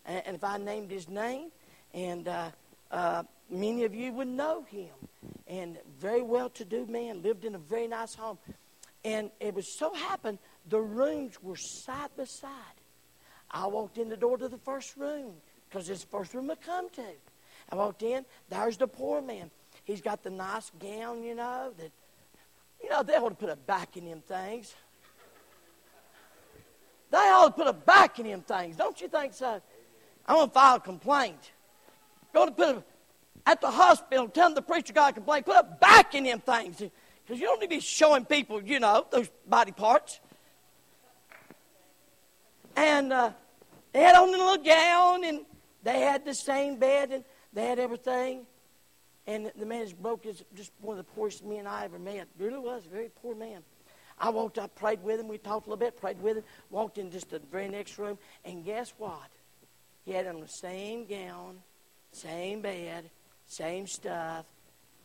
And, 0.05 0.23
and 0.25 0.35
if 0.35 0.43
I 0.43 0.57
named 0.57 0.91
his 0.91 1.07
name, 1.07 1.51
and 1.93 2.27
uh, 2.27 2.49
uh, 2.91 3.23
many 3.49 3.83
of 3.85 3.95
you 3.95 4.11
would 4.13 4.27
know 4.27 4.63
him. 4.63 4.89
And 5.47 5.77
very 5.99 6.21
well 6.21 6.49
to 6.51 6.65
do 6.65 6.85
man, 6.85 7.21
lived 7.21 7.45
in 7.45 7.55
a 7.55 7.59
very 7.59 7.87
nice 7.87 8.13
home. 8.13 8.37
And 9.05 9.31
it 9.39 9.53
was 9.53 9.77
so 9.77 9.93
happened 9.93 10.39
the 10.67 10.81
rooms 10.81 11.41
were 11.41 11.55
side 11.55 12.09
by 12.17 12.25
side. 12.25 12.51
I 13.49 13.65
walked 13.67 13.97
in 13.97 14.09
the 14.09 14.17
door 14.17 14.37
to 14.37 14.47
the 14.47 14.57
first 14.57 14.95
room 14.97 15.33
because 15.67 15.89
it's 15.89 16.03
the 16.03 16.09
first 16.09 16.33
room 16.33 16.51
I 16.51 16.55
come 16.55 16.89
to. 16.91 17.03
I 17.71 17.75
walked 17.75 18.03
in, 18.03 18.25
there's 18.49 18.77
the 18.77 18.87
poor 18.87 19.21
man. 19.21 19.51
He's 19.83 20.01
got 20.01 20.23
the 20.23 20.29
nice 20.29 20.71
gown, 20.79 21.23
you 21.23 21.35
know, 21.35 21.71
that, 21.77 21.91
you 22.83 22.89
know, 22.89 23.03
they 23.03 23.13
ought 23.13 23.29
to 23.29 23.35
put 23.35 23.49
a 23.49 23.55
back 23.55 23.97
in 23.97 24.05
them 24.05 24.21
things. 24.21 24.73
They 27.11 27.17
ought 27.17 27.47
to 27.47 27.51
put 27.51 27.67
a 27.67 27.73
back 27.73 28.19
in 28.19 28.27
them 28.27 28.41
things. 28.41 28.75
Don't 28.75 28.99
you 29.01 29.07
think 29.07 29.33
so? 29.33 29.61
I'm 30.27 30.35
going 30.35 30.47
to 30.47 30.53
file 30.53 30.75
a 30.75 30.79
complaint. 30.79 31.51
Go 32.33 32.45
to 32.45 32.51
put 32.51 32.75
a, 32.75 32.83
at 33.47 33.61
the 33.61 33.71
hospital, 33.71 34.27
tell 34.27 34.53
the 34.53 34.61
preacher 34.61 34.93
got 34.93 35.11
a 35.11 35.13
complaint, 35.13 35.45
put 35.45 35.57
a 35.57 35.63
back 35.63 36.13
in 36.13 36.23
them 36.23 36.39
things. 36.39 36.77
Because 36.77 37.39
you 37.39 37.47
don't 37.47 37.59
need 37.59 37.67
to 37.67 37.75
be 37.75 37.79
showing 37.79 38.25
people, 38.25 38.61
you 38.61 38.79
know, 38.79 39.05
those 39.09 39.29
body 39.47 39.71
parts. 39.71 40.19
And 42.75 43.11
uh, 43.11 43.31
they 43.91 44.01
had 44.01 44.15
on 44.15 44.29
a 44.29 44.31
little 44.31 44.63
gown, 44.63 45.23
and 45.23 45.39
they 45.81 46.01
had 46.01 46.25
the 46.25 46.33
same 46.35 46.77
bed, 46.77 47.11
and 47.11 47.23
they 47.59 47.65
had 47.65 47.79
everything. 47.79 48.45
And 49.27 49.51
the 49.57 49.65
man 49.65 49.81
is 49.81 49.93
broke, 49.93 50.25
is 50.25 50.43
just 50.55 50.71
one 50.81 50.97
of 50.97 51.05
the 51.05 51.11
poorest 51.11 51.43
men 51.45 51.67
I 51.67 51.85
ever 51.85 51.99
met. 51.99 52.27
Really 52.39 52.57
was, 52.57 52.85
a 52.85 52.89
very 52.89 53.09
poor 53.21 53.35
man. 53.35 53.61
I 54.17 54.29
walked 54.29 54.57
up, 54.57 54.75
prayed 54.75 55.03
with 55.03 55.19
him. 55.19 55.27
We 55.27 55.37
talked 55.37 55.67
a 55.67 55.69
little 55.69 55.79
bit, 55.79 55.97
prayed 55.97 56.21
with 56.21 56.37
him. 56.37 56.43
Walked 56.69 56.97
in 56.97 57.11
just 57.11 57.29
the 57.29 57.39
very 57.51 57.67
next 57.67 57.97
room, 57.97 58.17
and 58.45 58.65
guess 58.65 58.93
what? 58.97 59.29
He 60.05 60.11
had 60.11 60.25
on 60.25 60.39
the 60.39 60.47
same 60.47 61.05
gown, 61.05 61.57
same 62.11 62.61
bed, 62.61 63.09
same 63.45 63.87
stuff, 63.87 64.45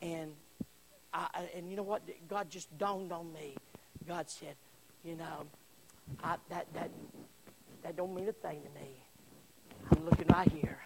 and 0.00 0.32
I, 1.12 1.48
and 1.54 1.68
you 1.68 1.76
know 1.76 1.82
what? 1.82 2.02
God 2.28 2.50
just 2.50 2.76
dawned 2.78 3.12
on 3.12 3.32
me. 3.32 3.56
God 4.08 4.30
said, 4.30 4.54
you 5.04 5.16
know, 5.16 5.44
I, 6.22 6.36
that 6.50 6.66
that 6.74 6.90
that 7.82 7.96
don't 7.96 8.14
mean 8.14 8.28
a 8.28 8.32
thing 8.32 8.62
to 8.62 8.80
me. 8.80 8.90
I'm 9.92 10.04
looking 10.04 10.26
right 10.28 10.50
here. 10.50 10.78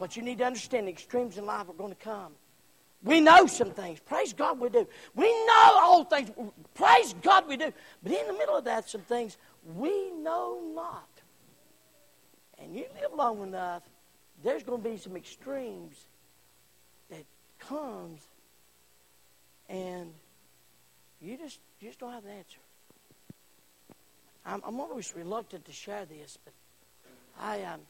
But 0.00 0.16
you 0.16 0.22
need 0.22 0.38
to 0.38 0.44
understand 0.44 0.88
the 0.88 0.90
extremes 0.90 1.38
in 1.38 1.46
life 1.46 1.68
are 1.68 1.74
going 1.74 1.90
to 1.90 2.04
come. 2.04 2.32
We 3.02 3.20
know 3.20 3.46
some 3.46 3.70
things. 3.70 4.00
Praise 4.00 4.32
God 4.32 4.58
we 4.58 4.68
do. 4.68 4.88
We 5.14 5.26
know 5.46 5.78
all 5.80 6.04
things. 6.04 6.30
Praise 6.74 7.14
God 7.22 7.46
we 7.46 7.56
do. 7.56 7.72
But 8.02 8.12
in 8.12 8.26
the 8.26 8.32
middle 8.32 8.56
of 8.56 8.64
that, 8.64 8.90
some 8.90 9.02
things 9.02 9.36
we 9.76 10.10
know 10.10 10.60
not. 10.74 11.08
And 12.58 12.74
you 12.74 12.86
live 13.00 13.12
long 13.14 13.42
enough, 13.42 13.82
there's 14.42 14.62
going 14.62 14.82
to 14.82 14.88
be 14.88 14.96
some 14.96 15.16
extremes 15.16 15.96
that 17.10 17.24
comes 17.58 18.20
and 19.70 20.12
you 21.22 21.36
just 21.36 21.60
you 21.80 21.88
just 21.88 22.00
don't 22.00 22.12
have 22.12 22.24
an 22.24 22.32
answer. 22.32 22.58
I'm, 24.44 24.60
I'm 24.64 24.80
always 24.80 25.14
reluctant 25.14 25.64
to 25.66 25.72
share 25.72 26.04
this, 26.06 26.38
but 26.44 26.52
I 27.38 27.62
um, 27.62 27.80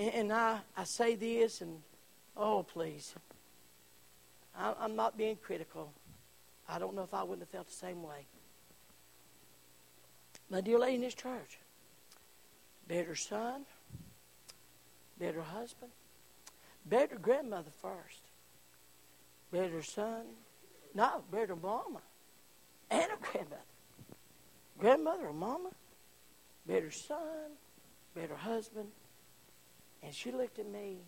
and, 0.00 0.14
and 0.14 0.32
I 0.32 0.60
I 0.76 0.84
say 0.84 1.14
this 1.14 1.60
and 1.60 1.82
Oh, 2.36 2.62
please. 2.62 3.14
I, 4.56 4.72
I'm 4.80 4.96
not 4.96 5.18
being 5.18 5.36
critical. 5.36 5.92
I 6.68 6.78
don't 6.78 6.94
know 6.94 7.02
if 7.02 7.12
I 7.12 7.22
wouldn't 7.22 7.40
have 7.42 7.50
felt 7.50 7.68
the 7.68 7.74
same 7.74 8.02
way. 8.02 8.26
My 10.48 10.60
dear 10.60 10.78
lady 10.78 10.96
in 10.96 11.00
this 11.02 11.14
church, 11.14 11.58
better 12.88 13.14
son, 13.14 13.66
better 15.18 15.42
husband, 15.42 15.92
better 16.86 17.16
grandmother 17.16 17.70
first, 17.82 18.22
better 19.52 19.82
son, 19.82 20.22
no, 20.94 21.22
better 21.30 21.54
mama, 21.54 22.00
and 22.90 23.04
a 23.12 23.16
grandmother. 23.20 23.62
Grandmother 24.78 25.26
or 25.26 25.32
mama, 25.32 25.70
better 26.66 26.90
son, 26.90 27.52
better 28.14 28.34
husband. 28.34 28.88
And 30.02 30.14
she 30.14 30.32
looked 30.32 30.58
at 30.58 30.66
me 30.66 30.98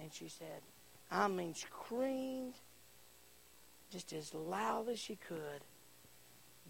and 0.00 0.12
she 0.12 0.28
said, 0.28 0.62
I 1.10 1.28
mean, 1.28 1.54
screamed 1.54 2.54
just 3.92 4.12
as 4.12 4.34
loud 4.34 4.88
as 4.88 4.98
she 4.98 5.16
could. 5.16 5.62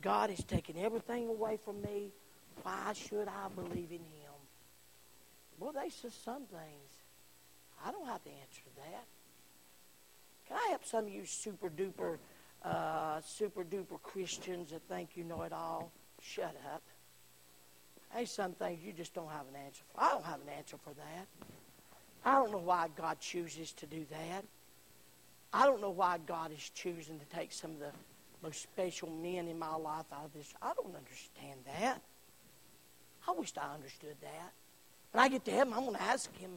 God 0.02 0.30
has 0.30 0.44
taken 0.44 0.76
everything 0.78 1.28
away 1.28 1.58
from 1.64 1.80
me. 1.80 2.10
Why 2.62 2.92
should 2.94 3.28
I 3.28 3.48
believe 3.54 3.90
in 3.90 3.98
Him? 3.98 4.34
Well, 5.58 5.72
they 5.72 5.88
said 5.88 6.12
some 6.12 6.44
things. 6.44 6.90
I 7.84 7.90
don't 7.90 8.06
have 8.06 8.22
to 8.24 8.30
answer 8.30 8.60
to 8.62 8.76
that. 8.76 9.04
Can 10.48 10.56
I 10.56 10.70
help 10.70 10.84
some 10.84 11.06
of 11.06 11.12
you 11.12 11.24
super 11.24 11.70
duper, 11.70 12.18
uh, 12.64 13.20
super 13.20 13.64
duper 13.64 14.00
Christians 14.02 14.70
that 14.70 14.82
think 14.88 15.10
you 15.14 15.24
know 15.24 15.42
it 15.42 15.52
all? 15.52 15.90
Shut 16.20 16.54
up. 16.72 16.82
Hey, 18.16 18.24
some 18.24 18.52
things 18.52 18.80
you 18.82 18.94
just 18.94 19.12
don't 19.12 19.28
have 19.28 19.46
an 19.52 19.60
answer 19.62 19.82
for. 19.92 20.02
I 20.02 20.10
don't 20.10 20.24
have 20.24 20.40
an 20.40 20.48
answer 20.56 20.78
for 20.82 20.94
that. 20.94 21.26
I 22.24 22.32
don't 22.32 22.50
know 22.50 22.58
why 22.58 22.88
God 22.96 23.20
chooses 23.20 23.72
to 23.74 23.86
do 23.86 24.06
that. 24.10 24.42
I 25.52 25.66
don't 25.66 25.82
know 25.82 25.90
why 25.90 26.16
God 26.26 26.50
is 26.50 26.70
choosing 26.74 27.20
to 27.20 27.26
take 27.36 27.52
some 27.52 27.72
of 27.72 27.78
the 27.78 27.90
most 28.42 28.62
special 28.62 29.10
men 29.10 29.48
in 29.48 29.58
my 29.58 29.74
life 29.76 30.06
out 30.14 30.24
of 30.24 30.32
this. 30.32 30.54
I 30.62 30.72
don't 30.74 30.96
understand 30.96 31.60
that. 31.78 32.00
I 33.28 33.32
wish 33.32 33.52
I 33.60 33.74
understood 33.74 34.16
that. 34.22 34.52
When 35.12 35.22
I 35.22 35.28
get 35.28 35.44
to 35.44 35.50
heaven, 35.50 35.74
I'm 35.74 35.80
going 35.80 35.96
to 35.96 36.02
ask 36.02 36.34
him, 36.38 36.52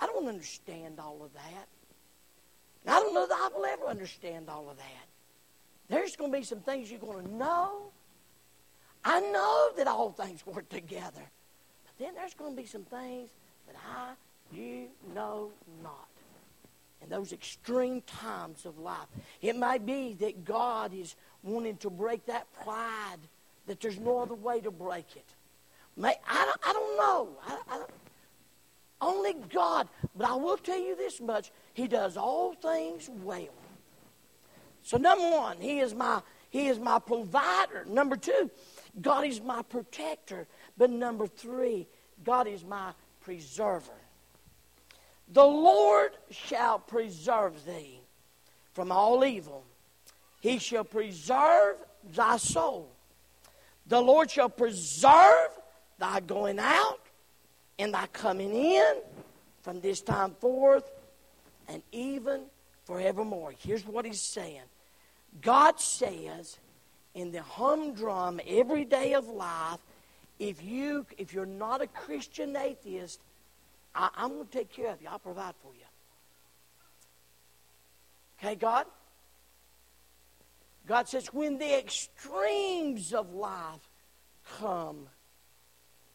I 0.00 0.06
don't 0.06 0.28
understand 0.28 1.00
all 1.00 1.20
of 1.24 1.32
that. 1.34 1.66
And 2.84 2.94
I 2.94 3.00
don't 3.00 3.12
know 3.12 3.26
that 3.26 3.50
I 3.52 3.58
will 3.58 3.64
ever 3.64 3.86
understand 3.86 4.48
all 4.48 4.70
of 4.70 4.76
that. 4.76 5.06
There's 5.88 6.14
going 6.14 6.30
to 6.30 6.38
be 6.38 6.44
some 6.44 6.60
things 6.60 6.92
you're 6.92 7.00
going 7.00 7.26
to 7.26 7.34
know. 7.34 7.90
I 9.08 9.20
know 9.20 9.70
that 9.76 9.86
all 9.86 10.10
things 10.10 10.44
work 10.44 10.68
together. 10.68 11.22
But 11.84 12.04
then 12.04 12.14
there's 12.16 12.34
going 12.34 12.56
to 12.56 12.60
be 12.60 12.66
some 12.66 12.82
things 12.82 13.30
that 13.68 13.76
I 13.88 14.14
you 14.52 14.88
know 15.14 15.52
not. 15.82 16.08
In 17.02 17.08
those 17.08 17.32
extreme 17.32 18.00
times 18.02 18.66
of 18.66 18.78
life, 18.78 19.06
it 19.40 19.54
may 19.54 19.78
be 19.78 20.14
that 20.14 20.44
God 20.44 20.92
is 20.92 21.14
wanting 21.44 21.76
to 21.78 21.90
break 21.90 22.26
that 22.26 22.52
pride, 22.64 23.18
that 23.68 23.80
there's 23.80 23.98
no 23.98 24.18
other 24.18 24.34
way 24.34 24.60
to 24.60 24.72
break 24.72 25.06
it. 25.14 25.34
May, 25.96 26.14
I, 26.28 26.44
don't, 26.44 26.60
I 26.66 26.72
don't 26.72 26.96
know. 26.96 27.28
I, 27.46 27.58
I 27.74 27.78
don't, 27.78 27.90
only 29.00 29.34
God. 29.52 29.88
But 30.16 30.28
I 30.28 30.34
will 30.34 30.56
tell 30.56 30.80
you 30.80 30.96
this 30.96 31.20
much 31.20 31.52
He 31.74 31.86
does 31.86 32.16
all 32.16 32.54
things 32.54 33.08
well. 33.22 33.54
So, 34.82 34.96
number 34.96 35.30
one, 35.30 35.60
He 35.60 35.78
is 35.78 35.94
my, 35.94 36.22
he 36.50 36.68
is 36.68 36.78
my 36.78 36.98
provider. 36.98 37.84
Number 37.86 38.16
two, 38.16 38.50
God 39.00 39.26
is 39.26 39.40
my 39.40 39.62
protector. 39.62 40.46
But 40.76 40.90
number 40.90 41.26
three, 41.26 41.86
God 42.24 42.46
is 42.46 42.64
my 42.64 42.92
preserver. 43.20 43.92
The 45.32 45.44
Lord 45.44 46.12
shall 46.30 46.78
preserve 46.78 47.64
thee 47.64 48.00
from 48.72 48.92
all 48.92 49.24
evil. 49.24 49.64
He 50.40 50.58
shall 50.58 50.84
preserve 50.84 51.76
thy 52.14 52.36
soul. 52.36 52.88
The 53.88 54.00
Lord 54.00 54.30
shall 54.30 54.48
preserve 54.48 55.50
thy 55.98 56.20
going 56.20 56.58
out 56.58 57.00
and 57.78 57.92
thy 57.92 58.06
coming 58.08 58.54
in 58.54 58.94
from 59.62 59.80
this 59.80 60.00
time 60.00 60.32
forth 60.40 60.90
and 61.68 61.82
even 61.92 62.42
forevermore. 62.84 63.52
Here's 63.58 63.84
what 63.84 64.04
he's 64.04 64.20
saying 64.20 64.62
God 65.40 65.80
says 65.80 66.58
in 67.16 67.32
the 67.32 67.42
humdrum 67.42 68.38
every 68.46 68.84
day 68.84 69.14
of 69.14 69.26
life, 69.26 69.80
if 70.38 70.62
you 70.62 71.06
if 71.16 71.32
you're 71.32 71.46
not 71.46 71.80
a 71.80 71.86
Christian 71.86 72.54
atheist, 72.54 73.18
I, 73.94 74.10
am 74.18 74.34
going 74.34 74.46
to 74.46 74.52
take 74.52 74.70
care 74.70 74.90
of 74.90 75.00
you. 75.00 75.08
I'll 75.10 75.18
provide 75.18 75.54
for 75.62 75.72
you. 75.72 75.86
Okay, 78.38 78.54
God? 78.54 78.84
God 80.86 81.08
says, 81.08 81.32
when 81.32 81.58
the 81.58 81.78
extremes 81.78 83.14
of 83.14 83.32
life 83.32 83.80
come, 84.58 85.08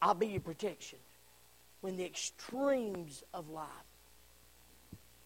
I'll 0.04 0.14
be 0.14 0.28
your 0.28 0.42
protection. 0.42 1.00
When 1.82 1.98
the 1.98 2.06
extremes 2.06 3.24
of 3.34 3.50
life. 3.50 3.68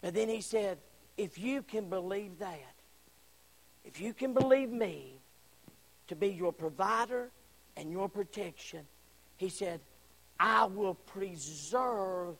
But 0.00 0.14
then 0.14 0.30
he 0.30 0.40
said, 0.40 0.78
if 1.18 1.38
you 1.38 1.60
can 1.60 1.90
believe 1.90 2.38
that, 2.38 2.74
if 3.84 4.00
you 4.00 4.14
can 4.14 4.32
believe 4.32 4.70
me 4.70 5.15
to 6.08 6.16
be 6.16 6.28
your 6.28 6.52
provider 6.52 7.30
and 7.76 7.90
your 7.90 8.08
protection, 8.08 8.86
he 9.36 9.48
said, 9.48 9.80
I 10.38 10.64
will 10.64 10.94
preserve 10.94 12.36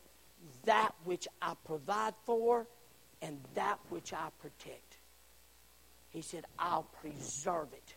that 0.64 0.93
which 1.05 1.27
I 1.41 1.55
provide 1.64 2.14
for 2.25 2.67
and 3.23 3.39
that 3.55 3.79
which 3.89 4.12
I 4.12 4.29
protect. 4.41 4.99
He 6.11 6.23
said, 6.23 6.45
I'll 6.59 6.89
preserve 7.01 7.69
it. 7.73 7.95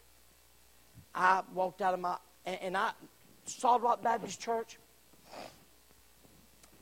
I 1.14 1.44
walked 1.54 1.82
out 1.82 1.94
of 1.94 2.00
my, 2.00 2.18
and 2.46 2.76
I, 2.76 2.92
Solid 3.46 3.82
Rock 3.82 4.04
Baptist 4.04 4.40
Church, 4.40 4.78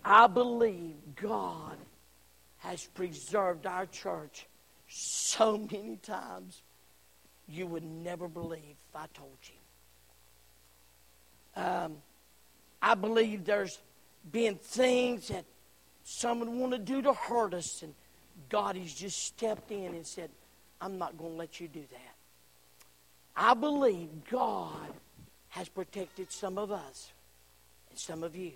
I 0.04 0.28
believe 0.28 0.96
God 1.16 1.78
has 2.58 2.86
preserved 2.86 3.66
our 3.66 3.86
church 3.86 4.48
so 4.88 5.58
many 5.58 5.98
times 5.98 6.62
you 7.48 7.68
would 7.68 7.84
never 7.84 8.28
believe 8.28 8.76
if 8.90 8.96
I 8.96 9.06
told 9.14 9.38
you. 9.44 11.62
Um, 11.62 11.98
I 12.82 12.96
believe 12.96 13.46
there's 13.46 13.80
been 14.32 14.56
things 14.56 15.30
that 15.30 15.46
someone 16.04 16.60
want 16.60 16.74
to 16.74 16.78
do 16.78 17.02
to 17.02 17.14
hurt 17.14 17.54
us, 17.54 17.82
and 17.82 17.94
God 18.50 18.76
has 18.76 18.94
just 18.94 19.24
stepped 19.24 19.72
in 19.72 19.96
and 19.96 20.06
said, 20.06 20.30
I'm 20.80 20.98
not 20.98 21.18
going 21.18 21.32
to 21.32 21.38
let 21.38 21.60
you 21.60 21.68
do 21.68 21.84
that. 21.92 22.16
I 23.36 23.54
believe 23.54 24.10
God 24.30 24.94
has 25.50 25.70
protected 25.70 26.32
some 26.32 26.58
of 26.58 26.72
us 26.72 27.12
and 27.90 27.98
some 27.98 28.24
of 28.24 28.36
you. 28.36 28.52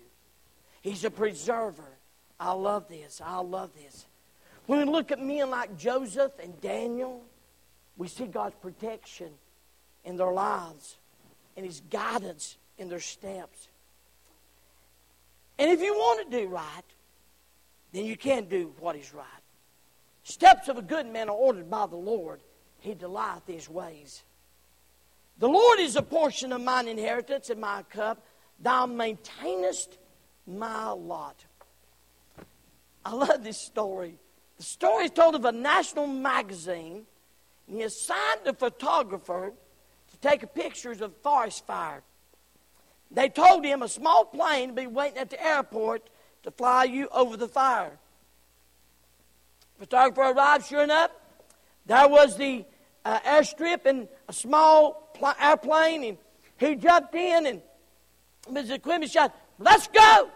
He's 0.82 1.04
a 1.04 1.10
preserver. 1.10 1.82
I 2.38 2.52
love 2.52 2.88
this. 2.88 3.20
I 3.24 3.38
love 3.38 3.70
this. 3.74 4.06
When 4.66 4.80
we 4.80 4.84
look 4.84 5.12
at 5.12 5.20
men 5.20 5.50
like 5.50 5.76
Joseph 5.76 6.32
and 6.42 6.60
Daniel, 6.60 7.22
we 7.96 8.08
see 8.08 8.26
God's 8.26 8.56
protection 8.56 9.30
in 10.04 10.16
their 10.16 10.32
lives 10.32 10.96
and 11.56 11.64
His 11.66 11.80
guidance 11.80 12.56
in 12.78 12.88
their 12.88 13.00
steps. 13.00 13.68
And 15.58 15.70
if 15.70 15.80
you 15.80 15.94
want 15.94 16.30
to 16.30 16.38
do 16.38 16.48
right, 16.48 16.82
then 17.92 18.04
you 18.04 18.16
can 18.16 18.46
do 18.46 18.72
what 18.78 18.96
is 18.96 19.12
right. 19.14 19.26
Steps 20.24 20.68
of 20.68 20.78
a 20.78 20.82
good 20.82 21.06
man 21.06 21.28
are 21.28 21.36
ordered 21.36 21.68
by 21.70 21.86
the 21.86 21.96
Lord. 21.96 22.40
He 22.80 22.94
delighteth 22.94 23.46
his 23.46 23.68
ways. 23.68 24.22
The 25.38 25.48
Lord 25.48 25.80
is 25.80 25.96
a 25.96 26.02
portion 26.02 26.52
of 26.52 26.60
mine 26.60 26.88
inheritance 26.88 27.50
and 27.50 27.60
my 27.60 27.82
cup. 27.90 28.24
Thou 28.60 28.86
maintainest 28.86 29.98
my 30.46 30.90
lot. 30.90 31.44
I 33.04 33.12
love 33.14 33.42
this 33.42 33.64
story. 33.64 34.18
The 34.58 34.62
story 34.62 35.06
is 35.06 35.10
told 35.10 35.34
of 35.34 35.44
a 35.44 35.52
national 35.52 36.06
magazine, 36.06 37.04
and 37.72 37.80
he 37.80 37.86
assigned 37.86 38.46
a 38.46 38.52
photographer 38.52 39.50
to 40.10 40.16
take 40.18 40.54
pictures 40.54 41.00
of 41.00 41.16
forest 41.22 41.66
fire. 41.66 42.02
They 43.10 43.30
told 43.30 43.64
him 43.64 43.82
a 43.82 43.88
small 43.88 44.26
plane 44.26 44.68
would 44.68 44.76
be 44.76 44.86
waiting 44.86 45.16
at 45.16 45.30
the 45.30 45.42
airport 45.42 46.10
to 46.42 46.50
fly 46.50 46.84
you 46.84 47.08
over 47.10 47.38
the 47.38 47.48
fire. 47.48 47.98
Photographer 49.78 50.20
arrived, 50.20 50.66
sure 50.66 50.82
enough. 50.82 51.12
There 51.86 52.06
was 52.08 52.36
the 52.36 52.66
uh, 53.06 53.20
airstrip 53.20 53.86
and 53.86 54.06
a 54.28 54.34
small 54.34 55.08
pl- 55.14 55.32
airplane, 55.40 56.04
and 56.04 56.18
he 56.58 56.74
jumped 56.74 57.14
in, 57.14 57.46
and 57.46 57.62
Mrs. 58.50 58.72
Equipment 58.72 59.10
shot, 59.10 59.34
Let's 59.58 59.86
go! 59.88 60.28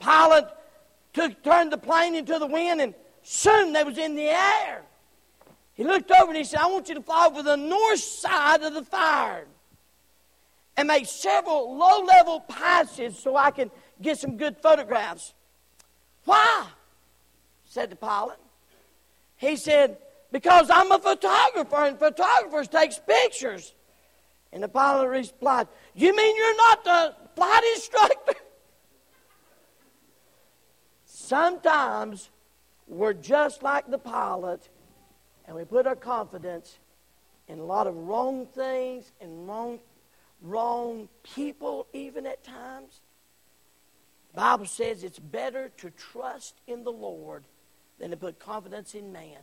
Pilot 0.00 0.48
took, 1.12 1.40
turned 1.44 1.70
the 1.70 1.78
plane 1.78 2.16
into 2.16 2.36
the 2.40 2.48
wind, 2.48 2.80
and 2.80 2.94
soon 3.22 3.72
they 3.72 3.84
was 3.84 3.96
in 3.96 4.16
the 4.16 4.28
air. 4.28 4.82
He 5.78 5.84
looked 5.84 6.10
over 6.10 6.26
and 6.26 6.36
he 6.36 6.42
said, 6.42 6.58
I 6.58 6.66
want 6.66 6.88
you 6.88 6.96
to 6.96 7.02
fly 7.02 7.28
over 7.30 7.40
the 7.40 7.56
north 7.56 8.00
side 8.00 8.62
of 8.62 8.74
the 8.74 8.82
fire 8.82 9.46
and 10.76 10.88
make 10.88 11.06
several 11.06 11.78
low 11.78 12.04
level 12.04 12.40
passes 12.40 13.16
so 13.16 13.36
I 13.36 13.52
can 13.52 13.70
get 14.02 14.18
some 14.18 14.36
good 14.36 14.56
photographs. 14.56 15.34
Why? 16.24 16.66
said 17.64 17.90
the 17.90 17.96
pilot. 17.96 18.38
He 19.36 19.54
said, 19.54 19.98
Because 20.32 20.68
I'm 20.68 20.90
a 20.90 20.98
photographer 20.98 21.84
and 21.84 21.96
photographers 21.96 22.66
takes 22.66 22.98
pictures. 22.98 23.72
And 24.52 24.64
the 24.64 24.68
pilot 24.68 25.06
replied, 25.06 25.68
You 25.94 26.16
mean 26.16 26.36
you're 26.36 26.56
not 26.56 26.82
the 26.82 27.14
flight 27.36 27.62
instructor? 27.76 28.32
Sometimes 31.04 32.30
we're 32.88 33.12
just 33.12 33.62
like 33.62 33.88
the 33.88 33.98
pilot 33.98 34.68
and 35.48 35.56
we 35.56 35.64
put 35.64 35.86
our 35.86 35.96
confidence 35.96 36.78
in 37.48 37.58
a 37.58 37.64
lot 37.64 37.86
of 37.86 37.96
wrong 37.96 38.46
things 38.46 39.10
and 39.18 39.48
wrong, 39.48 39.80
wrong 40.42 41.08
people, 41.22 41.86
even 41.94 42.26
at 42.26 42.44
times. 42.44 43.00
The 44.34 44.36
Bible 44.42 44.66
says 44.66 45.02
it's 45.02 45.18
better 45.18 45.70
to 45.78 45.90
trust 45.90 46.60
in 46.66 46.84
the 46.84 46.92
Lord 46.92 47.44
than 47.98 48.10
to 48.10 48.16
put 48.18 48.38
confidence 48.38 48.94
in 48.94 49.10
man. 49.10 49.38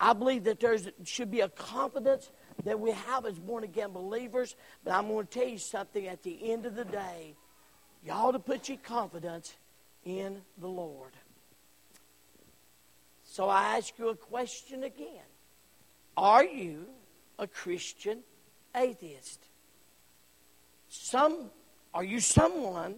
I 0.00 0.14
believe 0.14 0.44
that 0.44 0.58
there 0.58 0.76
should 1.04 1.30
be 1.30 1.40
a 1.40 1.48
confidence 1.48 2.28
that 2.64 2.80
we 2.80 2.90
have 2.90 3.24
as 3.24 3.38
born 3.38 3.62
again 3.62 3.92
believers, 3.92 4.56
but 4.82 4.94
I'm 4.94 5.06
going 5.06 5.28
to 5.28 5.32
tell 5.32 5.48
you 5.48 5.58
something 5.58 6.08
at 6.08 6.24
the 6.24 6.50
end 6.50 6.66
of 6.66 6.74
the 6.74 6.84
day. 6.84 7.36
You 8.04 8.10
ought 8.10 8.32
to 8.32 8.40
put 8.40 8.68
your 8.68 8.78
confidence 8.78 9.54
in 10.04 10.42
the 10.58 10.68
Lord. 10.68 11.12
So 13.24 13.48
I 13.48 13.76
ask 13.76 13.96
you 13.96 14.08
a 14.08 14.16
question 14.16 14.82
again 14.82 15.22
Are 16.16 16.44
you 16.44 16.86
a 17.38 17.46
Christian 17.46 18.20
atheist? 18.74 19.46
Some, 20.88 21.50
are 21.92 22.04
you 22.04 22.20
someone 22.20 22.96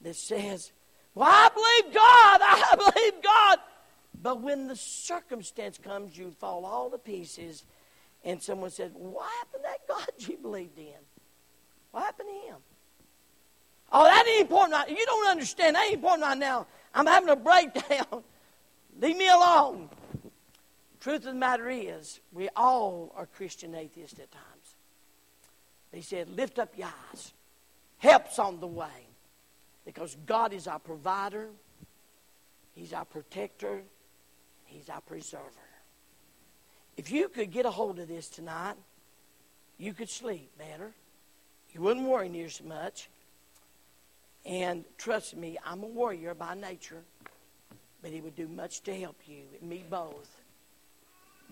that 0.00 0.16
says, 0.16 0.72
Well, 1.14 1.28
I 1.28 1.48
believe 1.48 1.94
God, 1.94 2.40
I 2.42 2.74
believe 2.92 3.22
God. 3.22 3.58
But 4.22 4.40
when 4.40 4.66
the 4.66 4.76
circumstance 4.76 5.78
comes, 5.78 6.16
you 6.16 6.30
fall 6.30 6.64
all 6.64 6.90
to 6.90 6.98
pieces, 6.98 7.64
and 8.24 8.42
someone 8.42 8.70
says, 8.70 8.92
What 8.94 9.28
happened 9.38 9.64
to 9.64 9.68
that 9.68 9.88
God 9.88 10.08
you 10.28 10.36
believed 10.36 10.78
in? 10.78 10.92
What 11.90 12.04
happened 12.04 12.28
to 12.28 12.48
him? 12.48 12.56
Oh, 13.92 14.04
that 14.04 14.26
ain't 14.26 14.42
important. 14.42 14.72
Right. 14.72 14.90
You 14.90 15.06
don't 15.06 15.28
understand. 15.28 15.76
That 15.76 15.84
ain't 15.84 15.94
important 15.94 16.22
right 16.22 16.38
now. 16.38 16.66
I'm 16.94 17.06
having 17.06 17.28
a 17.28 17.36
breakdown. 17.36 18.24
Leave 19.00 19.16
me 19.16 19.28
alone. 19.28 19.88
Truth 21.06 21.18
of 21.18 21.22
the 21.22 21.34
matter 21.34 21.70
is, 21.70 22.18
we 22.32 22.48
all 22.56 23.12
are 23.16 23.26
Christian 23.26 23.76
atheists 23.76 24.18
at 24.18 24.32
times. 24.32 24.74
He 25.92 26.02
said, 26.02 26.28
Lift 26.28 26.58
up 26.58 26.76
your 26.76 26.88
eyes. 27.12 27.32
Help's 27.98 28.40
on 28.40 28.58
the 28.58 28.66
way. 28.66 29.06
Because 29.84 30.16
God 30.26 30.52
is 30.52 30.66
our 30.66 30.80
provider, 30.80 31.46
He's 32.74 32.92
our 32.92 33.04
protector, 33.04 33.82
He's 34.64 34.88
our 34.88 35.00
preserver. 35.00 35.44
If 36.96 37.12
you 37.12 37.28
could 37.28 37.52
get 37.52 37.66
a 37.66 37.70
hold 37.70 38.00
of 38.00 38.08
this 38.08 38.28
tonight, 38.28 38.74
you 39.78 39.94
could 39.94 40.10
sleep 40.10 40.50
better. 40.58 40.90
You 41.70 41.82
wouldn't 41.82 42.08
worry 42.08 42.28
near 42.28 42.48
so 42.48 42.64
much. 42.64 43.08
And 44.44 44.84
trust 44.98 45.36
me, 45.36 45.56
I'm 45.64 45.84
a 45.84 45.86
warrior 45.86 46.34
by 46.34 46.54
nature, 46.54 47.04
but 48.02 48.10
he 48.10 48.20
would 48.20 48.34
do 48.34 48.48
much 48.48 48.80
to 48.80 48.98
help 48.98 49.20
you 49.28 49.42
and 49.60 49.70
me 49.70 49.84
both. 49.88 50.42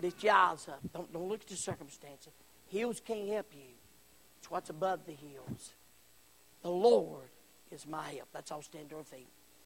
Your 0.01 0.33
eyes 0.33 0.67
up. 0.67 0.79
Don't, 0.93 1.11
don't 1.11 1.27
look 1.27 1.41
at 1.41 1.47
the 1.47 1.55
circumstances. 1.55 2.33
Hills 2.67 3.01
can't 3.03 3.27
help 3.29 3.47
you. 3.53 3.73
It's 4.37 4.51
what's 4.51 4.69
above 4.69 5.05
the 5.05 5.13
hills. 5.13 5.73
The 6.61 6.69
Lord 6.69 7.29
is 7.71 7.87
my 7.87 8.09
help. 8.09 8.29
Let's 8.33 8.51
all 8.51 8.61
stand 8.61 8.89
to 8.89 8.97
our 8.97 9.03
feet. 9.03 9.29